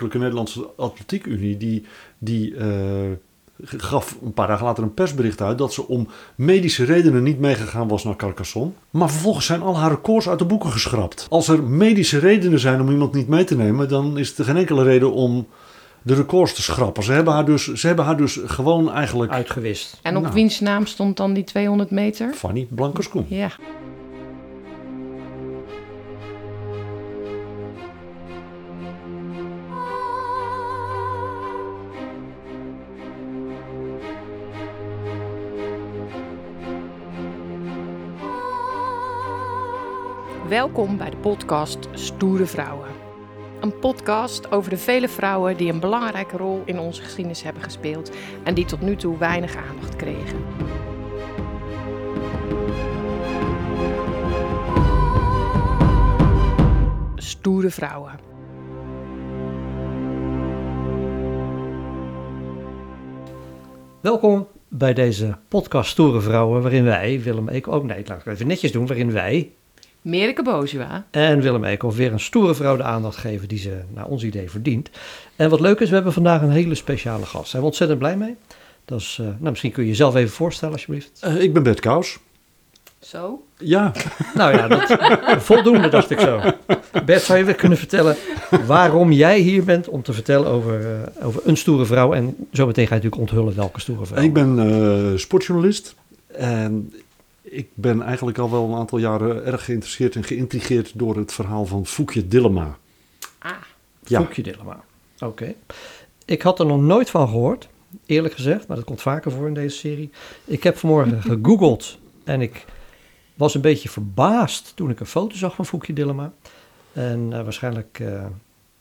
De 0.00 0.18
Nederlandse 0.18 0.66
Atletiek 0.76 1.26
Unie 1.26 1.56
die, 1.56 1.84
die 2.18 2.56
eh, 2.56 2.68
gaf 3.62 4.16
een 4.22 4.32
paar 4.32 4.46
dagen 4.46 4.66
later 4.66 4.82
een 4.82 4.94
persbericht 4.94 5.40
uit 5.40 5.58
dat 5.58 5.72
ze 5.72 5.88
om 5.88 6.08
medische 6.34 6.84
redenen 6.84 7.22
niet 7.22 7.38
meegegaan 7.38 7.88
was 7.88 8.04
naar 8.04 8.16
Carcassonne. 8.16 8.72
Maar 8.90 9.10
vervolgens 9.10 9.46
zijn 9.46 9.62
al 9.62 9.76
haar 9.76 9.90
records 9.90 10.28
uit 10.28 10.38
de 10.38 10.44
boeken 10.44 10.70
geschrapt. 10.70 11.26
Als 11.28 11.48
er 11.48 11.62
medische 11.62 12.18
redenen 12.18 12.58
zijn 12.58 12.80
om 12.80 12.90
iemand 12.90 13.12
niet 13.12 13.28
mee 13.28 13.44
te 13.44 13.56
nemen, 13.56 13.88
dan 13.88 14.18
is 14.18 14.38
er 14.38 14.44
geen 14.44 14.56
enkele 14.56 14.82
reden 14.82 15.12
om 15.12 15.46
de 16.02 16.14
records 16.14 16.54
te 16.54 16.62
schrappen. 16.62 17.02
Ze 17.02 17.12
hebben 17.12 17.32
haar 17.32 17.44
dus, 17.44 17.72
ze 17.72 17.86
hebben 17.86 18.04
haar 18.04 18.16
dus 18.16 18.40
gewoon 18.44 18.92
eigenlijk... 18.92 19.32
Uitgewist. 19.32 19.98
En 20.02 20.16
op 20.16 20.22
Nou. 20.22 20.34
wiens 20.34 20.60
naam 20.60 20.86
stond 20.86 21.16
dan 21.16 21.32
die 21.32 21.44
200 21.44 21.90
meter? 21.90 22.34
Fanny 22.34 22.66
Blankers-Koen. 22.70 23.26
Ja. 23.28 23.50
Welkom 40.54 40.96
bij 40.96 41.10
de 41.10 41.16
podcast 41.16 41.88
Stoere 41.92 42.46
Vrouwen. 42.46 42.88
Een 43.60 43.78
podcast 43.78 44.50
over 44.50 44.70
de 44.70 44.76
vele 44.76 45.08
vrouwen 45.08 45.56
die 45.56 45.72
een 45.72 45.80
belangrijke 45.80 46.36
rol 46.36 46.62
in 46.64 46.78
onze 46.78 47.02
geschiedenis 47.02 47.42
hebben 47.42 47.62
gespeeld 47.62 48.10
en 48.44 48.54
die 48.54 48.64
tot 48.64 48.80
nu 48.80 48.96
toe 48.96 49.18
weinig 49.18 49.56
aandacht 49.56 49.96
kregen. 49.96 50.38
Stoere 57.16 57.70
Vrouwen. 57.70 58.12
Welkom 64.00 64.46
bij 64.68 64.94
deze 64.94 65.38
podcast 65.48 65.90
Stoere 65.90 66.20
Vrouwen, 66.20 66.62
waarin 66.62 66.84
wij, 66.84 67.20
Willem 67.22 67.48
Eek, 67.48 67.68
ook 67.68 67.84
nee, 67.84 68.04
laat 68.06 68.18
ik 68.18 68.24
het 68.24 68.34
even 68.34 68.46
netjes 68.46 68.72
doen, 68.72 68.86
waarin 68.86 69.12
wij 69.12 69.52
Merike 70.04 70.42
Bozua. 70.42 71.06
en 71.10 71.40
Willem 71.40 71.64
Eekhoff 71.64 71.96
weer 71.96 72.12
een 72.12 72.20
stoere 72.20 72.54
vrouw 72.54 72.76
de 72.76 72.82
aandacht 72.82 73.16
geven 73.16 73.48
die 73.48 73.58
ze 73.58 73.80
naar 73.94 74.06
ons 74.06 74.24
idee 74.24 74.50
verdient. 74.50 74.90
En 75.36 75.50
wat 75.50 75.60
leuk 75.60 75.80
is, 75.80 75.88
we 75.88 75.94
hebben 75.94 76.12
vandaag 76.12 76.42
een 76.42 76.50
hele 76.50 76.74
speciale 76.74 77.24
gast. 77.24 77.34
Daar 77.34 77.46
zijn 77.46 77.62
we 77.62 77.68
ontzettend 77.68 77.98
blij 77.98 78.16
mee. 78.16 78.36
Dat 78.84 79.00
is, 79.00 79.16
eh, 79.20 79.26
nou, 79.26 79.50
misschien 79.50 79.72
kun 79.72 79.82
je 79.82 79.88
jezelf 79.88 80.14
even 80.14 80.34
voorstellen 80.34 80.74
alsjeblieft. 80.74 81.18
Eh, 81.20 81.40
ik 81.40 81.52
ben 81.52 81.62
Bert 81.62 81.80
Kous. 81.80 82.18
Zo. 83.00 83.42
Ja, 83.58 83.92
Nou 84.34 84.56
ja, 84.56 84.68
dat, 84.68 84.96
voldoende 85.42 85.88
dacht 85.88 86.10
ik 86.10 86.20
zo. 86.20 86.40
Bert, 87.04 87.22
zou 87.22 87.38
je 87.38 87.44
weer 87.44 87.54
kunnen 87.54 87.78
vertellen 87.78 88.16
waarom 88.66 89.12
jij 89.12 89.38
hier 89.38 89.64
bent 89.64 89.88
om 89.88 90.02
te 90.02 90.12
vertellen 90.12 90.48
over, 90.48 90.80
eh, 90.80 91.26
over 91.26 91.40
een 91.44 91.56
stoere 91.56 91.84
vrouw. 91.84 92.12
En 92.12 92.36
zometeen 92.50 92.86
ga 92.86 92.94
je 92.94 93.02
natuurlijk 93.02 93.30
onthullen 93.30 93.56
welke 93.56 93.80
stoere 93.80 94.06
vrouw. 94.06 94.22
ik 94.22 94.32
ben 94.32 94.58
eh, 94.58 95.18
sportjournalist. 95.18 95.94
En 96.36 96.92
ik 97.44 97.68
ben 97.74 98.02
eigenlijk 98.02 98.38
al 98.38 98.50
wel 98.50 98.68
een 98.68 98.74
aantal 98.74 98.98
jaren 98.98 99.44
erg 99.44 99.64
geïnteresseerd 99.64 100.16
en 100.16 100.24
geïntrigeerd 100.24 100.98
door 100.98 101.16
het 101.16 101.32
verhaal 101.32 101.66
van 101.66 101.86
Foekje 101.86 102.28
Dillema. 102.28 102.78
Ah. 103.38 103.52
Ja. 104.06 104.20
Foekje 104.20 104.42
Dillema. 104.42 104.84
Oké. 105.18 105.54
Ik 106.24 106.42
had 106.42 106.58
er 106.58 106.66
nog 106.66 106.80
nooit 106.80 107.10
van 107.10 107.28
gehoord, 107.28 107.68
eerlijk 108.06 108.34
gezegd, 108.34 108.66
maar 108.66 108.76
dat 108.76 108.86
komt 108.86 109.02
vaker 109.02 109.30
voor 109.30 109.46
in 109.46 109.54
deze 109.54 109.76
serie. 109.76 110.10
Ik 110.44 110.62
heb 110.62 110.76
vanmorgen 110.76 111.22
gegoogeld 111.32 111.98
en 112.24 112.40
ik 112.40 112.64
was 113.34 113.54
een 113.54 113.60
beetje 113.60 113.88
verbaasd 113.88 114.72
toen 114.74 114.90
ik 114.90 115.00
een 115.00 115.06
foto 115.06 115.36
zag 115.36 115.54
van 115.54 115.66
Foekje 115.66 115.92
Dillema. 115.92 116.32
En 116.92 117.32
eh, 117.32 117.42
waarschijnlijk 117.42 117.98
eh, 118.00 118.26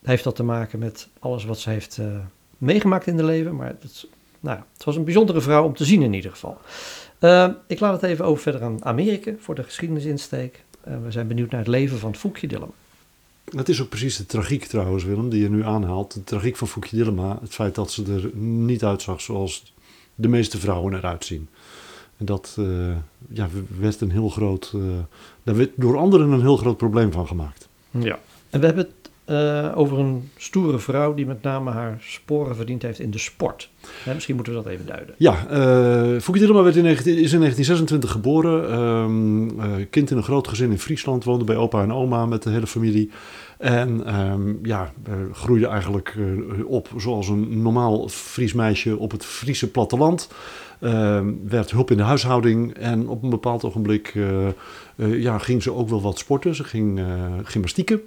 heeft 0.04 0.24
dat 0.24 0.36
te 0.36 0.44
maken 0.44 0.80
met 0.80 1.08
alles 1.20 1.46
wat 1.46 1.60
ze 1.60 1.70
heeft 1.70 1.98
eh, 1.98 2.06
meegemaakt 2.58 3.08
in 3.08 3.16
haar 3.16 3.26
leven. 3.26 3.56
Maar 3.56 3.68
het, 3.68 4.08
nou, 4.40 4.60
het 4.74 4.84
was 4.84 4.96
een 4.96 5.04
bijzondere 5.04 5.42
vrouw 5.42 5.64
om 5.64 5.76
te 5.76 5.86
zien 5.86 6.02
in 6.02 6.14
ieder 6.14 6.32
geval. 6.32 6.58
Eh, 7.24 7.50
ik 7.68 7.80
laat 7.80 8.02
het 8.02 8.12
even 8.12 8.26
over 8.26 8.42
verder 8.42 8.64
aan 8.64 8.86
Amerika 8.86 9.32
voor 9.40 9.56
de 9.56 9.64
geschiedenisinsteek. 9.64 10.64
Eh, 10.84 10.94
we 11.04 11.12
zijn 11.12 11.28
benieuwd 11.28 11.50
naar 11.52 11.60
het 11.60 11.70
leven 11.70 12.00
van 12.00 12.16
Foekje 12.16 12.48
Dillema. 12.48 12.72
Het 13.56 13.70
is 13.70 13.82
ook 13.82 13.90
precies 13.90 14.18
de 14.18 14.26
tragiek 14.26 14.66
trouwens, 14.66 15.04
Willem, 15.04 15.30
die 15.30 15.42
je 15.42 15.50
nu 15.50 15.64
aanhaalt. 15.64 16.14
De 16.14 16.24
tragiek 16.24 16.58
van 16.58 16.68
Foekje 16.68 16.98
Dillema. 16.98 17.38
Het 17.42 17.54
feit 17.54 17.76
dat 17.76 17.92
ze 17.92 18.04
er 18.04 18.36
niet 18.38 18.84
uitzag 18.84 19.22
zoals 19.22 19.74
de 20.16 20.28
meeste 20.28 20.58
vrouwen 20.58 20.94
eruit 20.94 21.26
zien. 21.26 21.50
En 22.18 22.26
dat 22.26 22.56
eh, 22.60 22.96
ja, 23.30 23.50
werd 23.80 24.02
een 24.02 24.12
heel 24.12 24.30
groot... 24.30 24.72
eh, 24.76 24.82
daar 25.44 25.56
werd 25.56 25.72
door 25.76 25.98
anderen 25.98 26.32
een 26.32 26.42
heel 26.42 26.58
groot 26.58 26.78
probleem 26.78 27.12
van 27.12 27.28
gemaakt. 27.28 27.68
Ja. 27.92 28.20
En 28.50 28.60
we 28.60 28.66
hebben 28.66 28.86
het 28.86 29.03
eh, 29.26 29.72
over 29.76 30.00
een 30.00 30.30
stoere 30.38 30.80
vrouw 30.80 31.14
die 31.14 31.26
met 31.26 31.42
name 31.42 31.72
haar 31.72 31.98
sporen 32.02 32.56
verdiend 32.56 32.82
heeft 32.82 33.00
in 33.00 33.12
de 33.12 33.18
sport. 33.18 33.70
Misschien 34.14 34.36
moeten 34.36 34.54
we 34.54 34.64
dat 34.64 34.72
even 34.72 34.86
duiden. 34.86 35.16
Ja, 35.18 35.48
eh 35.48 36.22
Foekje 36.22 36.42
Dillema 36.42 36.64
werd 36.64 36.76
in 36.76 36.84
19, 36.84 37.12
is 37.18 37.34
in 37.34 37.40
1926 37.40 38.12
geboren. 38.12 38.70
Ehm, 38.72 39.60
eh, 39.60 39.86
kind 39.90 40.12
in 40.12 40.18
een 40.18 40.24
groot 40.24 40.48
gezin 40.48 40.72
in 40.72 40.80
Friesland. 40.80 41.24
Woonde 41.24 41.46
bij 41.46 41.56
opa 41.56 41.82
en 41.82 41.94
oma 41.94 42.26
met 42.26 42.44
de 42.44 42.50
hele 42.50 42.68
familie. 42.68 43.12
En 43.58 44.06
ehm, 44.06 44.66
ja, 44.66 44.94
eh, 45.04 45.14
groeide 45.32 45.68
eigenlijk 45.68 46.16
eh, 46.18 46.66
op 46.66 46.90
zoals 46.98 47.28
een 47.28 47.62
normaal 47.62 48.08
Fries 48.10 48.54
meisje 48.54 48.98
op 48.98 49.12
het 49.12 49.26
Friese 49.26 49.72
platteland. 49.72 50.30
Ehm, 50.84 51.34
werd 51.48 51.72
hulp 51.72 51.92
in 51.92 51.98
de 51.98 52.04
huishouding. 52.04 52.74
En 52.74 53.08
op 53.08 53.24
een 53.24 53.30
bepaald 53.30 53.64
ogenblik 53.64 54.12
eh, 54.16 54.48
eh, 54.48 54.54
ja, 55.22 55.38
ging 55.38 55.64
ze 55.64 55.74
ook 55.74 55.90
wel 55.90 56.02
wat 56.02 56.18
sporten. 56.18 56.56
Ze 56.56 56.64
ging 56.64 57.00
eh, 57.00 57.06
gymnastieken. 57.44 58.02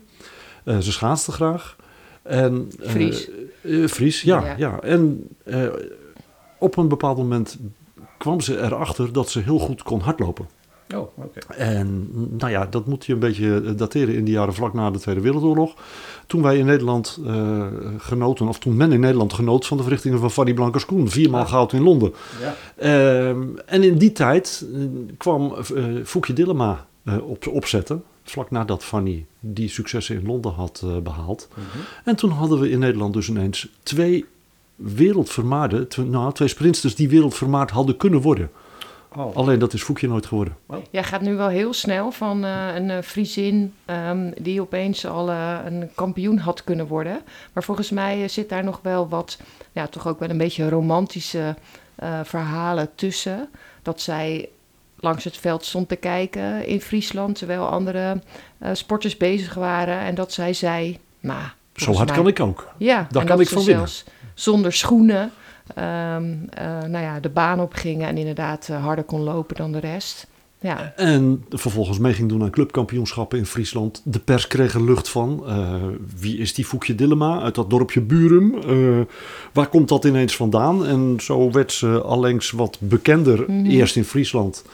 Eh, 0.67 0.79
ze 0.79 0.93
schaatste 0.93 1.33
graag. 1.33 1.77
En, 2.23 2.71
eh, 2.83 2.91
Fries. 2.91 3.29
eh, 3.63 3.87
Fries, 3.87 4.23
ja. 4.23 4.45
Ja. 4.45 4.55
ja. 4.57 4.81
En 4.81 5.29
eh, 5.45 5.69
op 6.59 6.77
een 6.77 6.89
bepaald 6.89 7.17
moment 7.17 7.59
kwam 8.19 8.41
ze 8.41 8.61
erachter 8.61 9.13
dat 9.13 9.31
ze 9.31 9.41
heel 9.41 9.59
goed 9.59 9.83
kon 9.83 10.01
hardlopen. 10.01 10.47
Oh, 10.95 11.01
oké. 11.17 11.55
En 11.55 12.09
nou 12.39 12.51
ja, 12.51 12.67
dat 12.67 12.87
moet 12.87 13.07
je 13.07 13.13
een 13.13 13.19
beetje 13.19 13.75
dateren 13.75 14.15
in 14.15 14.25
de 14.25 14.31
jaren 14.31 14.55
vlak 14.55 14.75
na 14.75 14.91
de 14.91 14.99
Tweede 14.99 15.21
Wereldoorlog. 15.21 15.75
Toen 16.27 16.43
wij 16.43 16.59
in 16.59 16.65
Nederland 16.67 17.19
eh, 17.27 17.67
genoten, 17.99 18.49
of 18.49 18.59
toen 18.59 18.77
men 18.77 18.93
in 18.93 19.01
Nederland 19.01 19.33
genoot 19.33 19.67
van 19.67 19.77
de 19.77 19.83
verrichtingen 19.83 20.19
van 20.19 20.31
Fanny 20.31 20.55
Blankers-Koen. 20.55 21.11
Viermaal 21.11 21.47
goud 21.47 21.73
in 21.73 21.83
Londen. 21.83 22.15
Ja. 22.41 22.55
Ehm, 22.77 23.43
en 23.67 23.83
in 23.83 23.99
die 23.99 24.13
tijd 24.13 24.67
eh, 24.75 24.81
kwam 25.17 25.55
eh 25.75 25.85
Foekje 26.05 26.33
Dillema 26.33 26.87
eh, 27.05 27.29
op, 27.29 27.47
opzetten. 27.49 28.03
Vlak 28.31 28.51
nadat 28.51 28.85
Fanny 28.85 29.27
die 29.41 29.69
successen 29.69 30.17
in 30.17 30.27
Londen 30.27 30.53
had 30.53 30.83
eh, 30.85 30.99
behaald. 30.99 31.49
En 32.05 32.17
toen 32.17 32.31
hadden 32.31 32.61
we 32.61 32.71
in 32.71 32.79
Nederland 32.79 33.15
dus 33.15 33.29
ineens 33.29 33.69
twee 33.83 34.25
wereldvermaarden, 34.75 35.89
tw- 35.89 35.99
nou, 35.99 36.33
twee 36.33 36.49
sprinters 36.49 36.95
die 36.95 37.09
wereldvermaard 37.09 37.71
hadden 37.71 37.97
kunnen 37.97 38.21
worden. 38.21 38.51
Oh. 39.17 39.37
Alleen 39.37 39.59
dat 39.59 39.73
is 39.73 39.83
Foekje 39.83 40.09
nooit 40.09 40.27
geworden. 40.27 40.57
Jij 40.91 41.05
gaat 41.05 41.21
nu 41.21 41.35
wel 41.35 41.49
heel 41.49 41.73
snel 41.73 42.11
van 42.11 42.45
eh, 42.45 42.75
een 42.75 42.91
eh, 42.91 43.03
Friesin 43.03 43.75
ehm, 43.85 44.33
die 44.41 44.61
opeens 44.61 45.07
al 45.07 45.31
een 45.31 45.91
kampioen 45.95 46.39
had 46.39 46.65
kunnen 46.65 46.87
worden. 46.87 47.21
Maar 47.53 47.63
volgens 47.63 47.91
mij 47.91 48.29
zit 48.29 48.49
daar 48.49 48.65
nog 48.65 48.81
wel 48.83 49.09
wat, 49.09 49.39
ja, 49.73 49.87
toch 49.87 50.07
ook 50.07 50.19
wel 50.19 50.31
een 50.31 50.39
beetje 50.39 50.69
romantische 50.69 51.57
eh, 51.95 52.21
verhalen 52.25 52.89
tussen. 52.95 53.49
Dat 53.83 54.01
zij 54.01 54.49
langs 54.99 55.25
het 55.25 55.37
veld 55.37 55.65
stond 55.65 55.89
te 55.89 55.97
kijken 55.97 56.67
in 56.67 56.81
Friesland, 56.81 57.39
terwijl 57.39 57.67
andere 57.67 58.23
eh, 58.59 58.71
sporters 58.73 59.17
bezig 59.17 59.55
waren. 59.55 59.99
En 59.99 60.15
dat 60.15 60.33
zij 60.33 60.53
zei, 60.53 60.99
nou, 61.21 61.41
Zo 61.75 61.93
hard 61.93 62.09
mij- 62.09 62.17
kan 62.17 62.27
ik 62.29 62.41
ook. 62.41 62.69
Ja, 62.79 63.07
Daar 63.11 63.25
kan 63.25 63.41
ik 63.41 63.49
van 63.49 63.65
winnen. 63.65 63.89
zonder 64.35 64.73
schoenen 64.73 65.31
ehm, 65.75 66.35
eh, 66.51 66.67
nou 66.67 66.99
ja, 67.05 67.21
de 67.21 67.29
baan 67.29 67.61
op 67.61 67.73
gingen 67.73 68.09
en 68.09 68.17
inderdaad 68.19 68.69
eh, 68.71 68.83
harder 68.85 69.05
kon 69.05 69.21
lopen 69.21 69.57
dan 69.57 69.73
de 69.73 69.79
rest. 69.81 70.27
Ja, 70.61 70.93
En 70.97 71.45
vervolgens 71.51 71.99
mee 71.99 72.13
ging 72.13 72.29
doen 72.29 72.43
aan 72.43 72.51
clubkampioenschappen 72.51 73.39
in 73.39 73.47
Friesland. 73.47 74.01
De 74.05 74.19
pers 74.19 74.47
kreeg 74.47 74.75
er 74.75 74.85
lucht 74.85 75.09
van. 75.09 75.45
Wie 76.21 76.39
is 76.39 76.55
die 76.55 76.65
Foekje 76.65 76.95
Dillema 76.95 77.41
uit 77.41 77.55
dat 77.55 77.71
dorpje 77.71 78.01
Burum? 78.01 78.55
Waar 79.53 79.67
komt 79.67 79.89
dat 79.89 80.05
ineens 80.05 80.37
vandaan? 80.37 80.87
En 80.87 81.17
zo 81.21 81.51
werd 81.51 81.73
ze 81.73 82.03
allengs 82.03 82.51
wat 82.51 82.77
bekender. 82.81 83.45
Mhm. 83.47 83.65
Eerst 83.67 83.97
in 83.97 84.05
Friesland 84.05 84.65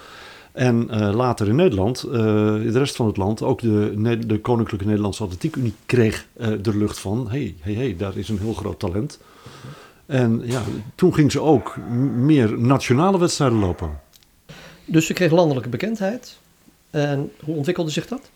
en 0.52 0.90
eh, 0.90 1.14
later 1.14 1.49
in 1.49 1.56
Nederland. 1.56 2.02
Eh, 2.02 2.14
in 2.54 2.72
de 2.72 2.78
rest 2.78 2.96
van 2.96 3.06
het 3.06 3.16
land, 3.16 3.43
ook 3.43 3.60
de, 3.60 4.19
de 4.26 4.40
Koninklijke 4.40 4.87
Nederlandse 4.87 5.22
Atletiek 5.22 5.56
Unie 5.56 5.75
kreeg 5.87 6.26
eh 6.37 6.49
de 6.62 6.76
lucht 6.76 6.99
van. 6.99 7.31
hey, 7.31 7.54
hey, 7.60 7.75
hey, 7.75 7.96
daar 7.96 8.16
is 8.16 8.28
een 8.28 8.38
heel 8.38 8.54
groot 8.54 8.78
talent. 8.78 9.19
En 10.06 10.43
ja, 10.44 10.62
toen 10.94 11.14
ging 11.14 11.32
ze 11.32 11.40
ook 11.40 11.76
meer 12.16 12.58
nationale 12.58 13.19
wedstrijden 13.19 13.58
lopen. 13.58 14.00
Dus 14.84 15.06
ze 15.06 15.12
kreeg 15.12 15.31
landelijke 15.31 15.69
bekendheid. 15.69 16.38
En 16.90 17.31
hoe 17.44 17.56
ontwikkelde 17.56 17.90
zich 17.90 18.06
dat? 18.06 18.31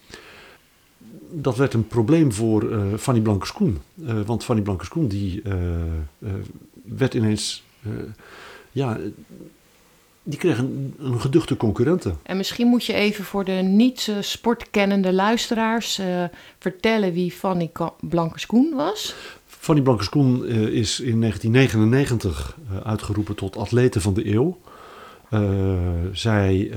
dat 1.30 1.56
werd 1.56 1.74
een 1.74 1.86
probleem 1.86 2.32
voor 2.32 2.90
Fanny 2.98 3.20
Blankers-Koen. 3.20 3.78
Want 4.26 4.44
Fanny 4.44 4.62
Blankers-Koen 4.62 5.08
die 5.08 5.42
werd 6.84 7.14
ineens... 7.14 7.64
ja, 8.72 8.98
die 10.28 10.38
kreeg 10.38 10.58
een, 10.58 10.94
een 10.99 11.20
geduchte 11.20 11.56
concurrente. 11.56 12.14
en 12.23 12.37
misschien 12.37 12.67
moet 12.67 12.84
je 12.84 12.93
even 12.93 13.25
voor 13.25 13.44
de 13.44 13.52
niet 13.52 14.06
eh, 14.11 14.17
sportkennende 14.20 15.12
luisteraars 15.12 15.99
eh, 15.99 16.25
vertellen 16.58 17.12
wie 17.12 17.31
Fanny 17.31 17.70
Blankers-Koen 18.00 18.75
was. 18.75 19.14
Fanny 19.46 19.81
Blankers-Koen 19.81 20.46
eh, 20.46 20.56
is 20.56 21.00
in 21.00 21.20
1999 21.20 22.56
eh, 22.70 22.76
uitgeroepen 22.87 23.34
tot 23.34 23.56
atlete 23.56 24.00
van 24.00 24.14
de 24.14 24.32
eeuw. 24.32 24.58
Zij 26.12 26.70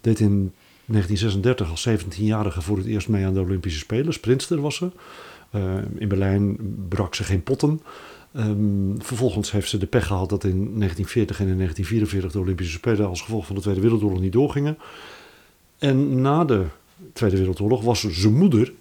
deed 0.00 0.20
in 0.20 0.52
1936 0.84 1.70
als 1.70 1.88
17-jarige 1.88 2.62
voor 2.62 2.76
het 2.76 2.86
eerst 2.86 3.08
mee 3.08 3.26
aan 3.26 3.34
de 3.34 3.40
Olympische 3.40 3.78
Spelen. 3.78 4.12
Sprintster 4.12 4.60
was 4.60 4.76
ze. 4.76 4.90
In 5.98 6.08
Berlijn 6.08 6.56
brak 6.88 7.14
ze 7.14 7.24
geen 7.24 7.42
potten. 7.42 7.80
Ehm, 8.32 8.98
vervolgens 8.98 9.52
heeft 9.52 9.68
ze 9.68 9.78
de 9.78 9.86
pech 9.86 10.06
gehad 10.06 10.28
dat 10.28 10.44
in 10.44 10.56
1940 10.56 11.40
en 11.40 11.48
in 11.48 11.56
1944 11.56 12.32
de 12.32 12.38
Olympische 12.38 12.72
Spelen 12.72 13.08
als 13.08 13.22
gevolg 13.22 13.46
van 13.46 13.54
de 13.54 13.60
Tweede 13.60 13.80
Wereldoorlog 13.80 14.20
niet 14.20 14.32
doorgingen. 14.32 14.78
En 15.78 16.20
na 16.20 16.44
de 16.44 16.64
Tweede 17.12 17.36
Wereldoorlog 17.36 17.82
was 17.82 18.00
ze 18.00 18.10
zijn 18.10 18.36
moeder. 18.36 18.72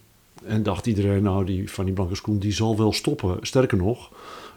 En 0.44 0.64
dacht 0.64 0.86
iedereen, 0.86 1.24
nou 1.24 1.46
die 1.46 1.68
Fanny 1.68 1.92
Blankers-Koen 1.92 2.40
die 2.40 2.52
zal 2.52 2.78
wel 2.78 2.94
stoppen. 2.94 3.38
Sterker 3.42 3.78
nog, 3.78 4.12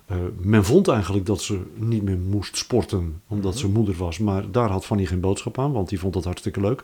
eh, 0.06 0.16
men 0.40 0.64
vond 0.64 0.88
eigenlijk 0.88 1.26
dat 1.26 1.42
ze 1.42 1.60
niet 1.74 2.02
meer 2.02 2.18
moest 2.18 2.56
sporten 2.56 3.20
omdat 3.26 3.58
ze 3.58 3.68
moeder 3.68 3.94
was. 3.96 4.18
Maar 4.18 4.50
daar 4.50 4.70
had 4.70 4.84
Fanny 4.84 5.06
geen 5.06 5.20
boodschap 5.20 5.58
aan, 5.58 5.72
want 5.72 5.88
die 5.88 5.98
vond 5.98 6.14
dat 6.14 6.24
hartstikke 6.24 6.60
leuk. 6.60 6.82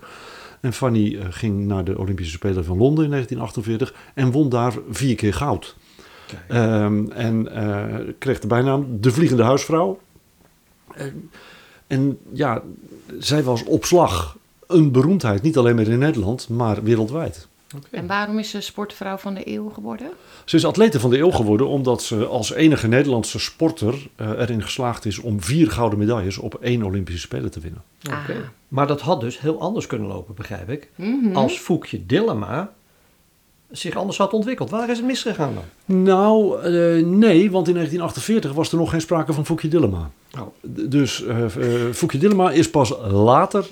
En 0.61 0.73
Fanny 0.73 1.17
eh, 1.17 1.27
ging 1.31 1.67
naar 1.67 1.85
de 1.85 1.99
Olympische 1.99 2.33
Spelen 2.33 2.65
van 2.65 2.77
Londen 2.77 3.05
in 3.05 3.11
1948 3.11 4.13
en 4.15 4.31
won 4.31 4.49
daar 4.49 4.75
vier 4.91 5.15
keer 5.15 5.35
goud. 5.35 5.77
Ehm, 6.49 7.11
en 7.11 7.55
eh, 7.55 8.15
kreeg 8.19 8.39
de 8.39 8.47
bijnaam 8.47 9.01
de 9.01 9.11
Vliegende 9.11 9.43
Huisvrouw. 9.43 9.99
En, 10.95 11.31
en 11.87 12.19
ja, 12.33 12.63
zij 13.19 13.43
was 13.43 13.65
op 13.65 13.85
slag 13.85 14.37
een 14.67 14.93
beroemdheid, 14.93 15.43
niet 15.43 15.57
alleen 15.57 15.75
maar 15.77 15.87
in 15.87 15.99
Nederland, 15.99 16.49
maar 16.49 16.83
wereldwijd. 16.83 17.49
En 17.91 18.07
waarom 18.07 18.39
is 18.39 18.51
ze 18.51 18.61
sportvrouw 18.61 19.17
van 19.17 19.35
de 19.35 19.49
eeuw 19.49 19.69
geworden? 19.69 20.11
Ze 20.45 20.57
is 20.57 20.65
atlete 20.65 21.01
van 21.01 21.11
de 21.11 21.19
eeuw 21.19 21.31
geworden 21.31 21.69
omdat 21.69 22.03
ze 22.03 22.27
als 22.27 22.53
enige 22.53 22.89
Nederlandse 22.89 23.39
sporter 23.39 24.09
eh, 24.17 24.29
erin 24.29 24.63
geslaagd 24.63 25.05
is 25.05 25.19
om 25.19 25.43
vier 25.43 25.71
gouden 25.71 25.99
medailles 25.99 26.39
op 26.39 26.55
één 26.55 26.83
Olympische 26.83 27.21
Spelen 27.21 27.51
te 27.51 27.61
winnen. 27.61 27.83
Oké. 28.07 28.33
Ah. 28.33 28.37
Maar 28.69 28.87
dat 28.87 29.01
had 29.01 29.21
dus 29.21 29.41
heel 29.41 29.61
anders 29.61 29.87
kunnen 29.87 30.09
lopen, 30.09 30.35
begrijp 30.35 30.71
ik. 30.71 30.91
Mhm. 30.95 31.37
Als 31.37 31.59
Foekje 31.59 32.07
Dillema 32.07 32.73
zich 33.71 33.97
anders 33.97 34.19
had 34.19 34.33
ontwikkeld. 34.33 34.71
Waar 34.71 34.91
is 34.91 34.97
het 34.97 35.07
misgegaan 35.07 35.55
dan? 35.55 36.03
Nou, 36.03 36.61
eh, 36.63 37.05
nee, 37.05 37.51
want 37.51 37.69
in 37.69 37.75
1948 37.75 38.53
was 38.53 38.73
er 38.73 38.79
nog 38.79 38.91
geen 38.91 39.01
sprake 39.01 39.33
van 39.33 39.47
Foukje 39.47 39.69
Dillema. 39.69 40.11
Oh. 40.39 40.47
Dus 40.63 41.25
Foukje 41.93 42.19
Dillema 42.19 42.51
is 42.51 42.71
pas 42.71 42.95
later 43.11 43.67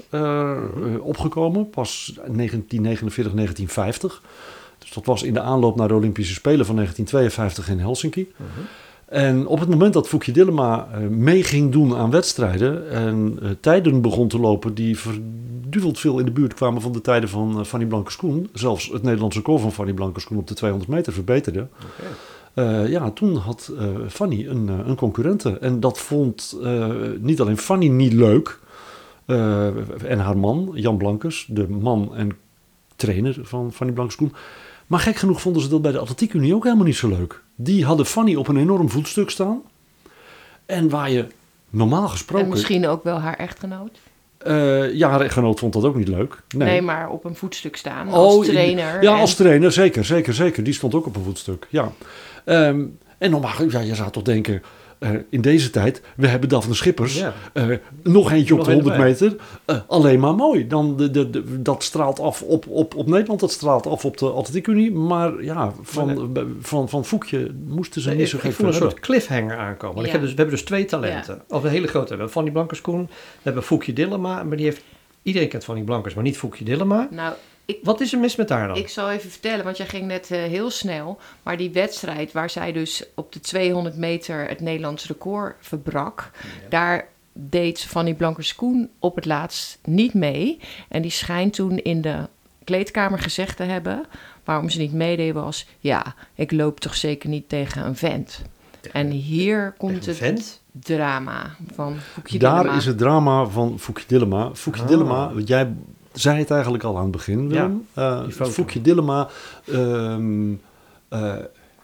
opgekomen, 1.01 1.71
pas 1.71 2.13
1949, 2.15 3.35
1950. 3.35 4.23
Dus 4.79 4.93
dat 4.93 5.05
was 5.05 5.23
in 5.23 5.35
de 5.35 5.41
aanloop 5.41 5.77
naar 5.77 5.89
de 5.89 5.95
Olympische 5.95 6.35
Spelen 6.35 6.67
van 6.67 6.75
1952 6.75 7.69
in 7.69 7.79
Helsinki. 7.79 8.33
En 9.15 9.47
op 9.47 9.61
het 9.61 9.69
moment 9.69 9.93
dat 9.93 10.09
Foukje 10.09 10.33
Dillema 10.33 10.89
eh, 10.93 11.01
mee 11.09 11.43
ging 11.43 11.73
doen 11.73 11.97
aan 11.97 12.11
wedstrijden 12.11 12.91
en 12.91 13.39
eh, 13.43 13.51
tijden 13.61 14.01
begon 14.01 14.29
te 14.29 14.39
lopen 14.39 14.75
die 14.75 14.99
verduveld 14.99 15.99
veel 15.99 16.19
in 16.19 16.25
de 16.25 16.31
buurt 16.31 16.55
kwamen 16.55 16.83
van 16.83 16.93
de 16.93 17.01
tijden 17.01 17.29
van 17.29 17.59
eh, 17.59 17.65
Fanny 17.65 17.87
Blankers-Koen, 17.87 18.49
zelfs 18.53 18.89
het 18.93 19.03
Nederlandse 19.03 19.39
record 19.39 19.61
van 19.61 19.73
Fanny 19.73 19.93
Blankers-Koen 19.93 20.39
op 20.39 20.47
de 20.47 20.55
200 20.55 20.91
meter 20.91 21.13
verbeterde, 21.13 21.67
ja, 22.87 23.11
toen 23.11 23.37
had 23.37 23.73
Fanny 24.09 24.47
een, 24.47 24.69
een 24.69 24.97
concurrente. 24.97 25.59
En 25.59 25.81
dat 25.81 25.99
vond 25.99 26.59
niet 27.21 27.41
alleen 27.41 27.59
Fanny 27.59 27.89
niet 27.89 28.13
leuk 28.13 28.61
en 30.07 30.19
haar 30.19 30.37
man, 30.37 30.71
Jan 30.75 30.97
Blankers, 30.97 31.47
de 31.51 31.69
man 31.69 32.15
en 32.15 32.31
trainer 32.97 33.39
van 33.43 33.73
Fanny 33.73 33.93
Blankers-Koen. 33.93 34.33
Maar 34.87 35.01
gek 35.01 35.17
genoeg 35.17 35.41
vonden 35.41 35.63
ze 35.63 35.69
dat 35.69 35.83
bij 35.83 35.93
de 35.93 35.99
Atletiekunie 35.99 36.55
ook 36.55 36.65
helemaal 36.65 36.87
niet 36.87 36.97
zo 36.97 37.09
leuk. 37.09 37.44
Die 37.55 37.85
hadden 37.85 38.07
Fanny 38.07 38.35
op 38.35 38.49
een 38.49 38.57
enorm 38.57 38.91
voetstuk 38.91 39.31
staan. 39.31 39.63
En 40.67 40.89
waar 40.89 41.11
je 41.11 41.27
normaal 41.71 42.09
gesproken... 42.09 42.45
En 42.47 42.51
misschien 42.53 42.87
ook 42.87 43.05
wel 43.05 43.19
haar 43.19 43.37
echtgenoot. 43.37 43.99
eh, 44.39 44.93
ja, 44.95 45.09
haar 45.11 45.21
echtgenoot 45.21 45.59
vond 45.59 45.73
dat 45.73 45.85
ook 45.85 45.97
niet 45.97 46.09
leuk. 46.09 46.43
Nee, 46.57 46.83
maar 46.83 47.11
op 47.11 47.25
een 47.25 47.37
voetstuk 47.37 47.77
staan 47.77 48.09
als 48.09 48.35
Oh, 48.35 48.45
trainer. 48.45 49.03
Ja, 49.03 49.15
en- 49.15 49.21
als 49.21 49.35
trainer, 49.35 49.73
zeker, 49.73 50.05
zeker, 50.05 50.35
zeker. 50.35 50.65
Die 50.65 50.73
stond 50.75 50.95
ook 50.95 51.07
op 51.07 51.17
een 51.17 51.23
voetstuk, 51.25 51.67
ja. 51.71 51.93
Ehm, 52.45 52.85
en 53.19 53.31
normaal, 53.31 53.53
ja, 53.69 53.81
je 53.81 53.95
zou 53.95 54.11
toch 54.11 54.23
denken, 54.23 54.63
eh, 54.99 55.11
in 55.29 55.41
deze 55.41 55.71
tijd, 55.71 56.03
we 56.17 56.27
hebben 56.27 56.49
Daphne 56.49 56.75
Schippers, 56.75 57.19
Ja. 57.19 57.33
eh, 57.53 57.67
nog 58.03 58.31
eentje 58.33 58.55
op 58.55 58.65
de 58.65 58.67
een 58.71 58.75
100 58.75 58.95
erbij. 58.97 59.11
meter, 59.11 59.37
eh, 59.65 59.77
alleen 59.87 60.21
maar 60.21 60.35
mooi. 60.35 60.67
Dan 60.67 60.97
de, 60.97 61.11
de, 61.11 61.31
de- 61.31 61.63
dat 61.63 61.83
straalt 61.83 62.21
af 62.21 62.43
op, 62.43 62.67
op, 62.69 62.95
op 62.95 63.07
Nederland, 63.07 63.41
dat 63.41 63.51
straalt 63.53 63.87
af 63.87 64.05
op 64.05 64.19
de 64.19 64.31
Atletiekunie. 64.31 64.93
Maar 64.93 65.43
ja, 65.45 65.73
van, 65.83 66.07
Maar 66.07 66.17
van, 66.17 66.57
van, 66.61 66.89
van 66.89 67.05
Foekje 67.05 67.51
moesten 67.67 68.01
ze 68.03 68.09
Nee, 68.09 68.19
niet 68.19 68.29
zo 68.29 68.37
ik 68.43 68.53
voel 68.53 68.67
een 68.67 68.73
soort 68.75 69.01
cliffhanger 69.01 69.57
aankomen. 69.57 69.95
Want 69.95 70.07
ik 70.07 70.13
heb 70.13 70.21
dus, 70.21 70.31
we 70.31 70.37
hebben 70.37 70.55
dus 70.55 70.65
twee 70.65 70.85
talenten. 70.85 71.43
Of 71.49 71.65
een 71.65 71.71
hele 71.71 71.87
grote. 71.87 72.05
We 72.05 72.11
hebben 72.15 72.31
Fanny 72.31 72.51
Blankerskoen. 72.51 73.03
We 73.07 73.41
hebben 73.43 73.63
Foekje 73.63 73.93
Dillema. 73.93 74.43
Maar 74.43 74.57
die 74.57 74.67
heeft... 74.67 74.83
Iedereen 75.23 75.49
kent 75.49 75.65
Fanny 75.65 75.83
Blankers, 75.83 76.15
maar 76.15 76.25
niet 76.25 76.37
Foekje 76.39 76.65
Dillema. 76.65 77.09
Nou, 77.11 77.35
ik, 77.65 77.79
Wat 77.83 78.01
is 78.01 78.13
er 78.13 78.19
mis 78.19 78.37
met 78.37 78.49
haar 78.49 78.69
dan? 78.69 78.77
ik 78.77 78.89
zal 78.89 79.11
even 79.11 79.31
vertellen, 79.31 79.65
want 79.65 79.77
jij 79.77 79.87
ging 79.87 80.07
net 80.07 80.31
eh, 80.31 80.39
heel 80.43 80.71
snel. 80.71 81.19
Maar 81.43 81.57
die 81.57 81.71
wedstrijd 81.71 82.33
waar 82.33 82.51
zij 82.51 82.73
dus 82.73 83.05
op 83.15 83.33
de 83.33 83.41
200 83.41 83.97
meter 83.97 84.49
het 84.49 84.61
Nederlands 84.61 85.07
record 85.07 85.57
verbrak... 85.61 86.31
daar 86.69 87.09
deed 87.33 87.81
Fanny 87.81 88.15
Blankers-Koen 88.15 88.91
op 88.99 89.15
het 89.17 89.25
laatst 89.25 89.79
niet 89.85 90.15
mee. 90.15 90.59
En 90.89 91.03
die 91.03 91.11
schijnt 91.11 91.53
toen 91.55 91.79
in 91.79 92.01
de 92.01 92.29
kleedkamer 92.65 93.19
gezegd 93.19 93.57
te 93.57 93.63
hebben... 93.63 94.05
waarom 94.45 94.69
ze 94.71 94.79
niet 94.79 94.93
meedeed 94.93 95.33
was... 95.35 95.67
ja, 95.81 96.15
ik 96.35 96.53
loop 96.53 96.81
toch 96.81 96.95
zeker 96.95 97.29
niet 97.29 97.49
tegen 97.49 97.87
een 97.87 97.97
vent. 97.97 98.43
En 98.93 99.11
hier 99.11 99.75
komt 99.79 100.07
het 100.07 100.17
vent? 100.17 100.63
drama 100.73 101.55
van 101.75 101.97
Foekje 102.13 102.39
Daar 102.39 102.57
Dillema. 102.59 102.77
is 102.79 102.87
het 102.87 102.99
drama 102.99 103.45
van 103.47 103.79
Foekje 103.79 104.05
Dillema. 104.07 104.51
Foekje 104.55 104.83
Ah. 104.83 104.89
Dillema, 104.89 105.33
jij 105.45 105.73
zei 106.15 106.39
het 106.39 106.51
eigenlijk 106.51 106.85
al 106.85 106.97
aan 106.97 107.03
het 107.03 107.13
begin, 107.13 107.49
Willem. 107.49 107.87
Die 107.95 108.33
foto. 108.33 108.51
Foekje 108.51 108.81
Dillema, 108.81 109.29
ehm, 109.65 110.53
eh, 111.09 111.35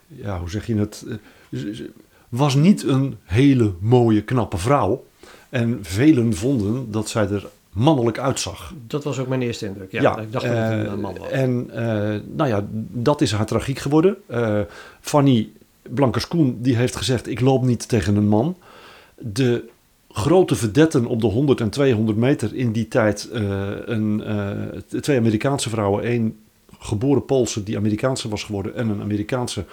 ja, 0.07 0.39
hoe 0.39 0.51
zeg 0.51 0.67
je 0.67 0.77
het, 0.77 1.05
Eh, 1.51 1.59
was 2.29 2.55
niet 2.55 2.83
een 2.83 3.17
hele 3.25 3.73
mooie, 3.81 4.23
knappe 4.23 4.59
vrouw. 4.59 5.05
En 5.49 5.79
velen 5.83 6.35
vonden 6.35 6.91
dat 6.91 7.09
zij 7.09 7.29
er 7.29 7.47
mannelijk 7.73 8.19
uitzag. 8.19 8.75
Dat 8.87 9.05
was 9.05 9.19
ook 9.19 9.29
mijn 9.29 9.43
eerste 9.43 9.67
indruk. 9.67 9.93
Ja, 9.93 10.19
ik 10.19 10.33
dacht 10.33 10.47
dat 10.47 10.57
het 10.57 10.73
een 10.73 10.87
eh, 10.87 10.95
man 10.95 11.19
was. 11.19 11.31
En 11.31 11.67
nou 12.37 12.49
ja, 12.49 12.67
dat 12.93 13.21
is 13.21 13.33
haar 13.33 13.47
tragiek 13.47 13.79
geworden. 13.79 14.17
Fanny 15.01 15.49
Blankers-Koen 15.83 16.59
die 16.61 16.77
heeft 16.77 16.97
gezegd: 16.97 17.29
Ik 17.29 17.41
loop 17.41 17.63
niet 17.63 17.89
tegen 17.89 18.17
een 18.17 18.29
man. 18.29 18.57
De 19.19 19.69
grote 20.13 20.55
verdetten 20.55 21.07
op 21.07 21.21
de 21.21 21.27
100 21.27 21.61
en 21.61 21.71
200 21.71 22.19
meter 22.19 22.55
in 22.55 22.73
die 22.73 22.89
tijd: 22.89 23.29
eh, 23.33 23.69
een, 23.85 24.23
eh, 24.25 25.01
twee 25.01 25.19
Amerikaanse 25.19 25.69
vrouwen, 25.69 26.05
één 26.05 26.39
geboren 26.79 27.25
Poolse 27.25 27.63
die 27.63 27.77
Amerikaanse 27.77 28.29
was 28.29 28.45
geworden 28.45 28.75
en 28.75 28.89
een 28.89 29.01
Amerikaanse. 29.01 29.65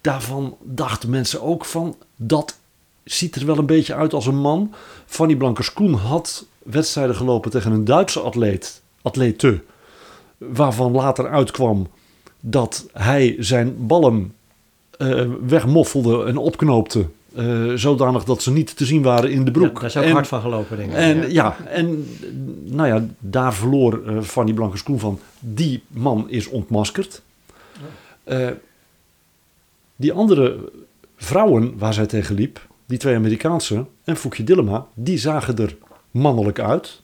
Daarvan 0.00 0.56
dachten 0.62 1.10
mensen 1.10 1.42
ook 1.42 1.64
van 1.64 1.96
dat 2.16 2.58
ziet 3.04 3.36
er 3.36 3.46
wel 3.46 3.58
een 3.58 3.66
beetje 3.66 3.94
uit 3.94 4.12
als 4.12 4.26
een 4.26 4.40
man. 4.40 4.74
Fanny 5.06 5.36
Blankers-Koen 5.36 5.94
had 5.94 6.46
wedstrijden 6.62 7.16
gelopen 7.16 7.50
tegen 7.50 7.72
een 7.72 7.84
Duitse 7.84 8.20
atleet, 8.20 8.82
atlete, 9.02 9.62
waarvan 10.38 10.92
later 10.92 11.28
uitkwam 11.28 11.88
dat 12.40 12.86
hij 12.92 13.36
zijn 13.38 13.86
ballen 13.86 14.34
eh, 14.98 15.24
wegmoffelde 15.46 16.24
en 16.24 16.36
opknoopte. 16.36 17.06
Eh, 17.36 17.72
zodanig 17.74 18.24
dat 18.24 18.42
ze 18.42 18.52
niet 18.52 18.76
te 18.76 18.84
zien 18.84 19.02
waren 19.02 19.30
in 19.30 19.44
de 19.44 19.50
broek. 19.50 19.66
Ja, 19.74 19.80
daar 19.80 19.84
is 19.84 19.96
ook 19.96 20.02
En- 20.04 20.10
hard 20.12 20.26
van 20.28 20.40
gelopen, 20.40 20.76
denk 20.76 20.90
ik. 20.90 20.96
en 20.96 21.16
Ja. 21.20 21.26
ja, 21.28 21.56
en 21.66 22.06
nou 22.64 22.88
ja, 22.88 23.04
daar 23.18 23.54
verloor 23.54 24.02
eh, 24.06 24.20
Fanny 24.22 24.52
Blankers-Koen 24.52 24.98
van. 24.98 25.18
Die 25.40 25.82
man 25.88 26.30
is 26.30 26.48
ontmaskerd. 26.48 27.22
Eh, 28.24 28.48
die 29.96 30.12
andere 30.12 30.56
vrouwen 31.16 31.78
waar 31.78 31.94
zij 31.94 32.06
tegen 32.06 32.34
liep, 32.34 32.66
die 32.86 32.98
twee 32.98 33.16
Amerikaanse 33.16 33.84
en 34.04 34.16
Foekje 34.16 34.44
Dillema, 34.44 34.86
die 34.94 35.18
zagen 35.18 35.56
er 35.58 35.76
mannelijk 36.10 36.58
uit. 36.58 37.02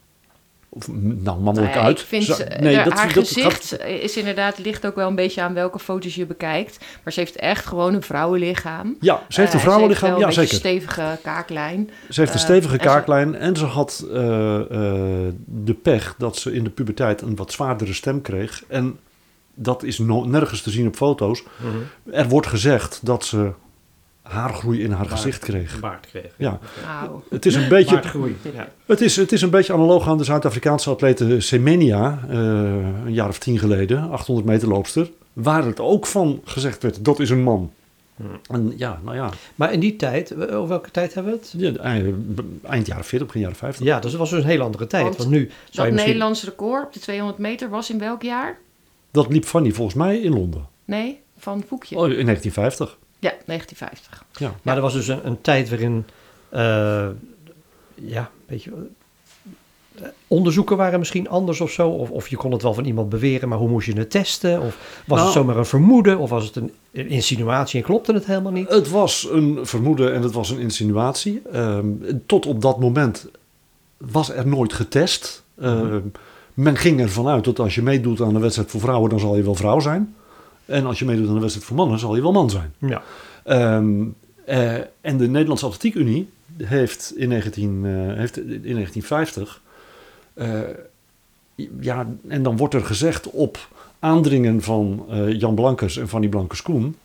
Of, 0.73 0.89
nou, 0.93 1.41
mannelijk 1.41 1.73
Nou 1.75 1.81
ja, 1.81 1.81
uit. 1.87 2.01
Ik 2.01 2.07
vind, 2.07 2.25
Za- 2.25 2.35
ze- 2.35 2.47
haar 2.89 3.11
gaat- 3.11 3.13
gezicht 3.13 3.79
is 3.85 4.17
inderdaad, 4.17 4.59
ligt 4.59 4.87
ook 4.87 4.95
wel 4.95 5.09
een 5.09 5.15
beetje 5.15 5.43
aan 5.43 5.55
welke 5.55 5.79
foto's 5.79 6.15
je 6.15 6.27
bekijkt. 6.27 6.79
Maar 7.05 7.13
ze 7.13 7.21
heeft 7.21 7.37
echt 7.37 7.67
gewoon 7.67 7.95
een 7.95 8.03
vrouwenlichaam. 8.03 8.97
ja, 9.01 9.23
ze 9.29 9.41
heeft 9.41 9.53
een 9.53 9.59
Eh, 9.59 9.65
vrouwenlichaam. 9.65 10.15
Ze 10.15 10.19
Ja, 10.19 10.25
heeft 10.25 10.37
wel 10.37 10.45
een 10.45 10.51
zeker. 10.51 10.71
beetje 10.71 10.91
stevige 10.93 11.19
kaaklijn. 11.23 11.91
Ze 12.09 12.21
heeft 12.21 12.33
een 12.33 12.39
Eh, 12.39 12.45
stevige 12.45 12.73
en 12.77 12.81
ze- 12.83 12.87
kaaklijn 12.89 13.35
en 13.35 13.57
ze 13.57 13.65
had 13.65 14.07
eh, 14.13 14.61
eh, 14.61 15.33
de 15.47 15.75
pech 15.75 16.15
dat 16.19 16.37
ze 16.37 16.53
in 16.53 16.65
de 16.65 16.71
puberteit 16.71 17.21
een 17.23 17.37
wat 17.37 17.53
zwaardere 17.53 17.93
stem 17.95 18.21
kreeg. 18.23 18.63
En 18.69 18.99
dat 19.55 19.83
is 19.83 19.99
no- 19.99 20.25
nergens 20.25 20.63
te 20.63 20.71
zien 20.71 20.87
op 20.87 20.97
foto's. 20.97 21.43
Mhm. 21.57 22.15
Er 22.17 22.29
wordt 22.29 22.47
gezegd 22.47 23.01
dat 23.03 23.25
ze 23.25 23.51
haargroei 24.31 24.83
in 24.83 24.91
haar 24.91 25.07
Baard. 25.07 25.11
gezicht 25.21 25.39
kreeg. 25.39 25.75
Een 25.75 25.81
baard 25.81 26.07
kreeg. 26.07 26.33
Ja, 26.37 26.59
het 27.31 27.47
is 27.47 27.55
een 27.55 27.69
beetje, 27.69 27.95
Baardgroei. 27.95 28.37
Ja. 28.55 28.69
het 28.87 29.01
is, 29.01 29.17
het 29.17 29.33
is 29.33 29.43
een 29.43 29.51
beetje 29.51 29.73
analoog 29.73 30.09
aan 30.09 30.19
de 30.19 30.25
Zuid-Afrikaanse 30.25 30.91
atlete 30.91 31.41
Semenya, 31.41 32.19
eh, 32.29 32.37
een 33.05 33.13
jaar 33.13 33.29
of 33.29 33.39
tien 33.39 33.59
geleden, 33.59 34.11
800 34.11 34.47
meter 34.47 34.69
loopster, 34.69 35.11
waar 35.33 35.65
het 35.65 35.81
ook 35.81 36.07
van 36.07 36.41
gezegd 36.45 36.83
werd, 36.83 37.05
dat 37.05 37.21
is 37.21 37.31
een 37.31 37.43
man. 37.43 37.73
En 38.51 38.73
ja, 38.77 39.01
nou 39.05 39.17
ja, 39.17 39.31
Maar 39.55 39.73
in 39.73 39.81
die 39.81 39.97
tijd, 39.97 40.31
eh, 40.31 40.57
over 40.57 40.69
welke 40.69 40.91
tijd 40.91 41.15
hebben 41.15 41.33
we 41.33 41.39
het? 41.39 41.55
ja, 41.77 41.83
eind, 41.83 42.17
eind 42.63 42.87
jaren 42.87 43.05
40, 43.05 43.27
begin 43.27 43.43
jaren 43.43 43.57
50. 43.57 43.87
Ja, 43.87 44.01
dus 44.01 44.11
dat 44.11 44.21
was 44.21 44.31
dus 44.31 44.43
een 44.43 44.49
hele 44.49 44.63
andere 44.63 44.87
tijd. 44.87 45.03
Want 45.03 45.17
Want, 45.17 45.31
nu 45.31 45.39
zou 45.39 45.51
Dat 45.73 45.85
misschien... 45.85 46.05
Nederlands 46.05 46.45
record 46.45 46.85
op 46.87 46.93
de 46.93 47.01
200 47.01 47.39
meter 47.39 47.69
was 47.69 47.91
in 47.91 47.99
welk 47.99 48.23
jaar? 48.23 48.59
Dat 49.11 49.29
liep 49.33 49.45
Fanny 49.45 49.73
volgens 49.73 49.97
mij 49.97 50.19
in 50.19 50.33
Londen. 50.33 50.67
Nee, 50.85 51.21
van 51.39 51.65
Voekje. 51.69 51.97
Oh, 51.97 52.03
in 52.03 52.25
1950. 52.25 52.99
Ja, 53.21 53.33
1950. 53.47 54.25
Ja. 54.39 54.55
Maar 54.63 54.77
er 54.77 54.83
was 54.83 54.93
dus 54.93 55.09
een, 55.09 55.27
een 55.27 55.41
tijd 55.41 55.69
waarin, 55.69 56.05
eh, 56.49 57.07
ja, 57.95 58.31
beetje... 58.47 58.71
eh, 59.95 60.05
onderzoeken 60.29 60.77
waren 60.77 60.99
misschien 60.99 61.29
anders 61.29 61.61
of 61.61 61.71
zo. 61.71 61.89
Of, 61.89 62.11
of 62.11 62.29
je 62.29 62.37
kon 62.37 62.53
het 62.53 62.63
wel 62.63 62.75
van 62.75 62.85
iemand 62.85 63.09
beweren, 63.09 63.49
maar 63.49 63.59
hoe 63.59 63.69
moest 63.69 63.87
je 63.87 63.93
het 63.99 64.11
testen? 64.11 64.61
Of 64.61 65.03
was 65.07 65.17
Nou- 65.19 65.23
het 65.25 65.33
zomaar 65.33 65.57
een 65.57 65.67
vermoeden? 65.67 66.19
Of 66.19 66.31
was 66.31 66.45
het 66.45 66.57
een, 66.57 66.73
een 66.93 67.09
insinuatie 67.09 67.81
en 67.81 67.87
klopte 67.87 68.13
het 68.13 68.27
helemaal 68.27 68.53
niet? 68.53 68.69
Het 68.69 68.91
was 68.91 69.29
een 69.31 69.59
vermoeden 69.63 70.15
en 70.15 70.23
het 70.23 70.33
was 70.33 70.51
een 70.51 70.59
insinuatie. 70.61 71.43
Ehm, 71.53 71.87
tot 72.27 72.47
op 72.47 72.61
dat 72.63 72.81
moment 72.81 73.27
was 73.97 74.31
er 74.31 74.47
nooit 74.47 74.73
getest. 74.73 75.43
Ehm, 75.61 76.01
Men 76.55 76.77
ging 76.77 77.01
ervan 77.01 77.29
uit 77.29 77.45
dat 77.45 77.59
als 77.59 77.75
je 77.75 77.83
meedoet 77.83 78.21
aan 78.21 78.35
een 78.35 78.41
wedstrijd 78.41 78.71
voor 78.71 78.81
vrouwen, 78.81 79.11
dan 79.11 79.21
zal 79.21 79.37
je 79.37 79.43
wel 79.43 79.55
vrouw 79.55 79.81
zijn. 79.81 80.15
En 80.71 80.87
als 80.87 80.99
je 80.99 81.05
meedoet 81.05 81.29
aan 81.29 81.35
een 81.35 81.41
wedstrijd 81.41 81.67
voor 81.67 81.77
mannen, 81.77 81.99
zal 81.99 82.15
je 82.15 82.23
wel 82.23 82.33
man 82.33 82.51
zijn. 82.51 82.75
Ja. 82.79 83.03
Ehm, 83.45 84.03
eh, 84.45 84.75
en 85.01 85.17
de 85.17 85.29
Nederlandse 85.29 85.67
Atletiek 85.67 85.95
Unie 85.95 86.29
heeft 86.57 87.13
in, 87.17 87.29
19, 87.29 87.81
eh, 87.85 88.17
heeft 88.17 88.37
in 88.37 88.75
1950... 88.75 89.61
eh, 90.35 90.61
ja, 91.81 92.07
en 92.29 92.43
dan 92.43 92.57
wordt 92.57 92.75
er 92.75 92.85
gezegd 92.85 93.31
op 93.31 93.69
aandringen 93.99 94.63
van 94.63 95.05
Jan 95.29 95.55
Blankers 95.55 95.97
en 95.97 96.09
Fanny 96.09 96.29
Blankers-Koen... 96.29 96.97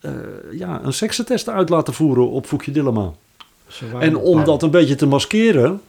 eh, 0.00 0.12
ja, 0.52 0.80
een 0.84 0.92
seksentest 0.92 1.48
uit 1.48 1.68
laten 1.68 1.94
voeren 1.94 2.30
op 2.30 2.46
Foekje 2.46 2.72
Dillema. 2.72 3.12
En 4.00 4.16
om 4.16 4.44
dat 4.44 4.62
een 4.62 4.70
beetje 4.70 4.94
te 4.94 5.06
maskeren, 5.06 5.80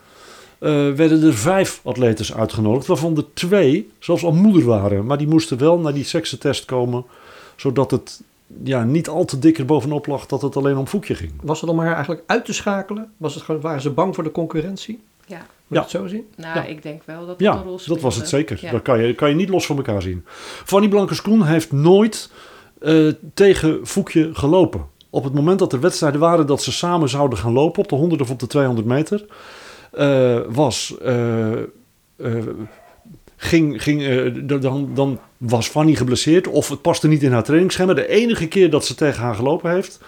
werden 0.95 1.24
er 1.24 1.34
vijf 1.34 1.81
atletes 1.84 2.34
uitgenodigd, 2.34 2.88
waarvan 2.88 3.17
er 3.17 3.25
twee 3.34 3.89
zelfs 4.00 4.24
al 4.24 4.31
moeder 4.34 4.63
waren. 4.65 5.05
Maar 5.05 5.17
die 5.17 5.27
moesten 5.27 5.57
wel 5.57 5.79
naar 5.79 5.93
die 5.93 6.03
seksentest 6.03 6.65
komen, 6.65 7.03
zodat 7.55 7.91
het 7.91 8.22
ja, 8.63 8.84
niet 8.84 9.07
al 9.10 9.25
te 9.25 9.39
dik 9.39 9.57
er 9.57 9.65
bovenop 9.65 10.05
lag 10.07 10.25
dat 10.25 10.41
het 10.41 10.55
alleen 10.57 10.77
om 10.77 10.88
Foekje 10.88 11.15
ging. 11.15 11.31
Was 11.41 11.62
het 11.62 11.69
om 11.69 11.79
haar 11.79 11.93
eigenlijk 11.93 12.24
uit 12.25 12.45
te 12.45 12.53
schakelen? 12.53 13.12
Was 13.17 13.34
het 13.36 13.43
gewoon, 13.43 13.62
waren 13.62 13.81
ze 13.81 13.89
bang 13.89 14.15
voor 14.15 14.24
de 14.24 14.31
concurrentie? 14.31 15.00
Ja, 15.25 15.38
Moet 15.38 15.45
Ja. 15.67 15.75
je 15.75 15.79
het 15.79 15.89
zo 15.89 16.07
zien? 16.07 16.25
nou, 16.36 16.55
Ja. 16.55 16.63
ik 16.65 16.84
denk 16.84 17.01
wel 17.05 17.17
dat 17.19 17.27
dat 17.27 17.39
Ja, 17.39 17.51
een 17.55 17.63
rol 17.63 17.79
speelde. 17.79 18.01
dat 18.01 18.12
was 18.12 18.15
het 18.15 18.29
zeker. 18.29 18.57
Ja. 18.62 18.72
Dat 18.72 18.81
kan 18.81 19.00
je, 19.03 19.13
kan 19.15 19.29
je 19.29 19.36
niet 19.36 19.50
los 19.50 19.65
van 19.65 19.75
elkaar 19.77 20.01
zien. 20.01 20.24
Fanny 20.65 20.88
Blankers-Koen 20.88 21.43
heeft 21.43 21.72
nooit 21.72 22.31
eh, 22.81 23.07
tegen 23.34 23.79
Foekje 23.88 24.29
gelopen. 24.34 24.86
Op 25.10 25.24
het 25.24 25.34
moment 25.34 25.60
dat 25.60 25.74
er 25.74 25.79
wedstrijden 25.79 26.19
waren 26.19 26.48
dat 26.48 26.62
ze 26.63 26.72
samen 26.72 27.10
zouden 27.10 27.38
gaan 27.38 27.53
lopen 27.53 27.84
op 27.84 27.89
de 27.89 27.95
100 27.95 28.22
of 28.22 28.29
op 28.29 28.39
de 28.39 28.48
200 28.48 28.88
meter, 28.88 29.25
eh, 29.98 30.40
was. 30.48 30.96
eh, 31.02 31.52
eh, 32.16 32.44
ging, 33.36 33.84
ging, 33.84 34.04
dan, 34.62 34.94
dan 34.94 35.20
was 35.38 35.68
Fanny 35.68 35.96
geblesseerd 35.96 36.48
of 36.48 36.70
het 36.70 36.82
paste 36.82 37.08
niet 37.08 37.24
in 37.24 37.32
haar 37.32 37.44
trainingsschema. 37.44 37.94
De 37.94 38.08
enige 38.08 38.48
keer 38.48 38.70
dat 38.70 38.86
ze 38.86 38.96
tegen 38.96 39.24
haar 39.24 39.36
gelopen 39.36 39.72
heeft, 39.72 40.00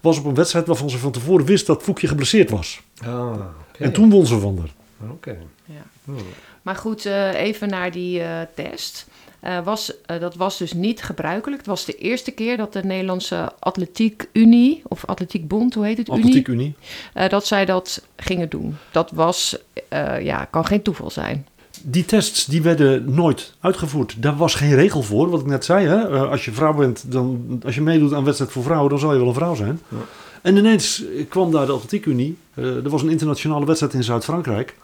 was 0.00 0.18
op 0.18 0.24
een 0.24 0.34
wedstrijd 0.34 0.66
waarvan 0.66 0.90
ze 0.90 0.98
van 0.98 1.12
tevoren 1.12 1.46
wist 1.46 1.66
dat 1.66 1.82
Foekje 1.82 2.08
geblesseerd 2.08 2.50
was. 2.50 2.80
Ah, 3.04 3.30
oké. 3.30 3.84
En 3.84 3.92
toen 3.92 4.10
won 4.10 4.26
ze 4.26 4.38
van 4.38 4.58
haar. 4.58 5.10
Oké. 5.10 5.36
Ja. 5.64 5.86
Hmm. 6.04 6.16
Maar 6.62 6.76
goed, 6.76 7.06
eh, 7.06 7.34
even 7.34 7.68
naar 7.68 7.90
die 7.90 8.20
eh, 8.22 8.40
test. 8.54 9.06
Eh, 9.40 9.64
was, 9.64 10.00
eh, 10.06 10.20
dat 10.20 10.34
was 10.34 10.58
dus 10.58 10.72
niet 10.72 11.02
gebruikelijk. 11.02 11.58
Het 11.58 11.70
was 11.70 11.84
de 11.84 11.94
eerste 11.94 12.30
keer 12.30 12.56
dat 12.56 12.72
de 12.72 12.84
Nederlandse 12.84 13.52
Atletiek 13.58 14.28
Unie, 14.32 14.82
of 14.88 15.04
Atletiek 15.04 15.48
Bond, 15.48 15.74
hoe 15.74 15.84
heet 15.84 15.98
het? 15.98 16.10
Atletiek 16.10 16.48
Unie. 16.48 16.74
Eh, 17.12 17.28
dat 17.28 17.46
zij 17.46 17.64
dat 17.64 18.02
gingen 18.16 18.48
doen. 18.48 18.76
Dat 18.90 19.10
was, 19.10 19.56
eh, 19.88 20.24
ja, 20.24 20.44
kan 20.44 20.66
geen 20.66 20.82
toeval 20.82 21.10
zijn. 21.10 21.46
Die 21.82 22.04
tests 22.04 22.44
die 22.44 22.62
werden 22.62 23.14
nooit 23.14 23.52
uitgevoerd. 23.60 24.22
Daar 24.22 24.36
was 24.36 24.54
geen 24.54 24.74
regel 24.74 25.02
voor, 25.02 25.30
wat 25.30 25.40
ik 25.40 25.46
net 25.46 25.64
zei. 25.64 25.86
Hè? 25.86 26.08
Eh, 26.08 26.30
als 26.30 26.44
je 26.44 26.52
vrouw 26.52 26.74
bent, 26.74 27.12
dan, 27.12 27.60
als 27.64 27.74
je 27.74 27.80
meedoet 27.80 28.12
aan 28.12 28.24
wedstrijd 28.24 28.52
voor 28.52 28.62
vrouwen, 28.62 28.90
dan 28.90 28.98
zal 28.98 29.12
je 29.12 29.18
wel 29.18 29.28
een 29.28 29.34
vrouw 29.34 29.54
zijn. 29.54 29.80
Ja. 29.88 29.96
En 30.42 30.56
ineens 30.56 31.02
kwam 31.28 31.50
daar 31.50 31.66
de 31.66 31.72
Atletiek 31.72 32.06
Unie. 32.06 32.38
Eh, 32.54 32.64
er 32.64 32.88
was 32.88 33.02
een 33.02 33.10
internationale 33.10 33.66
wedstrijd 33.66 33.94
in 33.94 34.04
Zuid-Frankrijk. 34.04 34.76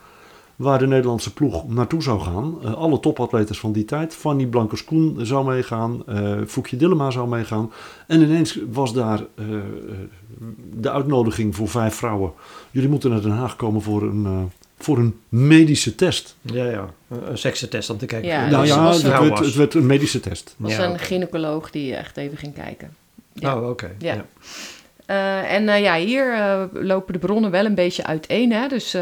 Waar 0.62 0.78
de 0.78 0.86
Nederlandse 0.86 1.32
ploeg 1.32 1.68
naartoe 1.68 2.02
zou 2.02 2.20
gaan. 2.20 2.54
Eh, 2.62 2.74
alle 2.74 3.00
topatletes 3.00 3.58
van 3.58 3.72
die 3.72 3.84
tijd. 3.84 4.14
Fanny 4.14 4.46
Blankers-Koen 4.46 5.18
zou 5.22 5.44
meegaan. 5.46 6.02
eh 6.06 6.32
Foekje 6.46 6.76
Dillema 6.76 7.10
zou 7.10 7.28
meegaan. 7.28 7.72
En 8.06 8.20
ineens 8.20 8.58
was 8.70 8.92
daar 8.92 9.18
eh, 9.34 9.44
de 10.74 10.90
uitnodiging 10.90 11.56
voor 11.56 11.68
vijf 11.68 11.94
vrouwen. 11.94 12.32
Jullie 12.70 12.88
moeten 12.88 13.10
naar 13.10 13.20
Den 13.20 13.30
Haag 13.30 13.56
komen 13.56 13.82
voor 13.82 14.02
een, 14.02 14.24
eh, 14.26 14.42
voor 14.78 14.98
een 14.98 15.20
medische 15.28 15.94
test. 15.94 16.36
Ja, 16.42 16.64
ja. 16.64 16.88
Een, 17.08 17.38
seksentest 17.38 17.90
om 17.90 17.98
te 17.98 18.06
kijken. 18.06 18.28
Ja, 18.28 18.48
nou 18.48 18.66
ja, 18.66 18.92
het 18.92 19.02
werd, 19.02 19.28
was. 19.28 19.46
het 19.46 19.54
werd 19.54 19.74
een 19.74 19.86
medische 19.86 20.20
test. 20.20 20.44
Het 20.48 20.54
was 20.56 20.72
Ja, 20.76 20.84
een 20.84 20.98
gynaecoloog 20.98 21.70
die 21.70 21.94
echt 21.94 22.16
even 22.16 22.36
ging 22.36 22.54
kijken. 22.54 22.94
Ja. 23.32 23.56
Oh, 23.60 23.68
oké. 23.68 23.90
Ja. 23.98 24.14
Ja. 24.14 24.24
Eh, 25.06 25.52
en 25.52 25.68
eh, 25.68 25.80
ja, 25.82 25.96
hier 25.96 26.32
eh, 26.34 26.64
lopen 26.72 27.12
de 27.12 27.18
bronnen 27.18 27.50
wel 27.50 27.64
een 27.64 27.74
beetje 27.74 28.04
uiteen. 28.04 28.52
Hè? 28.52 28.68
Dus 28.68 28.92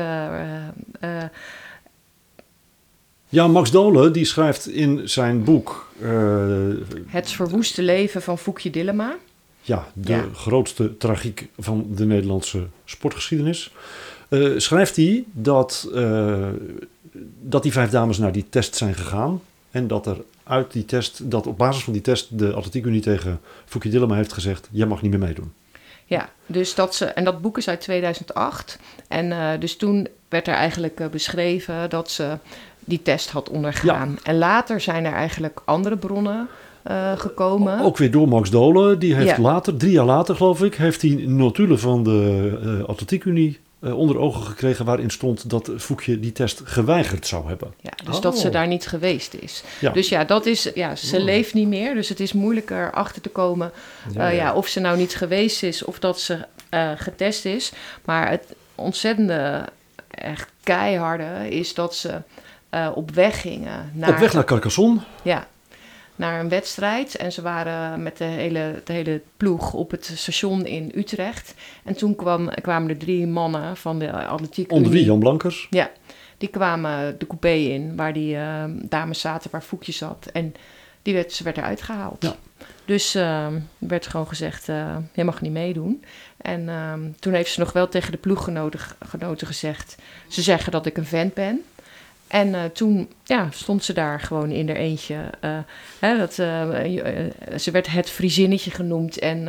Ja, 3.29 3.47
Max 3.47 3.71
Dolen 3.71 4.13
die 4.13 4.25
schrijft 4.25 4.69
in 4.69 5.09
zijn 5.09 5.45
boek 5.45 5.93
het 7.07 7.31
verwoeste 7.31 7.83
leven 7.83 8.23
van 8.23 8.39
Foekje 8.39 8.71
Dillema. 8.71 9.17
ja, 9.63 9.87
de 9.93 10.13
Ja. 10.13 10.25
grootste 10.35 10.97
tragiek 10.97 11.49
van 11.59 11.87
de 11.95 12.05
Nederlandse 12.07 12.67
sportgeschiedenis. 12.85 13.73
schrijft 14.57 14.97
hij 14.97 15.25
dat, 15.33 15.89
dat 17.43 17.63
die 17.63 17.73
vijf 17.73 17.91
dames 17.91 18.19
naar 18.19 18.33
die 18.33 18.47
test 18.49 18.77
zijn 18.77 18.95
gegaan. 18.95 19.41
En 19.71 19.87
dat 19.87 20.07
er 20.07 20.17
uit 20.45 20.73
die 20.73 20.85
test, 20.85 21.31
dat 21.31 21.47
op 21.47 21.59
basis 21.59 21.85
van 21.85 21.93
die 21.93 22.03
test 22.03 22.39
de 22.39 22.53
Atletiek 22.53 22.85
Unie 22.85 23.01
tegen 23.01 23.41
Foukje 23.65 23.91
Dillema 23.91 24.15
heeft 24.15 24.33
gezegd: 24.33 24.69
jij 24.71 24.87
mag 24.87 25.03
niet 25.03 25.11
meer 25.11 25.21
meedoen. 25.21 25.53
Ja, 26.11 26.29
dus 26.47 26.75
dat 26.75 26.95
ze, 26.95 27.05
en 27.05 27.25
dat 27.25 27.41
boek 27.41 27.59
is 27.59 27.69
uit 27.69 27.81
2008. 27.81 28.79
En 29.09 29.33
eh, 29.33 29.49
dus 29.61 29.77
toen 29.77 30.09
werd 30.29 30.49
er 30.49 30.55
eigenlijk 30.55 31.01
eh, 31.01 31.07
beschreven 31.07 31.91
dat 31.91 32.11
ze 32.11 32.39
die 32.85 33.03
test 33.03 33.31
had 33.31 33.49
ondergaan. 33.49 34.19
En 34.23 34.39
later 34.39 34.81
zijn 34.81 35.05
er 35.05 35.13
eigenlijk 35.13 35.61
andere 35.65 35.97
bronnen 35.97 36.49
eh, 36.83 37.13
gekomen. 37.19 37.81
Ook 37.81 37.97
weer 37.97 38.11
door 38.11 38.29
Max 38.29 38.51
Dolen. 38.51 38.99
Die 38.99 39.15
heeft 39.15 39.37
Ja. 39.37 39.43
later, 39.43 39.77
drie 39.77 39.93
jaar 39.93 40.05
later 40.05 40.37
geloof 40.37 40.63
ik, 40.63 40.75
heeft 40.75 41.03
hij 41.03 41.11
notulen 41.27 41.79
van 41.79 42.03
de 42.03 42.85
Atletiek 42.87 43.25
Unie 43.25 43.59
onder 43.83 44.19
ogen 44.19 44.43
gekregen. 44.43 44.85
Waarin 44.85 45.11
stond 45.11 45.51
dat 45.51 45.71
Foekje 45.77 46.21
die 46.21 46.33
test 46.33 46.61
geweigerd 46.65 47.27
zou 47.27 47.49
hebben. 47.49 47.75
Ja, 47.81 47.93
dus 48.05 48.21
dat 48.21 48.39
ze 48.39 48.47
Oh. 48.47 48.53
daar 48.53 48.67
niet 48.67 48.87
geweest 48.87 49.35
is. 49.35 49.63
Ja. 49.81 49.91
Dus 49.93 50.09
ja, 50.09 50.25
dat 50.25 50.47
is, 50.47 50.71
ja, 50.75 50.97
ze 50.97 51.17
Oh. 51.17 51.23
leeft 51.25 51.55
niet 51.55 51.69
meer. 51.69 51.95
Dus 51.95 52.09
het 52.09 52.21
is 52.21 52.33
moeilijker 52.33 52.93
achter 52.93 53.23
te 53.23 53.29
komen 53.29 53.73
Ja, 54.13 54.31
eh, 54.31 54.37
ja, 54.37 54.55
of 54.55 54.67
ze 54.67 54.81
nou 54.81 54.97
niet 54.97 55.15
geweest 55.17 55.63
is 55.63 55.85
of 55.85 55.99
dat 55.99 56.21
ze 56.21 56.47
eh, 56.69 56.91
getest 56.97 57.45
is. 57.45 57.73
Maar 58.05 58.31
het 58.31 58.55
ontzettende, 58.75 59.65
echt 60.11 60.49
keiharde 60.63 61.49
is 61.49 61.75
dat 61.75 61.95
ze 61.95 62.21
eh, 62.71 62.89
op 62.95 63.11
weg 63.11 63.41
gingen. 63.41 63.91
Naar, 63.95 64.11
Op 64.11 64.17
weg 64.17 64.33
naar 64.33 64.45
Carcassonne. 64.45 65.01
Ja, 65.23 65.47
naar 66.21 66.41
een 66.41 66.49
wedstrijd. 66.49 67.17
En 67.17 67.33
ze 67.33 67.43
waren 67.43 68.03
met 68.03 68.17
de 68.17 68.25
hele, 68.25 68.81
de 68.85 68.93
hele 68.93 69.21
ploeg 69.37 69.73
op 69.73 69.91
het 69.91 70.13
station 70.15 70.67
in 70.67 70.93
Utrecht. 70.95 71.55
En 71.85 71.97
toen 71.97 72.17
kwam, 72.17 72.49
kwamen 72.49 72.89
er 72.89 72.97
drie 72.97 73.27
mannen 73.27 73.77
van 73.77 73.99
de 73.99 74.13
atletiek 74.13 74.73
Onder 74.73 74.93
wie. 74.93 75.05
Jan 75.05 75.19
Blankers. 75.19 75.67
Ja, 75.71 75.91
die 76.39 76.49
kwamen 76.49 77.19
de 77.19 77.27
coupé 77.27 77.53
in 77.53 77.97
waar 77.97 78.13
die 78.13 78.37
eh, 78.37 78.65
dames 78.69 79.21
zaten, 79.21 79.51
waar 79.51 79.63
Foekje 79.63 79.93
zat. 79.93 80.29
En 80.33 80.55
die 81.03 81.15
werd, 81.15 81.33
ze 81.33 81.45
werd 81.45 81.57
eruit 81.57 81.83
gehaald. 81.83 82.23
Ja. 82.23 82.35
Dus 82.85 83.15
eh, 83.15 83.47
werd 83.79 84.07
gewoon 84.07 84.29
gezegd, 84.29 84.69
eh 84.69 84.97
je 85.15 85.25
mag 85.25 85.41
niet 85.41 85.53
meedoen. 85.53 86.05
En 86.37 86.69
eh, 86.69 86.93
toen 87.19 87.33
heeft 87.33 87.53
ze 87.53 87.61
nog 87.61 87.73
wel 87.73 87.89
tegen 87.89 88.13
de 88.13 88.19
ploeggenoten 88.19 88.81
genoten 89.07 89.47
gezegd... 89.47 89.97
ze 90.29 90.43
zeggen 90.43 90.73
dat 90.73 90.87
ik 90.87 90.97
een 90.97 91.07
vent 91.07 91.35
ben. 91.35 91.65
En 92.31 92.55
eh, 92.55 92.65
toen 92.65 93.09
ja, 93.25 93.49
stond 93.53 93.85
ze 93.85 93.93
daar 93.93 94.21
gewoon 94.21 94.51
in 94.51 94.69
haar 94.69 94.77
eentje. 94.77 95.17
eh, 95.41 95.59
hè, 95.99 96.17
dat, 96.19 96.39
eh, 96.39 96.69
ze 97.59 97.71
werd 97.73 97.87
het 97.93 98.11
Friezinnetje 98.11 98.71
genoemd. 98.71 99.19
En 99.19 99.45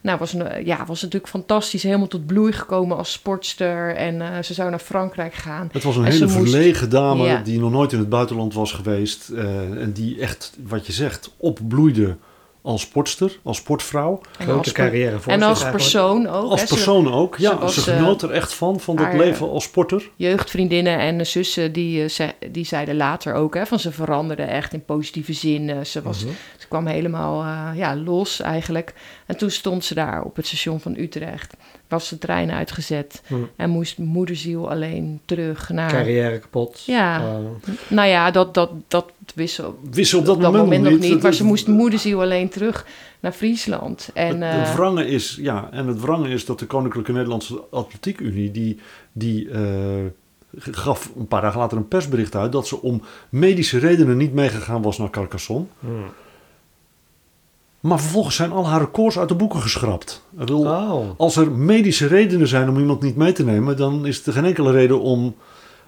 nou, 0.00 0.18
was, 0.18 0.32
een, 0.32 0.64
ja, 0.64 0.86
was 0.86 1.02
natuurlijk 1.02 1.32
fantastisch. 1.32 1.82
Helemaal 1.82 2.06
tot 2.06 2.26
bloei 2.26 2.52
gekomen 2.52 2.96
als 2.96 3.12
sportster. 3.12 3.94
En 3.94 4.44
ze 4.44 4.54
zou 4.54 4.70
naar 4.70 4.78
Frankrijk 4.78 5.34
gaan. 5.34 5.68
Het 5.72 5.82
was 5.82 5.96
een 5.96 6.04
En 6.04 6.12
hele 6.12 6.24
moest- 6.24 6.36
verlegen 6.36 6.90
dame 6.90 7.24
Ja. 7.24 7.40
die 7.42 7.58
nog 7.58 7.70
nooit 7.70 7.92
in 7.92 7.98
het 7.98 8.08
buitenland 8.08 8.54
was 8.54 8.72
geweest. 8.72 9.28
en 9.28 9.92
die 9.94 10.20
echt, 10.20 10.56
wat 10.62 10.86
je 10.86 10.92
zegt, 10.92 11.34
opbloeide 11.36 12.16
als 12.62 12.80
sportster, 12.82 13.38
als 13.42 13.56
sportvrouw. 13.56 14.20
En 14.38 14.44
Grote 14.44 14.58
als, 14.58 14.72
carrière 14.72 15.18
voor 15.18 15.32
en 15.32 15.42
als 15.42 15.62
eigenlijk. 15.62 15.76
persoon 15.90 16.26
ook. 16.26 16.50
Als 16.50 16.60
hè. 16.60 16.66
Ze- 16.66 16.74
persoon 16.74 17.12
ook. 17.12 17.36
ze 17.36 17.42
Ja, 17.42 17.58
was, 17.58 17.74
ze 17.84 17.90
eh, 17.90 17.96
genoot 17.96 18.22
er 18.22 18.30
echt 18.30 18.54
van, 18.54 18.80
van 18.80 18.96
dat 18.96 19.12
leven 19.14 19.50
als 19.50 19.64
sporter. 19.64 20.10
jeugdvriendinnen 20.16 20.98
en 20.98 21.26
zussen, 21.26 21.72
die, 21.72 22.02
eh, 22.02 22.08
ze, 22.08 22.32
die 22.50 22.64
zeiden 22.64 22.96
later 22.96 23.34
ook, 23.34 23.54
hè, 23.54 23.66
van 23.66 23.78
ze 23.78 23.92
veranderde 23.92 24.42
echt 24.42 24.72
in 24.72 24.84
positieve 24.84 25.32
zin. 25.32 25.70
Eh, 25.70 25.76
Ze, 25.84 26.02
was, 26.02 26.24
Mhm. 26.24 26.32
Ze 26.68 26.74
kwam 26.74 26.86
helemaal 26.86 27.42
eh, 27.42 27.78
ja, 27.78 27.96
los 27.96 28.40
eigenlijk. 28.40 28.94
En 29.26 29.36
toen 29.36 29.50
stond 29.50 29.84
ze 29.84 29.94
daar 29.94 30.22
op 30.22 30.36
het 30.36 30.46
station 30.46 30.80
van 30.80 30.96
Utrecht. 30.96 31.56
Was 31.88 32.08
de 32.08 32.18
trein 32.18 32.50
uitgezet 32.50 33.22
Mhm. 33.28 33.42
en 33.56 33.70
moest 33.70 33.98
moederziel 33.98 34.70
alleen 34.70 35.20
terug 35.24 35.68
naar... 35.68 35.90
Carrière 35.90 36.38
kapot. 36.38 36.82
Ja. 36.86 37.20
Eh, 37.20 37.72
Nou 37.88 38.08
ja, 38.08 38.30
dat, 38.30 38.54
dat, 38.54 38.70
dat 38.88 39.12
Wist 39.34 39.54
ze 39.54 39.66
op 39.66 40.26
dat, 40.26 40.36
op 40.36 40.42
dat 40.42 40.52
moment, 40.52 40.82
nog 40.82 40.98
niet. 40.98 41.22
Maar 41.22 41.34
ze 41.34 41.44
moest 41.44 41.66
moederziel 41.66 42.20
alleen 42.20 42.48
terug 42.48 42.86
naar 43.20 43.32
Friesland. 43.32 44.10
En, 44.14 44.40
het, 44.40 44.58
het 44.60 44.68
eh, 44.68 44.74
wrange 44.74 45.06
is, 45.06 45.38
ja, 45.40 45.68
en 45.72 45.86
het 45.86 46.00
wrange 46.00 46.28
is 46.28 46.44
dat 46.44 46.58
de 46.58 46.66
Koninklijke 46.66 47.12
Nederlandse 47.12 47.60
Atletiek 47.70 48.20
Unie, 48.20 48.50
die, 48.50 48.80
die 49.12 49.50
eh, 49.50 49.60
gaf 50.58 51.10
een 51.16 51.26
paar 51.28 51.42
dagen 51.42 51.60
later 51.60 51.76
een 51.78 51.88
persbericht 51.88 52.34
uit 52.36 52.52
dat 52.52 52.66
ze 52.66 52.82
om 52.82 53.02
medische 53.28 53.78
redenen 53.78 54.16
niet 54.16 54.32
meegegaan 54.32 54.82
was 54.82 54.98
naar 54.98 55.10
Carcassonne. 55.10 55.66
hmm. 55.80 56.04
Maar 57.88 58.00
vervolgens 58.00 58.36
zijn 58.36 58.52
al 58.52 58.66
haar 58.66 58.80
records 58.80 59.18
uit 59.18 59.28
de 59.28 59.34
boeken 59.34 59.60
geschrapt. 59.60 60.22
Oh. 60.48 61.10
Als 61.16 61.36
er 61.36 61.50
medische 61.50 62.06
redenen 62.06 62.48
zijn 62.48 62.68
om 62.68 62.78
iemand 62.78 63.02
niet 63.02 63.16
mee 63.16 63.32
te 63.32 63.44
nemen, 63.44 63.76
dan 63.76 64.06
is 64.06 64.26
er 64.26 64.32
geen 64.32 64.44
enkele 64.44 64.70
reden 64.70 65.00
om 65.00 65.34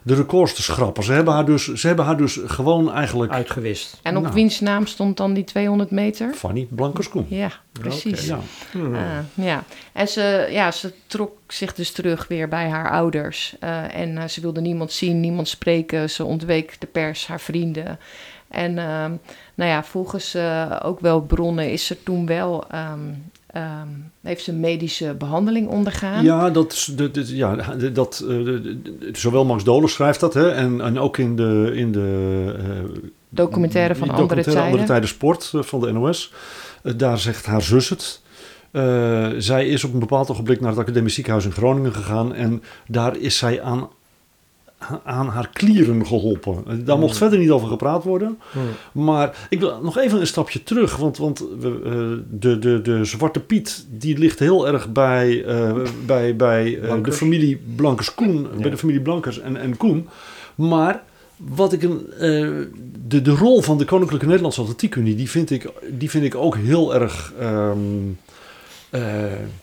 de 0.03 0.15
records 0.15 0.55
te 0.55 0.63
schrappen. 0.63 1.05
Ze 1.05 1.13
hebben 1.13 1.35
haar 1.35 1.45
dus, 1.45 1.73
ze 1.73 1.87
hebben 1.87 2.05
haar 2.05 2.17
dus 2.17 2.41
gewoon 2.45 2.93
eigenlijk... 2.93 3.33
Uitgewist. 3.33 4.01
en 4.03 4.17
op 4.17 4.23
nou. 4.23 4.35
wiens 4.35 4.61
naam 4.61 4.87
stond 4.87 5.17
dan 5.17 5.33
die 5.35 5.45
200 5.45 5.91
meter? 5.91 6.35
Fanny 6.35 6.69
Blankers-Koen. 6.71 7.27
Ja, 7.29 7.51
precies. 7.73 8.27
Ja. 8.27 8.39
Hmm. 8.71 8.95
Ah, 8.95 9.03
ja. 9.35 9.65
En 9.93 10.09
ze, 10.09 10.49
ja, 10.51 10.71
ze 10.71 10.93
trok 11.07 11.33
zich 11.47 11.75
dus 11.75 11.93
terug 11.93 12.29
weer 12.29 12.49
bij 12.49 12.69
haar 12.69 12.91
ouders. 12.91 13.57
Eh, 13.61 13.95
en 13.97 14.19
eh, 14.19 14.29
ze 14.29 14.41
wilde 14.41 14.61
niemand 14.61 14.93
zien, 14.93 15.21
niemand 15.21 15.49
spreken. 15.49 16.11
Ze 16.11 16.25
ontweek 16.25 16.81
de 16.81 16.87
pers, 16.87 17.27
haar 17.27 17.41
vrienden. 17.41 17.99
En 18.51 18.79
ehm, 18.79 19.13
nou 19.55 19.71
ja, 19.71 19.85
volgens 19.85 20.35
eh, 20.35 20.81
ook 20.83 21.01
wel 21.01 21.21
bronnen 21.21 21.73
is 21.73 21.87
ze 21.87 22.03
toen 22.03 22.27
wel... 22.27 22.65
ehm, 22.71 22.99
heeft 24.23 24.45
ze 24.45 24.53
medische 24.53 25.15
behandeling 25.19 25.69
ondergaan. 25.69 26.25
Ja, 26.25 26.51
dat, 26.51 26.89
dat, 26.97 27.15
dat- 27.15 27.29
ja, 27.29 27.55
dat, 27.93 28.25
eh, 28.29 28.55
zowel 29.13 29.45
Max 29.45 29.65
Dolen 29.65 29.89
schrijft 29.89 30.21
dat, 30.21 30.35
hè, 30.35 30.51
en, 30.51 30.81
en 30.81 30.99
ook 30.99 31.19
in 31.19 31.37
de, 31.37 31.73
in 31.75 31.93
de 31.93 32.55
eh, 32.59 32.65
Documentaire 33.29 33.95
van 33.95 34.09
Andere 34.11 34.27
documentaire 34.27 34.43
Tijden. 34.53 34.71
Andere 34.71 34.85
Tijden 34.85 35.09
Sport 35.09 35.51
van 35.55 35.81
de 35.81 35.93
NOS. 35.93 36.33
Daar 36.97 37.19
zegt 37.19 37.47
haar 37.47 37.63
zus 37.63 37.89
het. 37.89 38.21
Zij 39.43 39.67
is 39.69 39.85
op 39.85 39.93
een 39.93 39.99
bepaald 39.99 40.31
ogenblik 40.31 40.61
naar 40.61 40.71
het 40.71 40.81
Academisch 40.81 41.15
Ziekenhuis 41.15 41.45
in 41.45 41.53
Groningen 41.53 41.93
gegaan. 41.95 42.35
En 42.35 42.63
daar 42.87 43.17
is 43.17 43.39
zij 43.39 43.63
aan, 43.63 43.89
aan 45.05 45.27
haar 45.29 45.51
klieren 45.53 46.07
geholpen. 46.07 46.57
Eh, 46.67 46.75
Daar 46.85 46.99
mocht 46.99 47.11
Hmm. 47.11 47.21
verder 47.21 47.39
niet 47.39 47.51
over 47.51 47.69
gepraat 47.69 48.05
worden. 48.05 48.39
Hmm. 48.53 49.03
Maar 49.05 49.47
ik 49.49 49.61
wil 49.61 49.81
nog 49.83 49.99
even 49.99 50.21
een 50.21 50.27
stapje 50.27 50.63
terug. 50.63 50.97
Want, 50.97 51.19
want 51.19 51.45
we, 51.61 51.81
eh, 51.85 52.25
de, 52.41 52.59
de, 52.59 52.81
de 52.83 53.05
Zwarte 53.05 53.41
Piet 53.41 53.87
die 53.91 54.19
ligt 54.19 54.39
heel 54.39 54.67
erg 54.69 54.93
bij, 54.93 55.45
eh, 55.45 55.73
bij, 56.07 56.37
bij 56.37 56.75
eh, 56.75 56.81
de 56.81 56.87
Blankers. 56.87 57.17
familie 57.17 57.61
Blankers-Koen. 57.77 58.41
Ja. 58.55 58.61
Bij 58.63 58.71
de 58.71 58.77
familie 58.79 59.01
Blankers 59.01 59.41
en, 59.41 59.57
en 59.57 59.77
Koen. 59.77 60.09
Maar 60.55 61.03
wat 61.37 61.73
ik 61.73 61.83
een, 61.83 62.13
eh, 62.13 62.51
de, 63.07 63.23
de 63.23 63.31
rol 63.35 63.61
van 63.63 63.79
de 63.79 63.85
Koninklijke 63.85 64.27
Nederlandse 64.27 64.61
Atletiek 64.61 64.95
Unie, 64.95 65.15
die 65.15 65.31
vind 65.31 65.51
ik, 65.51 65.71
die 65.91 66.11
vind 66.11 66.25
ik 66.25 66.35
ook 66.35 66.57
heel 66.57 66.95
erg 66.95 67.33
ehm, 67.39 67.79
eh, 68.91 69.03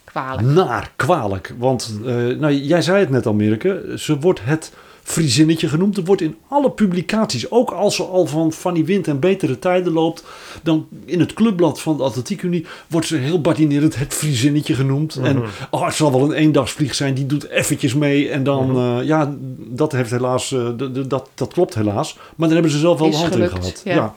Kwalijk. 0.03 0.47
naar, 0.47 0.91
kwalijk. 0.95 1.53
Want 1.57 2.00
eh, 2.05 2.15
nou, 2.15 2.53
jij 2.53 2.81
zei 2.81 3.00
het 3.00 3.09
net 3.09 3.25
al, 3.25 3.33
Mirke, 3.33 3.93
ze 3.97 4.19
wordt 4.19 4.39
het 4.43 4.71
Friezinnetje 5.07 5.67
genoemd. 5.67 5.95
Het 5.95 6.07
wordt 6.07 6.21
in 6.21 6.35
alle 6.47 6.71
publicaties, 6.71 7.51
ook 7.51 7.71
als 7.71 7.95
ze 7.95 8.03
al 8.03 8.25
van 8.25 8.51
Fanny 8.51 8.85
Wind 8.85 9.07
en 9.07 9.19
betere 9.19 9.59
tijden 9.59 9.93
loopt, 9.93 10.23
dan 10.63 10.87
in 11.05 11.19
het 11.19 11.33
clubblad 11.33 11.81
van 11.81 11.97
de 11.97 12.03
Atletiek 12.03 12.41
Unie 12.41 12.65
wordt 12.87 13.07
ze 13.07 13.15
heel 13.15 13.41
badinerend 13.41 13.95
het 13.95 14.13
Friezinnetje 14.13 14.73
genoemd. 14.73 15.15
En 15.15 15.35
Mhm. 15.35 15.45
oh, 15.71 15.85
het 15.85 15.93
zal 15.95 16.11
wel 16.11 16.21
een 16.21 16.31
eendagsvlieg 16.31 16.95
zijn, 16.95 17.13
die 17.13 17.25
doet 17.25 17.49
eventjes 17.49 17.93
mee. 17.93 18.29
En 18.29 18.43
dan, 18.43 18.71
Mhm. 18.71 19.00
eh, 19.00 19.05
ja, 19.07 19.35
dat 19.57 19.91
heeft 19.91 20.11
helaas, 20.11 20.51
eh, 20.51 20.67
dat, 21.07 21.29
dat 21.35 21.53
klopt 21.53 21.75
helaas. 21.75 22.17
Maar 22.35 22.48
daar 22.48 22.57
hebben 22.57 22.72
ze 22.75 22.79
zelf 22.79 23.00
wel 23.00 23.07
Is 23.07 23.13
de 23.13 23.20
hand 23.22 23.33
gelukt, 23.33 23.53
in 23.55 23.59
gehad. 23.61 23.81
ja. 23.83 23.93
ja. 23.93 24.13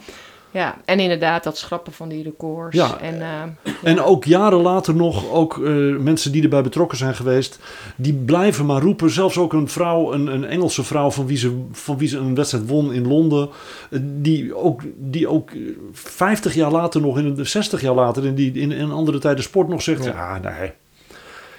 Ja, 0.53 0.77
en 0.85 1.01
inderdaad 1.01 1.45
dat 1.45 1.59
schrappen 1.59 1.93
van 1.93 2.09
die 2.09 2.23
records. 2.23 2.77
Ja. 2.77 2.99
En, 3.01 3.21
eh, 3.21 3.73
En 3.83 4.03
ook 4.03 4.25
jaren 4.25 4.61
later 4.61 4.95
nog, 4.95 5.31
ook 5.31 5.59
eh, 5.59 5.73
mensen 5.97 6.33
die 6.33 6.43
erbij 6.43 6.63
betrokken 6.63 6.99
zijn 6.99 7.15
geweest, 7.15 7.59
die 7.97 8.13
blijven 8.13 8.67
maar 8.67 8.83
roepen. 8.83 9.11
Zelfs 9.11 9.39
ook 9.39 9.53
een 9.53 9.69
vrouw, 9.69 10.13
een, 10.13 10.27
een 10.27 10.45
Engelse 10.45 10.85
vrouw 10.85 11.11
van 11.11 11.27
wie, 11.27 11.37
ze, 11.37 11.61
van 11.73 11.99
wie 11.99 12.09
ze 12.09 12.19
een 12.19 12.35
wedstrijd 12.35 12.67
won 12.67 12.93
in 12.93 13.09
Londen. 13.09 13.49
eh, 13.91 13.99
Die 14.03 14.55
ook, 14.57 14.83
die 14.97 15.29
ook 15.29 15.51
eh, 15.51 15.61
50 15.93 16.55
jaar 16.55 16.71
later 16.71 17.01
nog, 17.01 17.19
in 17.19 17.35
de 17.35 17.45
60 17.45 17.81
jaar 17.81 17.95
later, 17.95 18.27
in, 18.27 18.35
die, 18.35 18.53
in, 18.53 18.73
in 18.73 18.91
andere 18.93 19.19
tijden 19.19 19.43
sport 19.45 19.69
nog 19.69 19.83
zegt. 19.83 20.05
Ja. 20.05 20.11
Ja, 20.11 20.39
nee, 20.51 20.71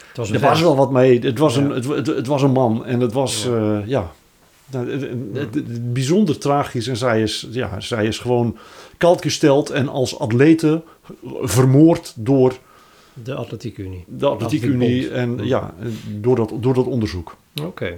Het 0.08 0.18
was 0.18 0.32
er 0.32 0.40
was 0.40 0.62
wel 0.62 0.76
wat 0.76 0.92
mee. 0.92 1.20
Het 1.20 1.40
was, 1.40 1.56
Ja. 1.56 1.62
een, 1.62 1.70
het, 1.70 1.88
het, 1.88 2.08
het 2.08 2.28
was 2.28 2.42
een 2.42 2.52
man 2.52 2.86
en 2.86 3.00
het 3.00 3.14
was, 3.14 3.48
ja 3.86 4.12
bijzonder 5.82 6.38
tragisch. 6.38 6.88
En 6.88 6.98
zij 6.98 7.22
is, 7.22 7.48
ja, 7.52 7.80
zij 7.80 8.06
is 8.06 8.20
gewoon 8.20 8.58
koud 8.98 9.22
gesteld 9.22 9.70
en 9.70 9.88
als 9.88 10.20
atlete 10.20 10.82
vermoord 11.42 12.14
door 12.16 12.58
De 13.14 13.34
Atletiek 13.34 13.78
Unie. 13.78 14.04
de 14.08 14.26
Atletiek 14.26 14.64
Unie 14.64 15.10
en 15.10 15.40
ja, 15.46 15.74
door 16.08 16.36
dat, 16.36 16.54
door 16.60 16.74
dat 16.74 16.86
onderzoek. 16.86 17.36
Oké. 17.64 17.98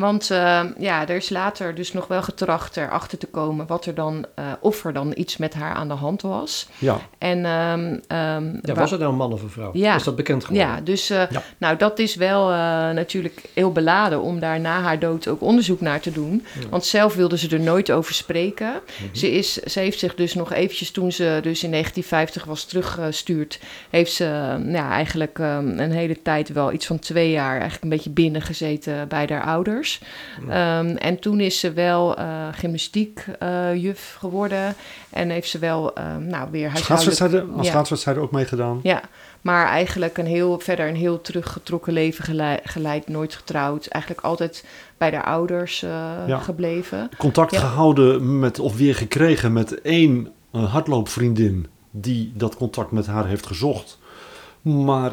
Want 0.00 0.30
eh, 0.30 0.60
ja, 0.78 1.08
er 1.08 1.16
is 1.16 1.28
later 1.28 1.74
dus 1.74 1.92
nog 1.92 2.06
wel 2.06 2.22
getracht 2.22 2.76
erachter 2.76 3.18
te 3.18 3.26
komen 3.26 3.66
wat 3.66 3.86
er 3.86 3.94
dan, 3.94 4.26
eh, 4.34 4.44
of 4.60 4.84
er 4.84 4.92
dan 4.92 5.12
iets 5.14 5.36
met 5.36 5.54
haar 5.54 5.74
aan 5.74 5.88
de 5.88 5.94
hand 5.94 6.22
was. 6.22 6.66
Ja, 6.78 6.98
En 7.18 7.44
ehm, 7.44 7.98
ehm, 8.06 8.58
Ja, 8.62 8.74
was 8.74 8.90
het 8.90 9.00
nou 9.00 9.12
een 9.12 9.18
man 9.18 9.32
of 9.32 9.42
een 9.42 9.50
vrouw? 9.50 9.70
Ja. 9.72 9.94
Is 9.94 10.04
dat 10.04 10.16
bekend 10.16 10.44
geworden? 10.44 10.68
Ja, 10.72 10.80
dus 10.80 11.10
eh, 11.10 11.30
Ja. 11.30 11.42
nou, 11.58 11.76
dat 11.76 11.98
is 11.98 12.14
wel 12.14 12.48
natuurlijk 12.92 13.42
heel 13.54 13.72
beladen 13.72 14.20
om 14.20 14.40
daar 14.40 14.60
na 14.60 14.80
haar 14.80 14.98
dood 14.98 15.28
ook 15.28 15.40
onderzoek 15.40 15.80
naar 15.80 16.00
te 16.00 16.12
doen. 16.12 16.44
Ja. 16.60 16.68
Want 16.68 16.84
zelf 16.84 17.14
wilde 17.14 17.38
ze 17.38 17.48
er 17.48 17.60
nooit 17.60 17.90
over 17.90 18.14
spreken. 18.14 18.72
Mhm. 18.72 19.14
Ze, 19.14 19.30
is, 19.30 19.52
ze 19.52 19.80
heeft 19.80 19.98
zich 19.98 20.14
dus 20.14 20.34
nog 20.34 20.52
eventjes, 20.52 20.90
toen 20.90 21.12
ze 21.12 21.38
dus 21.42 21.62
in 21.62 21.70
1950 21.70 22.44
was 22.44 22.64
teruggestuurd, 22.64 23.60
heeft 23.90 24.12
ze 24.12 24.24
eh, 24.24 24.72
ja, 24.72 24.90
eigenlijk 24.90 25.38
een 25.38 25.92
hele 25.92 26.22
tijd, 26.22 26.52
wel 26.52 26.72
iets 26.72 26.86
van 26.86 26.98
twee 26.98 27.30
jaar, 27.30 27.52
eigenlijk 27.52 27.82
een 27.82 27.88
beetje 27.88 28.10
binnengezeten 28.10 29.08
bij 29.08 29.26
haar 29.28 29.44
ouders. 29.44 29.85
Ehm, 30.48 30.86
en 30.86 31.18
toen 31.18 31.40
is 31.40 31.60
ze 31.60 31.72
wel 31.72 32.16
eh 32.16 32.24
gymnastiekjuf 32.52 34.16
geworden 34.18 34.74
en 35.10 35.30
heeft 35.30 35.48
ze 35.48 35.58
wel 35.58 35.94
eh, 35.94 36.04
nou, 36.16 36.48
weer 36.50 36.68
huishoudelijk... 36.70 36.76
schaatswedstrijden, 37.16 38.08
aan 38.08 38.14
Ja. 38.14 38.20
ook 38.20 38.30
meegedaan. 38.30 38.80
Ja, 38.82 39.00
maar 39.40 39.66
eigenlijk 39.66 40.18
een 40.18 40.26
heel, 40.26 40.58
verder 40.58 40.88
een 40.88 40.96
heel 40.96 41.20
teruggetrokken 41.20 41.92
leven 41.92 42.24
gelei- 42.24 42.60
geleid, 42.64 43.08
nooit 43.08 43.34
getrouwd. 43.34 43.86
Eigenlijk 43.86 44.24
altijd 44.24 44.64
bij 44.98 45.10
de 45.10 45.22
ouders 45.22 45.82
eh, 45.82 45.90
Ja. 46.26 46.38
gebleven. 46.38 47.10
Contact 47.18 47.52
Ja. 47.52 47.60
gehouden 47.60 48.38
met, 48.38 48.58
of 48.58 48.76
weer 48.76 48.94
gekregen 48.94 49.52
met 49.52 49.80
één 49.80 50.32
eh, 50.52 50.72
hardloopvriendin 50.72 51.66
die 51.90 52.32
dat 52.34 52.56
contact 52.56 52.90
met 52.90 53.06
haar 53.06 53.26
heeft 53.26 53.46
gezocht. 53.46 53.98
Maar 54.62 55.12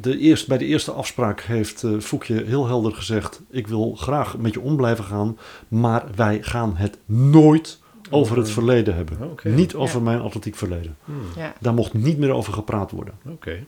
de 0.00 0.18
eerst, 0.18 0.48
bij 0.48 0.58
de 0.58 0.64
eerste 0.64 0.92
afspraak 0.92 1.40
heeft 1.40 1.82
eh 1.84 1.90
Foekje 2.00 2.42
heel 2.44 2.66
helder 2.66 2.92
gezegd: 2.94 3.40
Ik 3.50 3.66
wil 3.66 3.94
graag 3.94 4.36
met 4.38 4.52
je 4.52 4.60
om 4.60 4.76
blijven 4.76 5.04
gaan, 5.04 5.38
maar 5.68 6.04
wij 6.14 6.42
gaan 6.42 6.76
het 6.76 6.98
nooit 7.06 7.80
over 8.10 8.36
het 8.36 8.50
verleden 8.50 8.94
hebben. 8.94 9.30
Oké. 9.30 9.48
Niet 9.48 9.74
over 9.74 9.96
Ja. 9.98 10.04
mijn 10.04 10.20
atletiek 10.20 10.56
verleden. 10.56 10.96
Hmm, 11.04 11.20
Ja. 11.36 11.52
Daar 11.60 11.74
mocht 11.74 11.94
niet 11.94 12.18
meer 12.18 12.30
over 12.32 12.52
gepraat 12.52 12.90
worden. 12.90 13.14
Oké. 13.28 13.64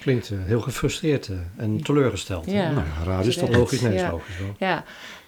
Klinkt 0.00 0.30
eh, 0.30 0.38
heel 0.44 0.60
gefrustreerd 0.60 1.28
eh, 1.28 1.36
en 1.56 1.82
teleurgesteld. 1.82 2.50
Ja. 2.50 2.70
Nou 2.70 2.84
ja, 2.86 3.04
raar 3.04 3.26
is 3.26 3.36
dat. 3.38 3.48
Logisch, 3.56 3.80
nee, 3.80 3.94
is 3.94 4.00
Ja. 4.00 4.10
logisch 4.10 4.38
wel. 4.38 4.54
Ja, 4.68 4.84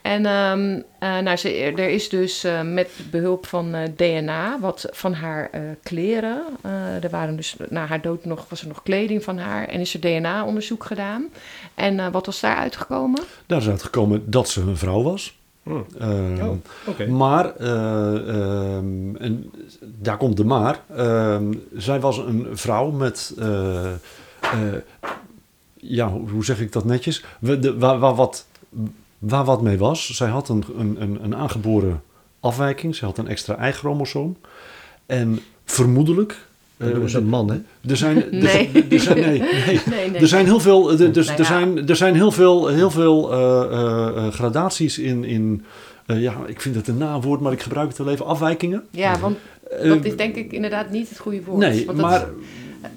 en 0.09 0.27
ehm, 0.27 0.81
eh, 0.99 1.18
nou, 1.18 1.37
ze, 1.37 1.51
er 1.55 1.79
is 1.88 2.09
dus 2.09 2.44
eh, 2.44 2.62
met 2.62 2.90
behulp 3.11 3.47
van 3.47 3.75
eh, 3.75 3.88
DNA 3.97 4.59
wat 4.61 4.87
van 4.90 5.12
haar 5.12 5.49
eh, 5.53 5.61
kleren. 5.83 6.42
eh, 6.62 7.05
er 7.05 7.11
waren 7.11 7.37
dus 7.37 7.57
na 7.68 7.87
haar 7.87 8.01
dood 8.01 8.25
nog, 8.25 8.47
was 8.49 8.61
er 8.62 8.68
nog 8.68 8.83
kleding 8.83 9.25
van 9.25 9.38
haar 9.38 9.68
en 9.68 9.81
is 9.81 9.94
er 9.94 10.01
DNA-onderzoek 10.01 10.85
gedaan. 10.85 11.29
En 11.75 12.01
eh, 12.01 12.07
wat 12.12 12.27
was 12.27 12.40
daar 12.40 12.57
uitgekomen? 12.57 13.23
Daar 13.47 13.61
is 13.61 13.68
uitgekomen 13.68 14.31
dat 14.31 14.49
ze 14.49 14.61
een 14.61 14.77
vrouw 14.77 15.03
was. 15.03 15.37
Hmm. 15.62 15.87
Ehm, 15.99 16.47
Oh. 16.87 17.09
Maar, 17.09 17.57
eh, 17.57 18.29
ehm, 18.29 19.16
en 19.16 19.51
daar 19.81 20.16
komt 20.16 20.37
de 20.37 20.44
maar. 20.44 20.81
Ehm, 20.97 21.53
zij 21.77 22.01
was 22.01 22.18
een 22.18 22.47
vrouw 22.53 22.90
met, 22.90 23.33
eh, 23.38 23.92
eh, 24.40 24.75
ja, 25.75 26.09
hoe 26.11 26.44
zeg 26.44 26.61
ik 26.61 26.73
dat 26.73 26.85
netjes? 26.85 27.25
We- 27.40 27.59
de- 27.59 27.79
wat, 27.79 28.47
waar 29.18 29.44
wat 29.44 29.62
mee 29.62 29.78
was. 29.78 30.11
Zij 30.16 30.28
had 30.28 30.48
een, 30.48 30.64
een, 30.78 30.96
een, 31.02 31.18
een 31.24 31.35
aangeboren 31.37 32.02
afwijking. 32.40 32.94
Ze 32.96 33.04
had 33.04 33.18
een 33.18 33.28
extra 33.28 33.68
Y-chromosoom. 33.68 34.37
En 35.07 35.38
vermoedelijk 35.64 36.37
Dat 36.76 36.94
doen 36.94 37.09
ze 37.09 37.18
een 37.18 37.26
man, 37.28 37.50
hè? 37.50 37.57
Er 37.90 37.96
zijn, 37.96 38.16
er- 38.16 38.28
Nee. 38.35 38.70
er 38.90 39.00
zijn, 39.00 39.20
nee, 39.20 39.38
nee. 39.66 39.81
Nee, 39.87 40.11
nee. 40.11 40.20
Er 40.20 40.28
zijn 40.28 40.44
heel 40.44 40.61
veel, 40.61 40.90
er, 40.92 41.00
er- 41.00 41.24
Nou 41.24 41.38
er 41.38 41.44
zijn, 41.44 41.88
er 41.88 41.96
zijn 41.96 42.14
heel 42.14 42.31
veel, 42.33 42.66
heel 42.66 42.90
veel 42.90 43.33
eh, 43.33 43.62
eh, 43.72 44.26
eh, 44.26 44.33
gradaties 44.33 44.98
in, 44.98 45.24
in 45.24 45.64
eh, 46.07 46.22
ja, 46.22 46.35
ik 46.46 46.61
vind 46.61 46.74
het 46.74 46.88
een 46.88 46.98
nawoord, 46.98 47.40
maar 47.40 47.52
ik 47.52 47.62
gebruik 47.62 47.88
het 47.88 47.98
wel 47.98 48.09
even, 48.11 48.26
afwijkingen. 48.26 48.85
Ja, 48.90 49.18
want 49.18 49.37
Eh, 49.81 49.88
dat 49.88 50.04
is 50.04 50.16
denk 50.16 50.35
ik 50.35 50.52
inderdaad 50.52 50.90
niet 50.90 51.09
het 51.09 51.18
goede 51.18 51.42
woord. 51.44 51.59
nee, 51.59 51.87
Want 51.87 51.98
dat- 51.98 52.07
maar 52.11 52.26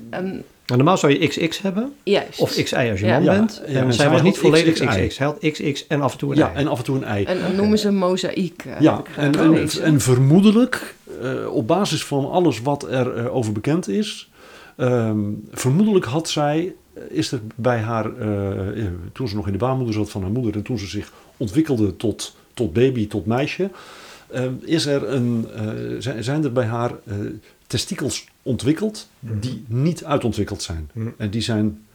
ehm, 0.10 0.25
Maar 0.25 0.34
normaal 0.77 0.97
zou 0.97 1.19
je 1.19 1.27
XX 1.27 1.62
hebben, 1.62 1.93
juist. 2.03 2.39
of 2.39 2.49
XY 2.63 2.75
als 2.91 2.99
je 2.99 3.05
Ja. 3.05 3.13
man 3.13 3.23
Ja, 3.23 3.31
bent. 3.38 3.62
ja, 3.67 3.79
en 3.81 3.93
zij 3.93 4.10
was 4.10 4.21
niet 4.21 4.38
volledig 4.38 4.73
XXI. 4.73 4.86
XX. 4.86 5.17
Hij 5.17 5.27
had 5.27 5.38
XX 5.51 5.88
en 5.88 6.01
af 6.01 6.12
en 6.12 6.17
toe 6.17 6.31
een 6.31 6.38
ja, 6.38 6.51
Y. 6.53 6.55
en 6.55 6.67
af 6.67 6.77
en 6.77 6.84
toe 6.84 6.95
een 6.95 7.03
ei. 7.03 7.23
En 7.23 7.39
dan 7.41 7.55
noemen 7.55 7.79
ze 7.79 7.88
een 7.88 7.95
mozaïek. 7.97 8.63
eh, 8.65 8.79
Ja, 8.79 9.01
en, 9.15 9.25
en, 9.25 9.36
gelezen. 9.36 9.84
en 9.84 9.99
vermoedelijk, 10.01 10.95
eh, 11.21 11.53
op 11.55 11.67
basis 11.67 12.03
van 12.05 12.31
alles 12.31 12.62
wat 12.62 12.84
er 12.91 13.15
eh, 13.17 13.36
over 13.36 13.51
bekend 13.53 13.88
is, 13.88 14.29
ehm, 14.77 15.19
vermoedelijk 15.51 16.05
had 16.05 16.29
zij, 16.29 16.73
is 17.10 17.31
er 17.31 17.39
bij 17.55 17.79
haar, 17.79 18.12
toen 19.13 19.27
ze 19.27 19.36
nog 19.36 19.45
in 19.45 19.51
de 19.51 19.57
baarmoeder 19.57 19.93
zat 19.93 20.10
van 20.10 20.21
haar 20.21 20.31
moeder 20.31 20.53
en 20.55 20.62
toen 20.62 20.79
ze 20.79 20.88
zich 20.88 21.12
ontwikkelde 21.38 21.95
tot, 21.97 22.36
tot 22.53 22.73
baby, 22.73 23.07
tot 23.07 23.25
meisje, 23.25 23.69
eh, 24.27 24.43
is 24.62 24.86
er 24.86 25.10
een, 25.10 25.47
eh, 25.55 25.63
zijn, 25.99 26.23
zijn 26.23 26.43
er 26.43 26.51
bij 26.51 26.65
haar 26.65 26.91
eh, 27.05 27.15
testikels 27.67 28.25
ontwikkeld 28.41 29.08
die 29.19 29.63
niet 29.67 30.04
uitontwikkeld 30.06 30.62
zijn. 30.62 30.89
Mhm. 30.93 31.10
En 31.17 31.30
die, 31.30 31.41
zijn, 31.41 31.86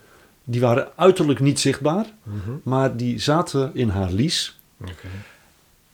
die 0.44 0.60
waren 0.60 0.88
uiterlijk 0.96 1.40
niet 1.40 1.60
zichtbaar, 1.60 2.06
Mhm. 2.22 2.50
maar 2.62 2.96
die 2.96 3.18
zaten 3.18 3.70
in 3.74 3.88
haar 3.88 4.12
lies. 4.12 4.58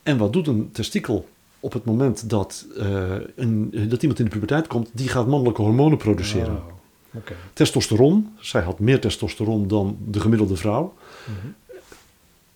En 0.03 0.17
wat 0.17 0.33
doet 0.33 0.47
een 0.47 0.69
testikel 0.71 1.29
op 1.59 1.73
het 1.73 1.85
moment 1.85 2.29
dat, 2.29 2.65
eh, 2.77 3.15
een, 3.35 3.69
dat 3.89 4.01
iemand 4.01 4.19
in 4.19 4.25
de 4.25 4.31
puberteit 4.31 4.67
komt? 4.67 4.89
Die 4.93 5.07
gaat 5.07 5.27
mannelijke 5.27 5.61
hormonen 5.61 5.97
produceren. 5.97 6.55
Oh. 6.55 7.21
Testosteron, 7.53 8.33
zij 8.39 8.61
had 8.61 8.79
meer 8.79 8.99
testosteron 9.01 9.67
dan 9.67 9.97
de 10.07 10.19
gemiddelde 10.19 10.55
vrouw. 10.55 10.93
Mhm. 11.25 11.47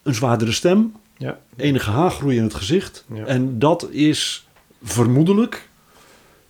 Een 0.03 0.15
zwaardere 0.15 0.51
stem, 0.51 0.93
Ja. 1.17 1.39
enige 1.55 1.89
haargroei 1.89 2.37
in 2.37 2.43
het 2.43 2.53
gezicht. 2.53 3.05
Ja. 3.13 3.25
En 3.25 3.59
dat 3.59 3.87
is 3.91 4.47
vermoedelijk 4.83 5.69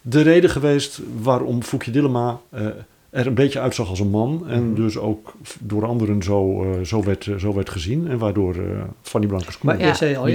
de 0.10 0.22
reden 0.22 0.50
geweest 0.50 1.02
waarom 1.22 1.64
Foukje 1.64 1.92
Dillema 1.92 2.40
eh, 2.50 2.66
er 3.10 3.28
een 3.28 3.34
beetje 3.34 3.60
uitzag 3.60 3.90
als 3.90 4.00
een 4.00 4.10
man. 4.10 4.44
En 4.48 4.66
Mhm. 4.66 4.76
dus 4.76 4.98
ook 4.98 5.34
door 5.60 5.86
anderen 5.86 6.24
zo, 6.24 6.64
eh, 6.64 6.82
zo, 6.82 7.04
werd, 7.04 7.30
zo 7.38 7.54
werd 7.54 7.70
gezien. 7.70 8.08
En 8.08 8.18
waardoor 8.18 8.56
eh 8.56 8.62
Fanny 9.02 9.28
Blankers 9.28 9.62
Maar 9.62 9.80
Ja. 9.80 9.88
je 9.88 9.94
zei 9.96 10.16
al, 10.16 10.26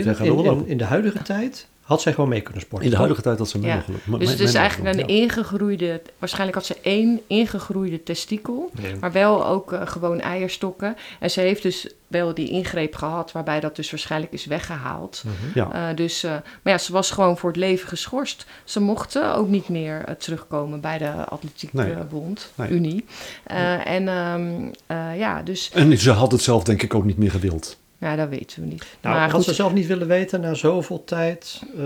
in 0.66 0.76
de 0.78 0.85
huidige 0.85 1.22
tijd 1.22 1.68
had 1.83 2.03
zij 2.03 2.12
gewoon 2.12 2.29
mee 2.29 2.40
kunnen 2.40 2.62
sporten. 2.62 2.85
in 2.87 2.90
de 2.92 2.99
huidige 2.99 3.23
tijd 3.23 3.38
dat 3.38 3.49
ze 3.49 3.59
mee 3.59 3.68
Ja. 3.71 3.75
mogen 3.77 3.92
lopen. 4.05 4.18
Dus 4.18 4.31
het 4.31 4.40
is 4.40 4.55
eigenlijk 4.55 4.95
een 4.95 5.01
Ja. 5.01 5.07
ingegroeide... 5.23 6.03
Waarschijnlijk 6.18 6.57
had 6.57 6.66
ze 6.66 6.77
één 6.83 7.21
ingegroeide 7.27 8.03
testikel. 8.03 8.71
Maar 9.01 9.12
wel 9.12 9.47
ook 9.47 9.73
eh, 9.73 9.81
gewoon 9.87 10.21
eierstokken. 10.21 10.97
En 11.21 11.31
ze 11.31 11.40
heeft 11.40 11.62
dus 11.62 11.88
wel 12.07 12.35
die 12.35 12.49
ingreep 12.51 12.95
gehad... 12.95 13.33
waarbij 13.33 13.61
dat 13.61 13.77
dus 13.77 13.90
waarschijnlijk 13.90 14.33
is 14.33 14.45
weggehaald. 14.47 15.23
Mhm. 15.27 15.59
Ja. 15.59 15.88
Eh, 15.90 15.97
dus, 15.97 16.23
eh, 16.25 16.31
maar 16.62 16.73
ja, 16.73 16.79
ze 16.79 16.92
was 16.92 17.11
gewoon 17.11 17.38
voor 17.38 17.49
het 17.51 17.59
leven 17.59 17.88
geschorst. 17.88 18.47
Ze 18.64 18.81
mochten 18.81 19.35
ook 19.35 19.49
niet 19.49 19.68
meer 19.68 20.05
terugkomen 20.18 20.81
bij 20.81 20.99
de 20.99 21.11
Atletiek 21.11 21.73
Nee. 21.73 21.95
Bond, 21.95 22.53
Nee. 22.55 22.71
Unie. 22.71 23.05
Eh, 23.45 23.87
en 23.87 24.09
ehm, 24.09 24.51
eh, 24.87 25.18
ja, 25.18 25.42
dus 25.42 25.71
En 25.73 25.99
ze 25.99 26.11
had 26.11 26.33
het 26.33 26.42
zelf 26.42 26.64
denk 26.64 26.83
ik 26.83 26.95
ook 26.95 27.05
niet 27.05 27.18
meer 27.18 27.31
gewild. 27.31 27.81
Ja, 28.03 28.17
dat 28.17 28.29
weten 28.29 28.62
we 28.62 28.69
niet. 28.69 28.87
Nou, 29.01 29.15
maar 29.17 29.31
had 29.31 29.45
ze 29.45 29.55
zelf 29.55 29.73
niet 29.73 29.87
willen 29.87 30.07
weten 30.07 30.41
na 30.41 30.55
zoveel 30.55 31.05
tijd 31.05 31.62
eh, 31.79 31.85